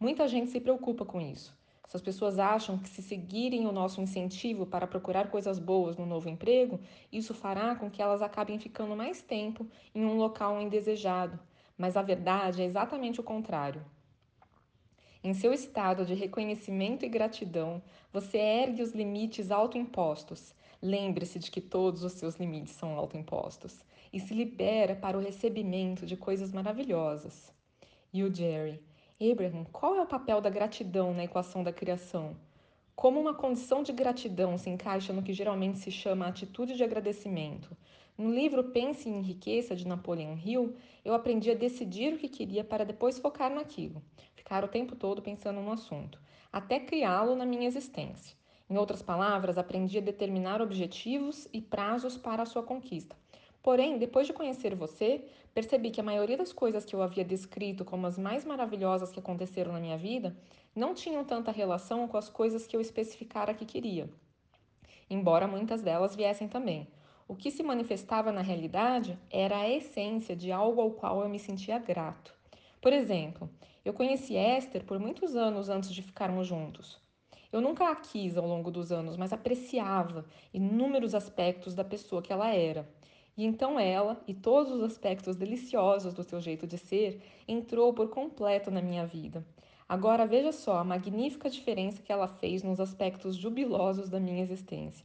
Muita 0.00 0.26
gente 0.26 0.50
se 0.50 0.58
preocupa 0.58 1.04
com 1.04 1.20
isso 1.20 1.59
se 1.90 1.96
as 1.96 2.02
pessoas 2.02 2.38
acham 2.38 2.78
que 2.78 2.88
se 2.88 3.02
seguirem 3.02 3.66
o 3.66 3.72
nosso 3.72 4.00
incentivo 4.00 4.64
para 4.64 4.86
procurar 4.86 5.28
coisas 5.28 5.58
boas 5.58 5.96
no 5.96 6.06
novo 6.06 6.28
emprego, 6.28 6.78
isso 7.10 7.34
fará 7.34 7.74
com 7.74 7.90
que 7.90 8.00
elas 8.00 8.22
acabem 8.22 8.60
ficando 8.60 8.94
mais 8.94 9.20
tempo 9.20 9.66
em 9.92 10.04
um 10.04 10.16
local 10.16 10.62
indesejado. 10.62 11.36
Mas 11.76 11.96
a 11.96 12.02
verdade 12.02 12.62
é 12.62 12.64
exatamente 12.64 13.18
o 13.18 13.24
contrário. 13.24 13.84
Em 15.20 15.34
seu 15.34 15.52
estado 15.52 16.06
de 16.06 16.14
reconhecimento 16.14 17.04
e 17.04 17.08
gratidão, 17.08 17.82
você 18.12 18.38
ergue 18.38 18.82
os 18.82 18.92
limites 18.92 19.50
autoimpostos. 19.50 20.54
Lembre-se 20.80 21.40
de 21.40 21.50
que 21.50 21.60
todos 21.60 22.04
os 22.04 22.12
seus 22.12 22.36
limites 22.36 22.74
são 22.74 22.96
autoimpostos 22.96 23.84
e 24.12 24.20
se 24.20 24.32
libera 24.32 24.94
para 24.94 25.18
o 25.18 25.20
recebimento 25.20 26.06
de 26.06 26.16
coisas 26.16 26.52
maravilhosas. 26.52 27.52
E 28.12 28.22
o 28.22 28.32
Jerry, 28.32 28.80
Abraham, 29.22 29.66
qual 29.70 29.96
é 29.96 30.00
o 30.00 30.06
papel 30.06 30.40
da 30.40 30.48
gratidão 30.48 31.12
na 31.12 31.24
equação 31.24 31.62
da 31.62 31.70
criação? 31.70 32.34
Como 32.96 33.20
uma 33.20 33.34
condição 33.34 33.82
de 33.82 33.92
gratidão 33.92 34.56
se 34.56 34.70
encaixa 34.70 35.12
no 35.12 35.22
que 35.22 35.34
geralmente 35.34 35.76
se 35.76 35.90
chama 35.90 36.26
atitude 36.26 36.74
de 36.74 36.82
agradecimento? 36.82 37.76
No 38.16 38.32
livro 38.32 38.64
Pense 38.70 39.10
e 39.10 39.12
Enriqueça, 39.12 39.76
de 39.76 39.86
Napoleon 39.86 40.38
Hill, 40.42 40.74
eu 41.04 41.12
aprendi 41.12 41.50
a 41.50 41.54
decidir 41.54 42.14
o 42.14 42.18
que 42.18 42.30
queria 42.30 42.64
para 42.64 42.82
depois 42.82 43.18
focar 43.18 43.52
naquilo, 43.52 44.02
ficar 44.34 44.64
o 44.64 44.68
tempo 44.68 44.96
todo 44.96 45.20
pensando 45.20 45.60
no 45.60 45.72
assunto, 45.72 46.18
até 46.50 46.80
criá-lo 46.80 47.36
na 47.36 47.44
minha 47.44 47.66
existência. 47.66 48.34
Em 48.70 48.78
outras 48.78 49.02
palavras, 49.02 49.58
aprendi 49.58 49.98
a 49.98 50.02
determinar 50.02 50.62
objetivos 50.62 51.46
e 51.52 51.60
prazos 51.60 52.16
para 52.16 52.42
a 52.42 52.46
sua 52.46 52.62
conquista, 52.62 53.14
Porém, 53.62 53.98
depois 53.98 54.26
de 54.26 54.32
conhecer 54.32 54.74
você, 54.74 55.24
percebi 55.54 55.90
que 55.90 56.00
a 56.00 56.04
maioria 56.04 56.36
das 56.36 56.52
coisas 56.52 56.84
que 56.84 56.94
eu 56.94 57.02
havia 57.02 57.24
descrito 57.24 57.84
como 57.84 58.06
as 58.06 58.18
mais 58.18 58.44
maravilhosas 58.44 59.10
que 59.10 59.18
aconteceram 59.18 59.72
na 59.72 59.80
minha 59.80 59.98
vida 59.98 60.36
não 60.74 60.94
tinham 60.94 61.24
tanta 61.24 61.50
relação 61.50 62.06
com 62.06 62.16
as 62.16 62.28
coisas 62.28 62.66
que 62.66 62.76
eu 62.76 62.80
especificara 62.80 63.54
que 63.54 63.64
queria, 63.64 64.08
embora 65.08 65.48
muitas 65.48 65.82
delas 65.82 66.14
viessem 66.14 66.48
também. 66.48 66.88
O 67.26 67.36
que 67.36 67.50
se 67.50 67.62
manifestava 67.62 68.32
na 68.32 68.40
realidade 68.40 69.18
era 69.30 69.58
a 69.58 69.68
essência 69.68 70.34
de 70.34 70.50
algo 70.50 70.80
ao 70.80 70.90
qual 70.90 71.20
eu 71.20 71.28
me 71.28 71.38
sentia 71.38 71.78
grato. 71.78 72.34
Por 72.80 72.92
exemplo, 72.92 73.48
eu 73.84 73.92
conheci 73.92 74.34
Esther 74.34 74.84
por 74.84 74.98
muitos 74.98 75.36
anos 75.36 75.68
antes 75.68 75.92
de 75.92 76.02
ficarmos 76.02 76.46
juntos. 76.46 77.00
Eu 77.52 77.60
nunca 77.60 77.90
a 77.90 77.96
quis 77.96 78.36
ao 78.36 78.46
longo 78.46 78.70
dos 78.70 78.92
anos, 78.92 79.16
mas 79.16 79.32
apreciava 79.32 80.24
inúmeros 80.54 81.14
aspectos 81.14 81.74
da 81.74 81.84
pessoa 81.84 82.22
que 82.22 82.32
ela 82.32 82.54
era. 82.54 82.88
E 83.36 83.44
então 83.44 83.78
ela, 83.78 84.22
e 84.26 84.34
todos 84.34 84.72
os 84.72 84.82
aspectos 84.82 85.36
deliciosos 85.36 86.12
do 86.12 86.22
seu 86.22 86.40
jeito 86.40 86.66
de 86.66 86.76
ser, 86.76 87.22
entrou 87.46 87.92
por 87.92 88.08
completo 88.08 88.70
na 88.70 88.82
minha 88.82 89.06
vida. 89.06 89.44
Agora 89.88 90.26
veja 90.26 90.52
só 90.52 90.78
a 90.78 90.84
magnífica 90.84 91.50
diferença 91.50 92.02
que 92.02 92.12
ela 92.12 92.28
fez 92.28 92.62
nos 92.62 92.78
aspectos 92.78 93.34
jubilosos 93.34 94.08
da 94.08 94.20
minha 94.20 94.40
existência. 94.40 95.04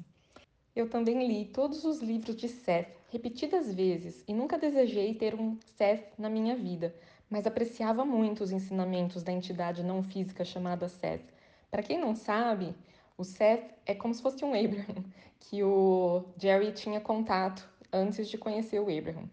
Eu 0.76 0.90
também 0.90 1.26
li 1.26 1.46
todos 1.46 1.86
os 1.86 2.02
livros 2.02 2.36
de 2.36 2.48
Seth 2.48 2.90
repetidas 3.10 3.74
vezes 3.74 4.24
e 4.28 4.34
nunca 4.34 4.58
desejei 4.58 5.14
ter 5.14 5.34
um 5.34 5.58
Seth 5.78 6.14
na 6.20 6.30
minha 6.30 6.56
vida, 6.56 6.94
mas 7.30 7.48
apreciava 7.48 8.04
muito 8.04 8.44
os 8.44 8.52
ensinamentos 8.52 9.24
da 9.24 9.32
entidade 9.32 9.84
não 9.84 10.04
física 10.04 10.44
chamada 10.44 10.90
Seth. 10.90 11.34
Para 11.72 11.82
quem 11.82 11.98
não 11.98 12.14
sabe, 12.14 12.76
o 13.18 13.24
Seth 13.24 13.74
é 13.86 13.96
como 13.96 14.14
se 14.14 14.22
fosse 14.22 14.44
um 14.44 14.54
Abraham, 14.54 15.04
que 15.40 15.64
o 15.64 16.26
Jerry 16.38 16.74
tinha 16.74 17.00
contato 17.00 17.68
antes 17.96 18.28
de 18.28 18.38
conhecer 18.38 18.80
o 18.80 18.96
Abraham. 18.96 19.30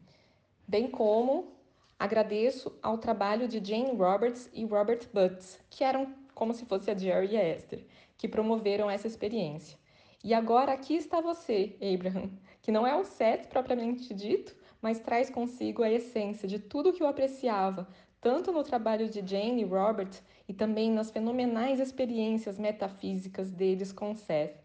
Bem 0.67 0.89
como 0.89 1.53
agradeço 1.99 2.73
ao 2.81 2.97
trabalho 2.97 3.49
de 3.49 3.63
Jane 3.63 3.97
Roberts 3.97 4.49
e 4.53 4.65
Robert 4.65 5.09
Butts, 5.13 5.59
que 5.69 5.83
eram 5.83 6.15
como 6.35 6.55
se 6.55 6.65
fosse 6.65 6.91
a 6.91 6.97
Jerry 6.97 7.33
e 7.33 7.37
a 7.37 7.49
Esther, 7.49 7.85
que 8.17 8.29
promoveram 8.29 8.89
essa 8.89 9.09
experiência. 9.09 9.77
E 10.23 10.33
agora 10.33 10.73
aqui 10.73 10.95
está 10.95 11.21
você, 11.21 11.77
Abraham, 11.83 12.31
que 12.61 12.71
não 12.71 12.87
é 12.87 12.97
o 12.97 13.05
Seth 13.05 13.49
propriamente 13.49 14.15
dito, 14.15 14.57
mas 14.81 15.01
traz 15.01 15.29
consigo 15.29 15.83
a 15.83 15.91
essência 15.91 16.47
de 16.47 16.61
tudo 16.61 16.93
que 16.93 17.03
eu 17.03 17.09
apreciava, 17.09 17.89
tanto 18.21 18.53
no 18.53 18.63
trabalho 18.63 19.09
de 19.09 19.27
Jane 19.27 19.63
e 19.63 19.65
Robert 19.65 20.13
e 20.49 20.55
também 20.55 20.93
nas 20.93 21.11
fenomenais 21.11 21.81
experiências 21.81 22.59
metafísicas 22.59 23.51
deles 23.51 23.93
com 23.93 24.15
Seth. 24.15 24.62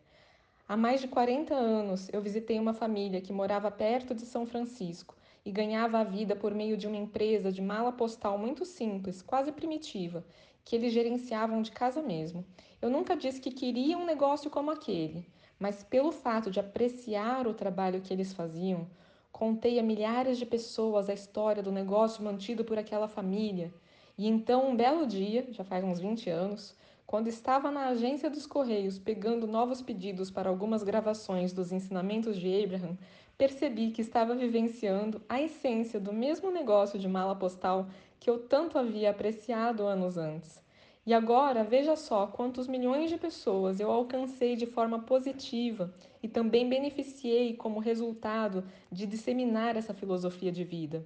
Há 0.70 0.76
mais 0.76 1.00
de 1.00 1.08
40 1.08 1.54
anos, 1.54 2.10
eu 2.12 2.22
visitei 2.22 2.60
uma 2.60 2.74
família 2.74 3.22
que 3.22 3.32
morava 3.32 3.72
perto 3.72 4.14
de 4.14 4.24
São 4.24 4.46
Francisco 4.46 5.16
e 5.46 5.50
ganhava 5.50 6.00
a 6.00 6.04
vida 6.04 6.36
por 6.36 6.54
meio 6.54 6.76
de 6.76 6.86
uma 6.86 6.98
empresa 6.98 7.54
de 7.54 7.62
mala 7.62 7.94
postal 7.94 8.38
muito 8.38 8.66
simples, 8.66 9.22
quase 9.22 9.50
primitiva, 9.54 10.26
que 10.66 10.76
eles 10.76 10.92
gerenciavam 10.92 11.62
de 11.62 11.72
casa 11.72 12.02
mesmo. 12.02 12.44
Eu 12.82 12.90
nunca 12.90 13.16
disse 13.16 13.40
que 13.40 13.50
queria 13.50 13.98
um 13.98 14.06
negócio 14.06 14.50
como 14.50 14.70
aquele, 14.70 15.26
mas 15.58 15.84
pelo 15.84 16.12
fato 16.12 16.52
de 16.52 16.60
apreciar 16.60 17.48
o 17.48 17.54
trabalho 17.54 18.02
que 18.02 18.14
eles 18.14 18.34
faziam, 18.34 18.90
contei 19.32 19.80
a 19.80 19.84
milhares 19.84 20.38
de 20.38 20.46
pessoas 20.46 21.10
a 21.10 21.14
história 21.14 21.64
do 21.64 21.72
negócio 21.72 22.22
mantido 22.22 22.66
por 22.66 22.78
aquela 22.78 23.08
família. 23.08 23.74
E 24.18 24.28
então, 24.28 24.70
um 24.70 24.76
belo 24.76 25.08
dia, 25.08 25.48
já 25.50 25.64
faz 25.64 25.82
uns 25.82 26.02
20 26.02 26.30
anos, 26.30 26.76
Quando 27.08 27.30
estava 27.30 27.72
na 27.72 27.88
agência 27.88 28.30
dos 28.30 28.46
Correios 28.46 29.00
pegando 29.00 29.48
novos 29.48 29.82
pedidos 29.82 30.30
para 30.30 30.50
algumas 30.50 30.84
gravações 30.84 31.54
dos 31.54 31.72
ensinamentos 31.72 32.36
de 32.36 32.62
Abraham, 32.62 32.98
percebi 33.38 33.92
que 33.92 34.02
estava 34.02 34.36
vivenciando 34.36 35.22
a 35.30 35.42
essência 35.42 36.02
do 36.02 36.12
mesmo 36.12 36.52
negócio 36.52 37.00
de 37.00 37.08
mala 37.08 37.34
postal 37.34 37.88
que 38.20 38.30
eu 38.30 38.38
tanto 38.38 38.78
havia 38.78 39.10
apreciado 39.10 39.88
anos 39.88 40.18
antes. 40.18 40.62
E 41.06 41.14
agora 41.14 41.64
veja 41.64 41.96
só 41.96 42.28
quantos 42.28 42.68
milhões 42.68 43.10
de 43.10 43.18
pessoas 43.18 43.80
eu 43.80 43.90
alcancei 43.90 44.58
de 44.58 44.66
forma 44.66 45.00
positiva 45.00 45.94
e 46.22 46.28
também 46.28 46.68
beneficiei 46.68 47.54
como 47.54 47.80
resultado 47.80 48.66
de 48.92 49.06
disseminar 49.06 49.78
essa 49.78 49.94
filosofia 49.94 50.52
de 50.52 50.66
vida. 50.66 51.06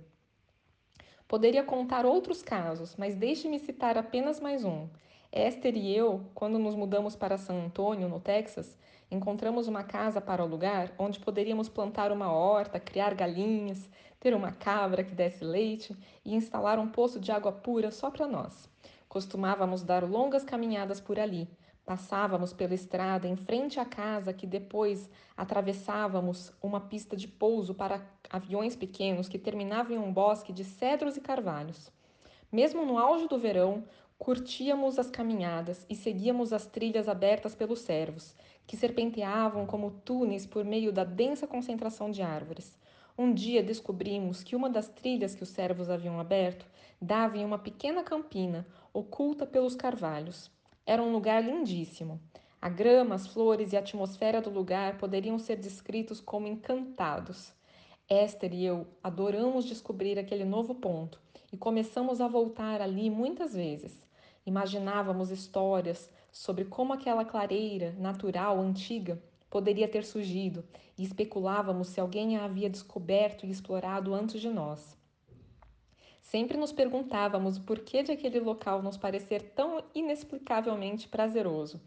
Poderia 1.28 1.64
contar 1.64 2.08
outros 2.08 2.42
casos, 2.42 2.96
mas 2.98 3.14
deixe-me 3.14 3.60
citar 3.60 4.00
apenas 4.00 4.40
mais 4.40 4.66
um. 4.66 4.88
Esther 5.32 5.78
e 5.78 5.96
eu, 5.96 6.26
quando 6.36 6.60
nos 6.60 6.76
mudamos 6.76 7.16
para 7.16 7.38
San 7.38 7.54
Antônio, 7.54 8.10
no 8.10 8.20
Texas, 8.20 8.78
encontramos 9.10 9.66
uma 9.66 9.82
casa 9.82 10.20
para 10.20 10.44
alugar 10.44 10.92
onde 11.00 11.22
poderíamos 11.22 11.70
plantar 11.70 12.12
uma 12.12 12.30
horta, 12.30 12.82
criar 12.82 13.14
galinhas, 13.14 13.90
ter 14.20 14.36
uma 14.36 14.52
cabra 14.52 15.06
que 15.06 15.16
desse 15.16 15.46
leite 15.46 15.96
e 16.26 16.36
instalar 16.36 16.78
um 16.78 16.90
poço 16.90 17.18
de 17.18 17.32
água 17.32 17.54
pura 17.54 17.92
só 17.92 18.12
para 18.12 18.28
nós. 18.28 18.70
Costumávamos 19.08 19.84
dar 19.84 20.04
longas 20.04 20.44
caminhadas 20.44 21.00
por 21.00 21.18
ali. 21.18 21.48
Passávamos 21.86 22.52
pela 22.52 22.74
estrada 22.74 23.26
em 23.26 23.38
frente 23.38 23.80
à 23.80 23.86
casa 23.86 24.34
que 24.34 24.46
depois 24.46 25.10
atravessávamos 25.36 26.52
uma 26.62 26.82
pista 26.82 27.16
de 27.16 27.28
pouso 27.28 27.74
para 27.74 28.06
aviões 28.30 28.76
pequenos 28.76 29.30
que 29.30 29.40
terminavam 29.40 29.96
em 29.96 30.00
um 30.00 30.12
bosque 30.12 30.52
de 30.52 30.66
cedros 30.66 31.16
e 31.16 31.22
carvalhos. 31.22 31.90
Mesmo 32.52 32.86
no 32.86 32.98
auge 32.98 33.30
do 33.30 33.40
verão, 33.40 33.86
Curtíamos 34.24 35.00
as 35.00 35.10
caminhadas 35.10 35.84
e 35.90 35.96
seguíamos 35.96 36.54
as 36.54 36.68
trilhas 36.68 37.10
abertas 37.10 37.56
pelos 37.56 37.80
servos, 37.80 38.36
que 38.68 38.78
serpenteavam 38.78 39.66
como 39.66 39.90
túneis 40.06 40.46
por 40.46 40.64
meio 40.64 40.94
da 40.94 41.04
densa 41.04 41.48
concentração 41.48 42.12
de 42.12 42.22
árvores. 42.22 42.78
Um 43.18 43.34
dia 43.34 43.64
descobrimos 43.64 44.44
que 44.44 44.56
uma 44.56 44.70
das 44.70 44.88
trilhas 44.88 45.34
que 45.34 45.42
os 45.42 45.50
servos 45.50 45.90
haviam 45.90 46.20
aberto 46.20 46.68
dava 47.02 47.36
em 47.36 47.44
uma 47.44 47.58
pequena 47.58 48.04
campina, 48.04 48.68
oculta 48.94 49.44
pelos 49.48 49.74
carvalhos. 49.74 50.52
Era 50.86 51.02
um 51.02 51.12
lugar 51.12 51.44
lindíssimo. 51.44 52.22
A 52.62 52.70
grama, 52.70 53.16
as 53.16 53.26
flores 53.26 53.74
e 53.74 53.76
a 53.76 53.80
atmosfera 53.80 54.40
do 54.40 54.52
lugar 54.52 55.00
poderiam 55.00 55.40
ser 55.40 55.56
descritos 55.56 56.22
como 56.22 56.46
encantados. 56.46 57.52
Esther 58.08 58.54
e 58.54 58.64
eu 58.64 58.86
adoramos 59.04 59.66
descobrir 59.66 60.20
aquele 60.20 60.46
novo 60.46 60.76
ponto 60.76 61.20
e 61.52 61.58
começamos 61.58 62.22
a 62.22 62.28
voltar 62.28 62.82
ali 62.82 63.10
muitas 63.10 63.56
vezes. 63.56 64.11
Imaginávamos 64.46 65.30
histórias 65.30 66.10
sobre 66.32 66.66
como 66.66 66.94
aquela 66.94 67.24
clareira 67.24 67.92
natural 68.00 68.60
antiga 68.60 69.22
poderia 69.50 69.88
ter 69.88 70.04
surgido 70.04 70.64
e 70.98 71.04
especulávamos 71.04 71.90
se 71.90 72.00
alguém 72.00 72.38
a 72.38 72.46
havia 72.46 72.70
descoberto 72.70 73.46
e 73.46 73.52
explorado 73.52 74.14
antes 74.14 74.42
de 74.42 74.50
nós. 74.50 74.98
Sempre 76.22 76.58
nos 76.58 76.72
perguntávamos 76.72 77.58
o 77.58 77.62
porquê 77.62 78.02
de 78.02 78.14
aquele 78.14 78.40
local 78.40 78.82
nos 78.82 78.96
parecer 78.96 79.52
tão 79.54 79.84
inexplicavelmente 79.94 81.08
prazeroso 81.08 81.82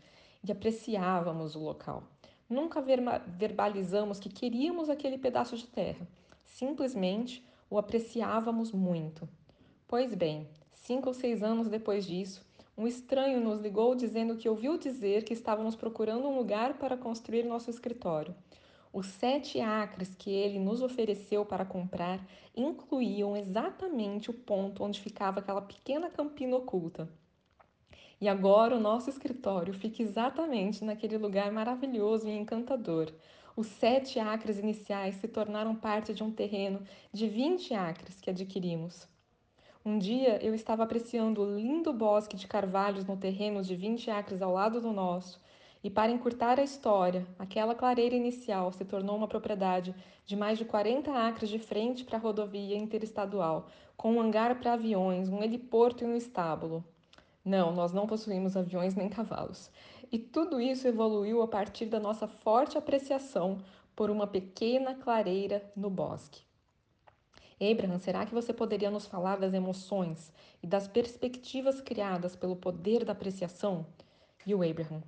e 0.46 0.52
apreciávamos 0.52 1.56
o 1.56 1.60
local. 1.60 2.02
Nunca 2.48 2.84
verbalizamos 3.26 4.20
que 4.20 4.28
queríamos 4.28 4.90
aquele 4.90 5.16
pedaço 5.16 5.56
de 5.56 5.66
terra, 5.66 6.06
simplesmente 6.44 7.42
o 7.70 7.78
apreciávamos 7.78 8.70
muito. 8.70 9.26
Pois 9.88 10.14
bem, 10.14 10.46
Cinco 10.84 11.08
ou 11.08 11.14
seis 11.14 11.42
anos 11.42 11.66
depois 11.66 12.04
disso, 12.04 12.44
um 12.76 12.86
estranho 12.86 13.40
nos 13.40 13.58
ligou 13.58 13.94
dizendo 13.94 14.36
que 14.36 14.50
ouviu 14.50 14.76
dizer 14.76 15.24
que 15.24 15.32
estávamos 15.32 15.74
procurando 15.74 16.28
um 16.28 16.36
lugar 16.36 16.74
para 16.74 16.94
construir 16.94 17.42
nosso 17.42 17.70
escritório. 17.70 18.34
Os 18.92 19.06
sete 19.06 19.62
acres 19.62 20.14
que 20.14 20.30
ele 20.30 20.58
nos 20.58 20.82
ofereceu 20.82 21.42
para 21.46 21.64
comprar 21.64 22.20
incluíam 22.54 23.34
exatamente 23.34 24.30
o 24.30 24.34
ponto 24.34 24.84
onde 24.84 25.00
ficava 25.00 25.40
aquela 25.40 25.62
pequena 25.62 26.10
campina 26.10 26.54
oculta. 26.54 27.08
E 28.20 28.28
agora 28.28 28.76
o 28.76 28.80
nosso 28.80 29.08
escritório 29.08 29.72
fica 29.72 30.02
exatamente 30.02 30.84
naquele 30.84 31.16
lugar 31.16 31.50
maravilhoso 31.50 32.28
e 32.28 32.36
encantador. 32.36 33.10
Os 33.56 33.68
sete 33.68 34.20
acres 34.20 34.58
iniciais 34.58 35.14
se 35.14 35.28
tornaram 35.28 35.74
parte 35.74 36.12
de 36.12 36.22
um 36.22 36.30
terreno 36.30 36.82
de 37.10 37.26
20 37.26 37.72
acres 37.72 38.20
que 38.20 38.28
adquirimos. 38.28 39.13
Um 39.86 39.98
dia 39.98 40.42
eu 40.42 40.54
estava 40.54 40.82
apreciando 40.82 41.42
o 41.42 41.56
lindo 41.56 41.92
bosque 41.92 42.38
de 42.38 42.46
carvalhos 42.46 43.04
no 43.04 43.18
terreno 43.18 43.62
de 43.62 43.76
20 43.76 44.10
acres 44.10 44.40
ao 44.40 44.50
lado 44.50 44.80
do 44.80 44.90
nosso, 44.90 45.38
e 45.82 45.90
para 45.90 46.10
encurtar 46.10 46.58
a 46.58 46.62
história, 46.62 47.26
aquela 47.38 47.74
clareira 47.74 48.14
inicial 48.14 48.72
se 48.72 48.82
tornou 48.82 49.14
uma 49.14 49.28
propriedade 49.28 49.94
de 50.24 50.34
mais 50.34 50.56
de 50.56 50.64
40 50.64 51.12
acres 51.12 51.50
de 51.50 51.58
frente 51.58 52.02
para 52.02 52.16
a 52.16 52.20
rodovia 52.20 52.78
interestadual, 52.78 53.68
com 53.94 54.14
um 54.14 54.22
hangar 54.22 54.58
para 54.58 54.72
aviões, 54.72 55.28
um 55.28 55.42
heliporto 55.42 56.02
e 56.02 56.06
um 56.06 56.16
estábulo. 56.16 56.82
Não, 57.44 57.70
nós 57.70 57.92
não 57.92 58.06
possuímos 58.06 58.56
aviões 58.56 58.94
nem 58.94 59.10
cavalos. 59.10 59.70
E 60.10 60.18
tudo 60.18 60.58
isso 60.58 60.88
evoluiu 60.88 61.42
a 61.42 61.46
partir 61.46 61.84
da 61.84 62.00
nossa 62.00 62.26
forte 62.26 62.78
apreciação 62.78 63.58
por 63.94 64.08
uma 64.08 64.26
pequena 64.26 64.94
clareira 64.94 65.62
no 65.76 65.90
bosque. 65.90 66.42
Abraham, 67.60 67.98
será 67.98 68.26
que 68.26 68.34
você 68.34 68.52
poderia 68.52 68.90
nos 68.90 69.06
falar 69.06 69.36
das 69.36 69.54
emoções 69.54 70.32
e 70.62 70.66
das 70.66 70.88
perspectivas 70.88 71.80
criadas 71.80 72.34
pelo 72.34 72.56
poder 72.56 73.04
da 73.04 73.12
apreciação? 73.12 73.86
E 74.46 74.54
o 74.54 74.62
Abraham, 74.62 75.02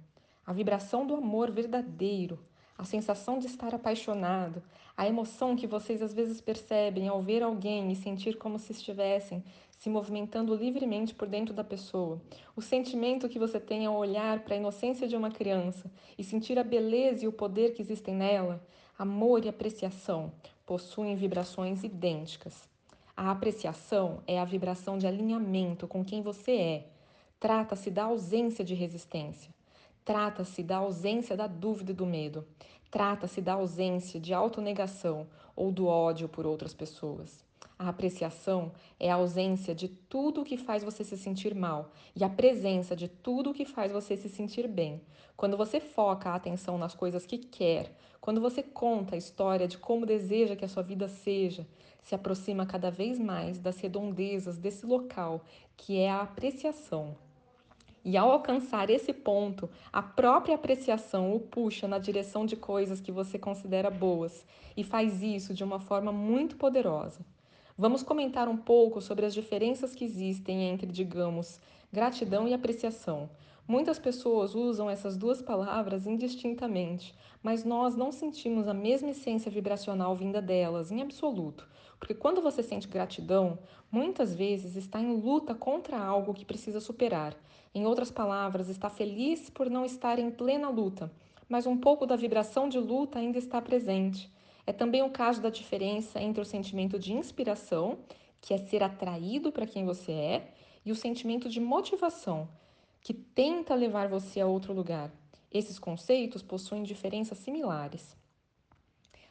a 0.47 0.53
vibração 0.53 1.07
do 1.07 1.14
amor 1.14 1.51
verdadeiro, 1.51 2.38
a 2.78 2.84
sensação 2.84 3.38
de 3.38 3.47
estar 3.47 3.74
apaixonado, 3.74 4.62
a 4.97 5.07
emoção 5.07 5.57
que 5.57 5.66
vocês 5.66 6.01
às 6.03 6.14
vezes 6.14 6.40
percebem 6.40 7.09
ao 7.09 7.20
ver 7.22 7.42
alguém 7.42 7.90
e 7.90 7.97
sentir 7.97 8.36
como 8.36 8.59
se 8.59 8.72
estivessem 8.72 9.42
se 9.78 9.90
movimentando 9.90 10.55
livremente 10.55 11.14
por 11.14 11.28
dentro 11.28 11.53
da 11.53 11.62
pessoa, 11.62 12.20
o 12.55 12.62
sentimento 12.62 13.28
que 13.28 13.38
você 13.38 13.61
tem 13.61 13.84
ao 13.84 13.94
olhar 13.94 14.40
para 14.40 14.55
a 14.55 14.59
inocência 14.59 15.07
de 15.07 15.14
uma 15.14 15.30
criança 15.30 15.90
e 16.16 16.24
sentir 16.24 16.59
a 16.59 16.64
beleza 16.64 17.24
e 17.24 17.28
o 17.28 17.32
poder 17.32 17.74
que 17.74 17.82
existem 17.82 18.14
nela, 18.14 18.64
amor 18.99 19.44
e 19.44 19.49
apreciação, 19.49 20.32
possuem 20.66 21.14
vibrações 21.14 21.84
idênticas. 21.84 22.68
A 23.16 23.30
apreciação 23.30 24.20
é 24.26 24.38
a 24.38 24.44
vibração 24.44 24.98
de 24.98 25.06
alinhamento 25.06 25.86
com 25.86 26.04
quem 26.04 26.20
você 26.20 26.52
é. 26.52 26.86
Trata-se 27.38 27.90
da 27.90 28.04
ausência 28.04 28.64
de 28.64 28.74
resistência. 28.74 29.54
Trata-se 30.04 30.64
da 30.64 30.78
ausência 30.78 31.36
da 31.36 31.46
dúvida 31.46 31.92
e 31.92 31.94
do 31.94 32.04
medo. 32.04 32.44
Trata-se 32.90 33.40
da 33.40 33.54
ausência 33.54 34.18
de 34.18 34.34
autonegação 34.34 35.28
ou 35.54 35.70
do 35.70 35.86
ódio 35.86 36.28
por 36.28 36.44
outras 36.44 36.74
pessoas. 36.74 37.45
A 37.78 37.90
apreciação 37.90 38.72
é 38.98 39.10
a 39.10 39.16
ausência 39.16 39.74
de 39.74 39.86
tudo 39.86 40.40
o 40.40 40.44
que 40.44 40.56
faz 40.56 40.82
você 40.82 41.04
se 41.04 41.14
sentir 41.14 41.54
mal 41.54 41.90
e 42.14 42.24
a 42.24 42.28
presença 42.28 42.96
de 42.96 43.06
tudo 43.06 43.50
o 43.50 43.54
que 43.54 43.66
faz 43.66 43.92
você 43.92 44.16
se 44.16 44.30
sentir 44.30 44.66
bem. 44.66 45.02
Quando 45.36 45.58
você 45.58 45.78
foca 45.78 46.30
a 46.30 46.34
atenção 46.36 46.78
nas 46.78 46.94
coisas 46.94 47.26
que 47.26 47.36
quer, 47.36 47.94
quando 48.18 48.40
você 48.40 48.62
conta 48.62 49.14
a 49.14 49.18
história 49.18 49.68
de 49.68 49.76
como 49.76 50.06
deseja 50.06 50.56
que 50.56 50.64
a 50.64 50.68
sua 50.68 50.82
vida 50.82 51.06
seja, 51.06 51.66
se 52.02 52.14
aproxima 52.14 52.64
cada 52.64 52.90
vez 52.90 53.18
mais 53.18 53.58
das 53.58 53.78
redondezas 53.78 54.56
desse 54.56 54.86
local 54.86 55.44
que 55.76 55.98
é 55.98 56.08
a 56.08 56.22
apreciação. 56.22 57.14
E 58.02 58.16
ao 58.16 58.30
alcançar 58.30 58.88
esse 58.88 59.12
ponto, 59.12 59.68
a 59.92 60.00
própria 60.00 60.54
apreciação 60.54 61.34
o 61.36 61.40
puxa 61.40 61.86
na 61.86 61.98
direção 61.98 62.46
de 62.46 62.56
coisas 62.56 63.02
que 63.02 63.12
você 63.12 63.38
considera 63.38 63.90
boas 63.90 64.46
e 64.74 64.82
faz 64.82 65.22
isso 65.22 65.52
de 65.52 65.62
uma 65.62 65.78
forma 65.78 66.10
muito 66.10 66.56
poderosa. 66.56 67.36
Vamos 67.78 68.02
comentar 68.02 68.48
um 68.48 68.56
pouco 68.56 69.02
sobre 69.02 69.26
as 69.26 69.34
diferenças 69.34 69.94
que 69.94 70.02
existem 70.02 70.62
entre, 70.62 70.90
digamos, 70.90 71.60
gratidão 71.92 72.48
e 72.48 72.54
apreciação. 72.54 73.28
Muitas 73.68 73.98
pessoas 73.98 74.54
usam 74.54 74.88
essas 74.88 75.14
duas 75.14 75.42
palavras 75.42 76.06
indistintamente, 76.06 77.14
mas 77.42 77.64
nós 77.64 77.94
não 77.94 78.10
sentimos 78.10 78.66
a 78.66 78.72
mesma 78.72 79.10
essência 79.10 79.50
vibracional 79.50 80.16
vinda 80.16 80.40
delas, 80.40 80.90
em 80.90 81.02
absoluto. 81.02 81.68
Porque 81.98 82.14
quando 82.14 82.40
você 82.40 82.62
sente 82.62 82.88
gratidão, 82.88 83.58
muitas 83.92 84.34
vezes 84.34 84.74
está 84.74 84.98
em 84.98 85.14
luta 85.14 85.54
contra 85.54 85.98
algo 85.98 86.32
que 86.32 86.46
precisa 86.46 86.80
superar. 86.80 87.36
Em 87.74 87.84
outras 87.84 88.10
palavras, 88.10 88.70
está 88.70 88.88
feliz 88.88 89.50
por 89.50 89.68
não 89.68 89.84
estar 89.84 90.18
em 90.18 90.30
plena 90.30 90.70
luta, 90.70 91.12
mas 91.46 91.66
um 91.66 91.76
pouco 91.76 92.06
da 92.06 92.16
vibração 92.16 92.70
de 92.70 92.78
luta 92.78 93.18
ainda 93.18 93.36
está 93.36 93.60
presente. 93.60 94.34
É 94.66 94.72
também 94.72 95.02
o 95.02 95.10
caso 95.10 95.40
da 95.40 95.48
diferença 95.48 96.20
entre 96.20 96.40
o 96.40 96.44
sentimento 96.44 96.98
de 96.98 97.12
inspiração, 97.12 97.98
que 98.40 98.52
é 98.52 98.58
ser 98.58 98.82
atraído 98.82 99.52
para 99.52 99.66
quem 99.66 99.84
você 99.84 100.12
é, 100.12 100.52
e 100.84 100.90
o 100.90 100.96
sentimento 100.96 101.48
de 101.48 101.60
motivação, 101.60 102.48
que 103.00 103.14
tenta 103.14 103.74
levar 103.74 104.08
você 104.08 104.40
a 104.40 104.46
outro 104.46 104.72
lugar. 104.72 105.10
Esses 105.52 105.78
conceitos 105.78 106.42
possuem 106.42 106.82
diferenças 106.82 107.38
similares. 107.38 108.16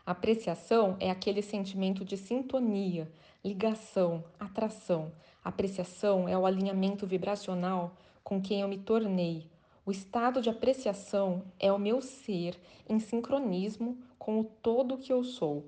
Apreciação 0.06 0.96
é 1.00 1.10
aquele 1.10 1.42
sentimento 1.42 2.06
de 2.06 2.16
sintonia, 2.16 3.12
ligação, 3.44 4.24
atração. 4.40 5.12
Apreciação 5.44 6.30
é 6.30 6.38
o 6.38 6.46
alinhamento 6.46 7.06
vibracional 7.06 7.96
com 8.24 8.42
quem 8.42 8.62
eu 8.62 8.68
me 8.68 8.78
tornei, 8.78 9.50
O 9.88 9.92
estado 9.92 10.42
de 10.42 10.50
apreciação 10.50 11.44
é 11.60 11.72
o 11.72 11.78
meu 11.78 12.02
ser 12.02 12.60
em 12.90 12.98
sincronismo 12.98 14.00
com 14.18 14.40
o 14.40 14.44
todo 14.44 14.98
que 14.98 15.14
eu 15.14 15.24
sou. 15.24 15.68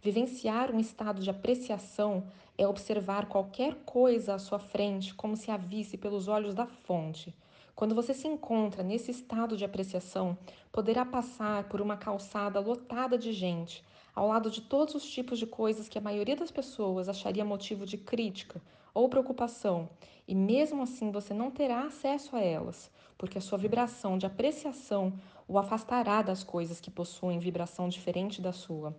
Vivenciar 0.00 0.70
um 0.72 0.78
estado 0.78 1.20
de 1.20 1.28
apreciação 1.28 2.28
é 2.56 2.64
observar 2.68 3.26
qualquer 3.26 3.74
coisa 3.84 4.34
à 4.34 4.38
sua 4.38 4.60
frente 4.60 5.12
como 5.12 5.36
se 5.36 5.50
a 5.50 5.56
visse 5.56 5.98
pelos 5.98 6.28
olhos 6.28 6.54
da 6.54 6.64
fonte. 6.64 7.34
Quando 7.74 7.92
você 7.92 8.14
se 8.14 8.28
encontra 8.28 8.84
nesse 8.84 9.10
estado 9.10 9.56
de 9.56 9.64
apreciação, 9.64 10.38
poderá 10.70 11.04
passar 11.04 11.68
por 11.68 11.80
uma 11.80 11.96
calçada 11.96 12.60
lotada 12.60 13.18
de 13.18 13.32
gente, 13.32 13.84
ao 14.14 14.28
lado 14.28 14.48
de 14.48 14.60
todos 14.60 14.94
os 14.94 15.10
tipos 15.10 15.40
de 15.40 15.46
coisas 15.46 15.88
que 15.88 15.98
a 15.98 16.00
maioria 16.00 16.36
das 16.36 16.52
pessoas 16.52 17.08
acharia 17.08 17.44
motivo 17.44 17.84
de 17.84 17.98
crítica 17.98 18.62
ou 18.94 19.08
preocupação, 19.08 19.90
e 20.26 20.36
mesmo 20.36 20.82
assim 20.84 21.10
você 21.10 21.34
não 21.34 21.50
terá 21.50 21.82
acesso 21.82 22.36
a 22.36 22.40
elas, 22.40 22.90
porque 23.18 23.38
a 23.38 23.40
sua 23.40 23.58
vibração 23.58 24.18
de 24.18 24.26
apreciação 24.26 25.12
o 25.48 25.58
afastará 25.58 26.22
das 26.22 26.42
coisas 26.42 26.80
que 26.80 26.90
possuem 26.90 27.38
vibração 27.38 27.88
diferente 27.88 28.40
da 28.40 28.52
sua. 28.52 28.96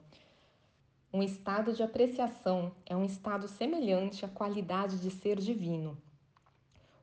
Um 1.13 1.23
estado 1.23 1.73
de 1.73 1.81
apreciação 1.81 2.71
é 2.85 2.95
um 2.95 3.05
estado 3.05 3.47
semelhante 3.47 4.25
à 4.25 4.27
qualidade 4.27 4.99
de 4.99 5.09
ser 5.09 5.39
divino. 5.39 5.97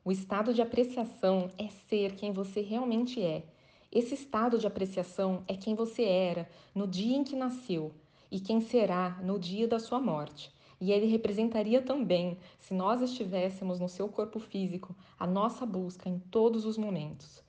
O 0.03 0.11
estado 0.11 0.53
de 0.53 0.61
apreciação 0.61 1.49
é 1.57 1.67
ser 1.89 2.15
quem 2.15 2.31
você 2.31 2.61
realmente 2.61 3.21
é. 3.21 3.43
Esse 3.91 4.13
estado 4.13 4.59
de 4.59 4.67
apreciação 4.67 5.43
é 5.47 5.55
quem 5.55 5.73
você 5.73 6.03
era 6.03 6.47
no 6.73 6.87
dia 6.87 7.17
em 7.17 7.23
que 7.23 7.35
nasceu 7.35 7.91
e 8.29 8.39
quem 8.39 8.61
será 8.61 9.17
no 9.23 9.39
dia 9.39 9.67
da 9.67 9.79
sua 9.79 9.99
morte. 9.99 10.54
E 10.79 10.91
ele 10.91 11.05
representaria 11.05 11.81
também, 11.81 12.37
se 12.59 12.73
nós 12.73 13.01
estivéssemos 13.01 13.79
no 13.79 13.87
seu 13.87 14.09
corpo 14.09 14.39
físico, 14.39 14.95
a 15.17 15.25
nossa 15.25 15.65
busca 15.65 16.09
em 16.09 16.19
todos 16.19 16.65
os 16.65 16.77
momentos. 16.77 17.43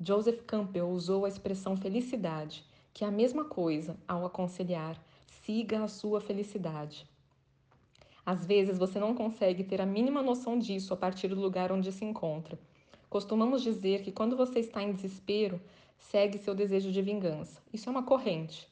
Joseph 0.00 0.42
Campbell 0.46 0.88
usou 0.88 1.24
a 1.24 1.28
expressão 1.28 1.76
felicidade, 1.76 2.64
que 2.94 3.04
é 3.04 3.08
a 3.08 3.10
mesma 3.10 3.44
coisa 3.44 3.96
ao 4.06 4.24
aconselhar: 4.24 4.96
siga 5.26 5.82
a 5.82 5.88
sua 5.88 6.20
felicidade. 6.20 7.04
Às 8.24 8.44
vezes 8.44 8.78
você 8.78 9.00
não 9.00 9.14
consegue 9.14 9.64
ter 9.64 9.80
a 9.80 9.86
mínima 9.86 10.22
noção 10.22 10.58
disso 10.58 10.92
a 10.92 10.96
partir 10.96 11.28
do 11.28 11.40
lugar 11.40 11.72
onde 11.72 11.90
se 11.90 12.04
encontra. 12.04 12.58
Costumamos 13.08 13.62
dizer 13.62 14.02
que 14.02 14.12
quando 14.12 14.36
você 14.36 14.60
está 14.60 14.82
em 14.82 14.92
desespero, 14.92 15.58
segue 15.96 16.38
seu 16.38 16.54
desejo 16.54 16.92
de 16.92 17.00
vingança. 17.00 17.62
Isso 17.72 17.88
é 17.88 17.90
uma 17.90 18.02
corrente. 18.02 18.68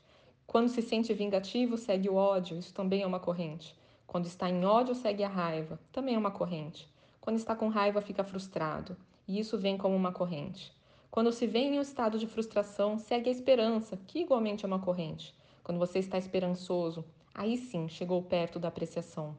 Quando 0.46 0.68
se 0.68 0.82
sente 0.82 1.12
vingativo, 1.14 1.76
segue 1.76 2.08
o 2.08 2.14
ódio. 2.14 2.58
Isso 2.58 2.74
também 2.74 3.02
é 3.02 3.06
uma 3.06 3.18
corrente. 3.18 3.74
Quando 4.06 4.26
está 4.26 4.48
em 4.48 4.64
ódio, 4.64 4.94
segue 4.94 5.24
a 5.24 5.28
raiva. 5.28 5.78
Também 5.92 6.14
é 6.14 6.18
uma 6.18 6.30
corrente. 6.30 6.88
Quando 7.20 7.36
está 7.36 7.56
com 7.56 7.68
raiva, 7.68 8.00
fica 8.00 8.22
frustrado. 8.22 8.96
E 9.26 9.38
isso 9.38 9.58
vem 9.58 9.76
como 9.76 9.96
uma 9.96 10.12
corrente. 10.12 10.72
Quando 11.10 11.32
se 11.32 11.46
vê 11.46 11.60
em 11.60 11.78
um 11.78 11.82
estado 11.82 12.18
de 12.18 12.26
frustração, 12.26 12.98
segue 12.98 13.28
a 13.28 13.32
esperança, 13.32 13.96
que 14.06 14.20
igualmente 14.20 14.64
é 14.64 14.68
uma 14.68 14.78
corrente. 14.78 15.34
Quando 15.64 15.78
você 15.78 15.98
está 15.98 16.18
esperançoso, 16.18 17.04
aí 17.34 17.56
sim 17.56 17.88
chegou 17.88 18.22
perto 18.22 18.58
da 18.58 18.68
apreciação. 18.68 19.36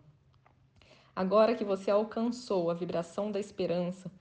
Agora 1.15 1.55
que 1.55 1.63
você 1.63 1.89
alcançou 1.89 2.70
a 2.70 2.74
vibração 2.74 3.32
da 3.32 3.39
esperança, 3.39 4.11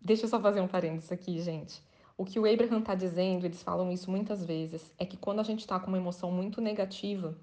deixa 0.00 0.24
eu 0.24 0.28
só 0.28 0.40
fazer 0.40 0.60
um 0.60 0.68
parênteses 0.68 1.10
aqui, 1.10 1.40
gente. 1.40 1.82
O 2.18 2.24
que 2.24 2.38
o 2.38 2.50
Abraham 2.50 2.80
está 2.80 2.94
dizendo, 2.94 3.44
eles 3.44 3.62
falam 3.62 3.90
isso 3.90 4.10
muitas 4.10 4.44
vezes, 4.44 4.90
é 4.98 5.04
que 5.04 5.16
quando 5.16 5.40
a 5.40 5.42
gente 5.42 5.60
está 5.60 5.78
com 5.78 5.88
uma 5.88 5.98
emoção 5.98 6.30
muito 6.30 6.60
negativa, 6.60 7.36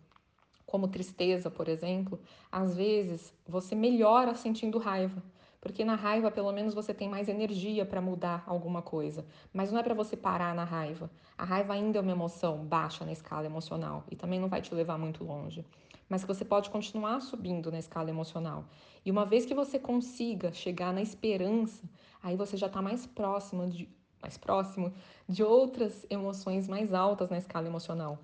como 0.65 0.87
tristeza, 0.87 1.49
por 1.49 1.67
exemplo, 1.67 2.19
às 2.51 2.75
vezes 2.75 3.33
você 3.47 3.75
melhora 3.75 4.35
sentindo 4.35 4.77
raiva. 4.77 5.21
Porque 5.63 5.85
na 5.85 5.95
raiva, 5.95 6.29
pelo 6.29 6.51
menos, 6.51 6.73
você 6.73 6.93
tem 6.93 7.07
mais 7.07 7.29
energia 7.29 7.85
para 7.85 8.01
mudar 8.01 8.43
alguma 8.45 8.81
coisa. 8.81 9.25
Mas 9.53 9.71
não 9.71 9.79
é 9.79 9.83
para 9.83 9.93
você 9.93 10.17
parar 10.17 10.53
na 10.53 10.65
raiva. 10.65 11.09
A 11.37 11.45
raiva 11.45 11.71
ainda 11.71 11.99
é 11.99 12.01
uma 12.01 12.11
emoção 12.11 12.65
baixa 12.65 13.05
na 13.05 13.13
escala 13.13 13.45
emocional 13.45 14.03
e 14.11 14.15
também 14.17 14.41
não 14.41 14.49
vai 14.49 14.61
te 14.61 14.75
levar 14.75 14.97
muito 14.97 15.23
longe. 15.23 15.65
Mas 16.09 16.21
que 16.21 16.27
você 16.27 16.43
pode 16.43 16.69
continuar 16.69 17.21
subindo 17.21 17.71
na 17.71 17.79
escala 17.79 18.09
emocional. 18.09 18.65
E 19.05 19.09
uma 19.09 19.25
vez 19.25 19.45
que 19.45 19.55
você 19.55 19.79
consiga 19.79 20.51
chegar 20.51 20.91
na 20.93 21.01
esperança, 21.01 21.81
aí 22.21 22.35
você 22.35 22.57
já 22.57 22.67
está 22.67 22.81
mais 22.81 23.05
próximo 23.05 23.69
de 23.69 23.89
mais 24.21 24.37
próximo 24.37 24.93
de 25.27 25.43
outras 25.43 26.05
emoções 26.09 26.67
mais 26.67 26.93
altas 26.93 27.29
na 27.29 27.37
escala 27.37 27.67
emocional. 27.67 28.19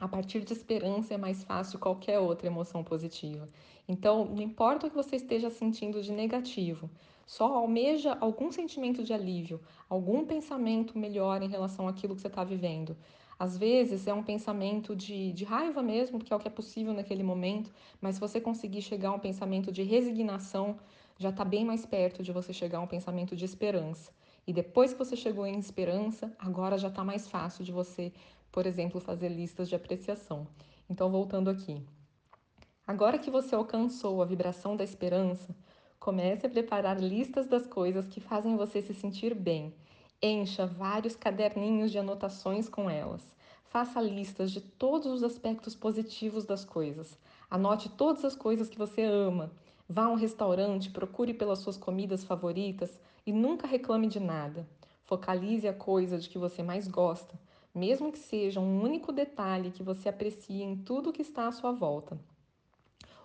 A 0.00 0.08
partir 0.08 0.40
de 0.40 0.54
esperança 0.54 1.12
é 1.12 1.18
mais 1.18 1.44
fácil 1.44 1.78
qualquer 1.78 2.18
outra 2.18 2.46
emoção 2.46 2.82
positiva. 2.82 3.46
Então, 3.86 4.24
não 4.24 4.42
importa 4.42 4.86
o 4.86 4.90
que 4.90 4.96
você 4.96 5.16
esteja 5.16 5.50
sentindo 5.50 6.00
de 6.00 6.10
negativo, 6.10 6.88
só 7.26 7.54
almeja 7.54 8.16
algum 8.18 8.50
sentimento 8.50 9.04
de 9.04 9.12
alívio, 9.12 9.60
algum 9.90 10.24
pensamento 10.24 10.98
melhor 10.98 11.42
em 11.42 11.48
relação 11.48 11.86
àquilo 11.86 12.14
que 12.14 12.22
você 12.22 12.28
está 12.28 12.42
vivendo. 12.42 12.96
Às 13.38 13.58
vezes 13.58 14.06
é 14.06 14.14
um 14.14 14.22
pensamento 14.22 14.96
de, 14.96 15.32
de 15.32 15.44
raiva 15.44 15.82
mesmo, 15.82 16.18
porque 16.18 16.32
é 16.32 16.36
o 16.36 16.40
que 16.40 16.48
é 16.48 16.50
possível 16.50 16.94
naquele 16.94 17.22
momento, 17.22 17.70
mas 18.00 18.14
se 18.14 18.20
você 18.20 18.40
conseguir 18.40 18.80
chegar 18.80 19.10
a 19.10 19.14
um 19.14 19.18
pensamento 19.18 19.70
de 19.70 19.82
resignação, 19.82 20.78
já 21.18 21.28
está 21.28 21.44
bem 21.44 21.64
mais 21.64 21.84
perto 21.84 22.22
de 22.22 22.32
você 22.32 22.54
chegar 22.54 22.78
a 22.78 22.82
um 22.82 22.86
pensamento 22.86 23.36
de 23.36 23.44
esperança. 23.44 24.10
E 24.46 24.52
depois 24.52 24.92
que 24.92 24.98
você 24.98 25.14
chegou 25.14 25.46
em 25.46 25.58
esperança, 25.58 26.34
agora 26.38 26.78
já 26.78 26.88
está 26.88 27.04
mais 27.04 27.28
fácil 27.28 27.62
de 27.62 27.70
você 27.70 28.12
por 28.52 28.66
exemplo, 28.66 29.00
fazer 29.00 29.28
listas 29.28 29.68
de 29.68 29.74
apreciação. 29.74 30.46
Então, 30.88 31.10
voltando 31.10 31.50
aqui. 31.50 31.82
Agora 32.86 33.18
que 33.18 33.30
você 33.30 33.54
alcançou 33.54 34.20
a 34.20 34.24
vibração 34.24 34.76
da 34.76 34.82
esperança, 34.82 35.54
comece 36.00 36.46
a 36.46 36.50
preparar 36.50 37.00
listas 37.00 37.46
das 37.46 37.66
coisas 37.66 38.08
que 38.08 38.20
fazem 38.20 38.56
você 38.56 38.82
se 38.82 38.92
sentir 38.94 39.34
bem. 39.34 39.72
Encha 40.20 40.66
vários 40.66 41.14
caderninhos 41.14 41.92
de 41.92 41.98
anotações 41.98 42.68
com 42.68 42.90
elas. 42.90 43.22
Faça 43.64 44.00
listas 44.00 44.50
de 44.50 44.60
todos 44.60 45.06
os 45.06 45.22
aspectos 45.22 45.76
positivos 45.76 46.44
das 46.44 46.64
coisas. 46.64 47.16
Anote 47.48 47.88
todas 47.88 48.24
as 48.24 48.34
coisas 48.34 48.68
que 48.68 48.76
você 48.76 49.02
ama. 49.02 49.52
Vá 49.88 50.06
a 50.06 50.10
um 50.10 50.16
restaurante, 50.16 50.90
procure 50.90 51.32
pelas 51.32 51.60
suas 51.60 51.76
comidas 51.76 52.24
favoritas 52.24 52.98
e 53.24 53.32
nunca 53.32 53.68
reclame 53.68 54.08
de 54.08 54.18
nada. 54.18 54.68
Focalize 55.04 55.68
a 55.68 55.72
coisa 55.72 56.18
de 56.18 56.28
que 56.28 56.38
você 56.38 56.62
mais 56.62 56.88
gosta 56.88 57.38
mesmo 57.74 58.10
que 58.10 58.18
seja 58.18 58.60
um 58.60 58.82
único 58.82 59.12
detalhe 59.12 59.70
que 59.70 59.82
você 59.82 60.08
aprecie 60.08 60.62
em 60.62 60.76
tudo 60.76 61.12
que 61.12 61.22
está 61.22 61.46
à 61.46 61.52
sua 61.52 61.72
volta. 61.72 62.18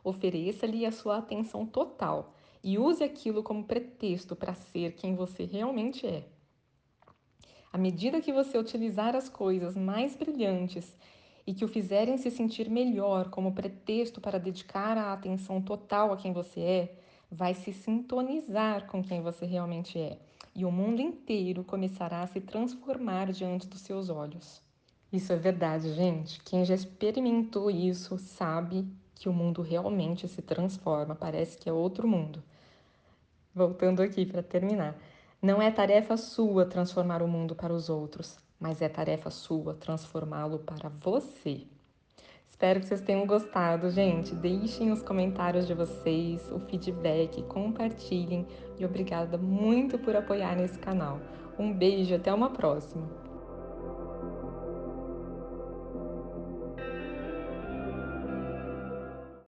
Ofereça-lhe 0.04 0.86
a 0.86 0.92
sua 0.92 1.18
atenção 1.18 1.66
total 1.66 2.36
e 2.64 2.78
use 2.78 3.04
aquilo 3.04 3.42
como 3.42 3.64
pretexto 3.64 4.36
para 4.36 4.54
ser 4.54 4.94
quem 4.94 5.16
você 5.16 5.44
realmente 5.44 6.06
é. 6.06 6.28
À 7.74 7.78
medida 7.78 8.22
que 8.22 8.32
você 8.32 8.58
utilizar 8.58 9.16
as 9.16 9.28
coisas 9.28 9.76
mais 9.76 10.16
brilhantes 10.16 10.96
e 11.46 11.54
que 11.54 11.66
o 11.66 11.68
fizerem 11.68 12.18
se 12.18 12.32
sentir 12.32 12.70
melhor 12.70 13.30
como 13.30 13.54
pretexto 13.54 14.22
para 14.22 14.40
dedicar 14.40 14.98
a 14.98 15.12
atenção 15.12 15.62
total 15.62 16.14
a 16.14 16.18
quem 16.18 16.32
você 16.32 16.60
é, 16.62 16.96
vai 17.30 17.54
se 17.54 17.74
sintonizar 17.74 18.88
com 18.88 19.04
quem 19.04 19.22
você 19.22 19.46
realmente 19.46 20.00
é 20.00 20.25
e 20.56 20.64
o 20.64 20.72
mundo 20.72 21.02
inteiro 21.02 21.64
começará 21.64 22.22
a 22.22 22.28
se 22.28 22.40
transformar 22.40 23.32
diante 23.32 23.68
dos 23.68 23.82
seus 23.82 24.10
olhos. 24.10 24.62
Isso 25.12 25.34
é 25.34 25.36
verdade, 25.36 25.94
gente. 25.94 26.42
Quem 26.44 26.64
já 26.64 26.74
experimentou 26.74 27.70
isso 27.70 28.18
sabe 28.18 28.88
que 29.14 29.28
o 29.28 29.34
mundo 29.34 29.62
realmente 29.62 30.28
se 30.28 30.42
transforma, 30.42 31.14
parece 31.14 31.58
que 31.58 31.70
é 31.70 31.74
outro 31.74 32.08
mundo. 32.08 32.42
Voltando 33.54 34.02
aqui 34.02 34.26
para 34.26 34.42
terminar. 34.42 34.96
Não 35.42 35.62
é 35.62 35.70
tarefa 35.70 36.18
sua 36.18 36.66
transformar 36.66 37.22
o 37.22 37.28
mundo 37.28 37.54
para 37.56 37.74
os 37.74 37.90
outros, 37.90 38.38
mas 38.60 38.82
é 38.82 38.90
tarefa 38.90 39.30
sua 39.30 39.74
transformá-lo 39.74 40.60
para 40.60 40.90
você. 40.90 41.68
Espero 42.50 42.80
que 42.80 42.88
vocês 42.88 43.02
tenham 43.02 43.28
gostado, 43.28 43.90
gente. 43.92 44.34
Deixem 44.34 44.92
os 44.92 45.02
comentários 45.02 45.68
de 45.68 45.74
vocês, 45.74 46.42
o 46.52 46.60
feedback, 46.60 47.44
compartilhem 47.44 48.48
e 48.80 48.86
obrigada 48.86 49.38
muito 49.38 49.98
por 49.98 50.16
apoiar 50.16 50.56
nesse 50.56 50.78
canal. 50.80 51.20
Um 51.58 51.74
beijo, 51.74 52.16
até 52.16 52.34
uma 52.34 52.50
próxima! 52.50 53.25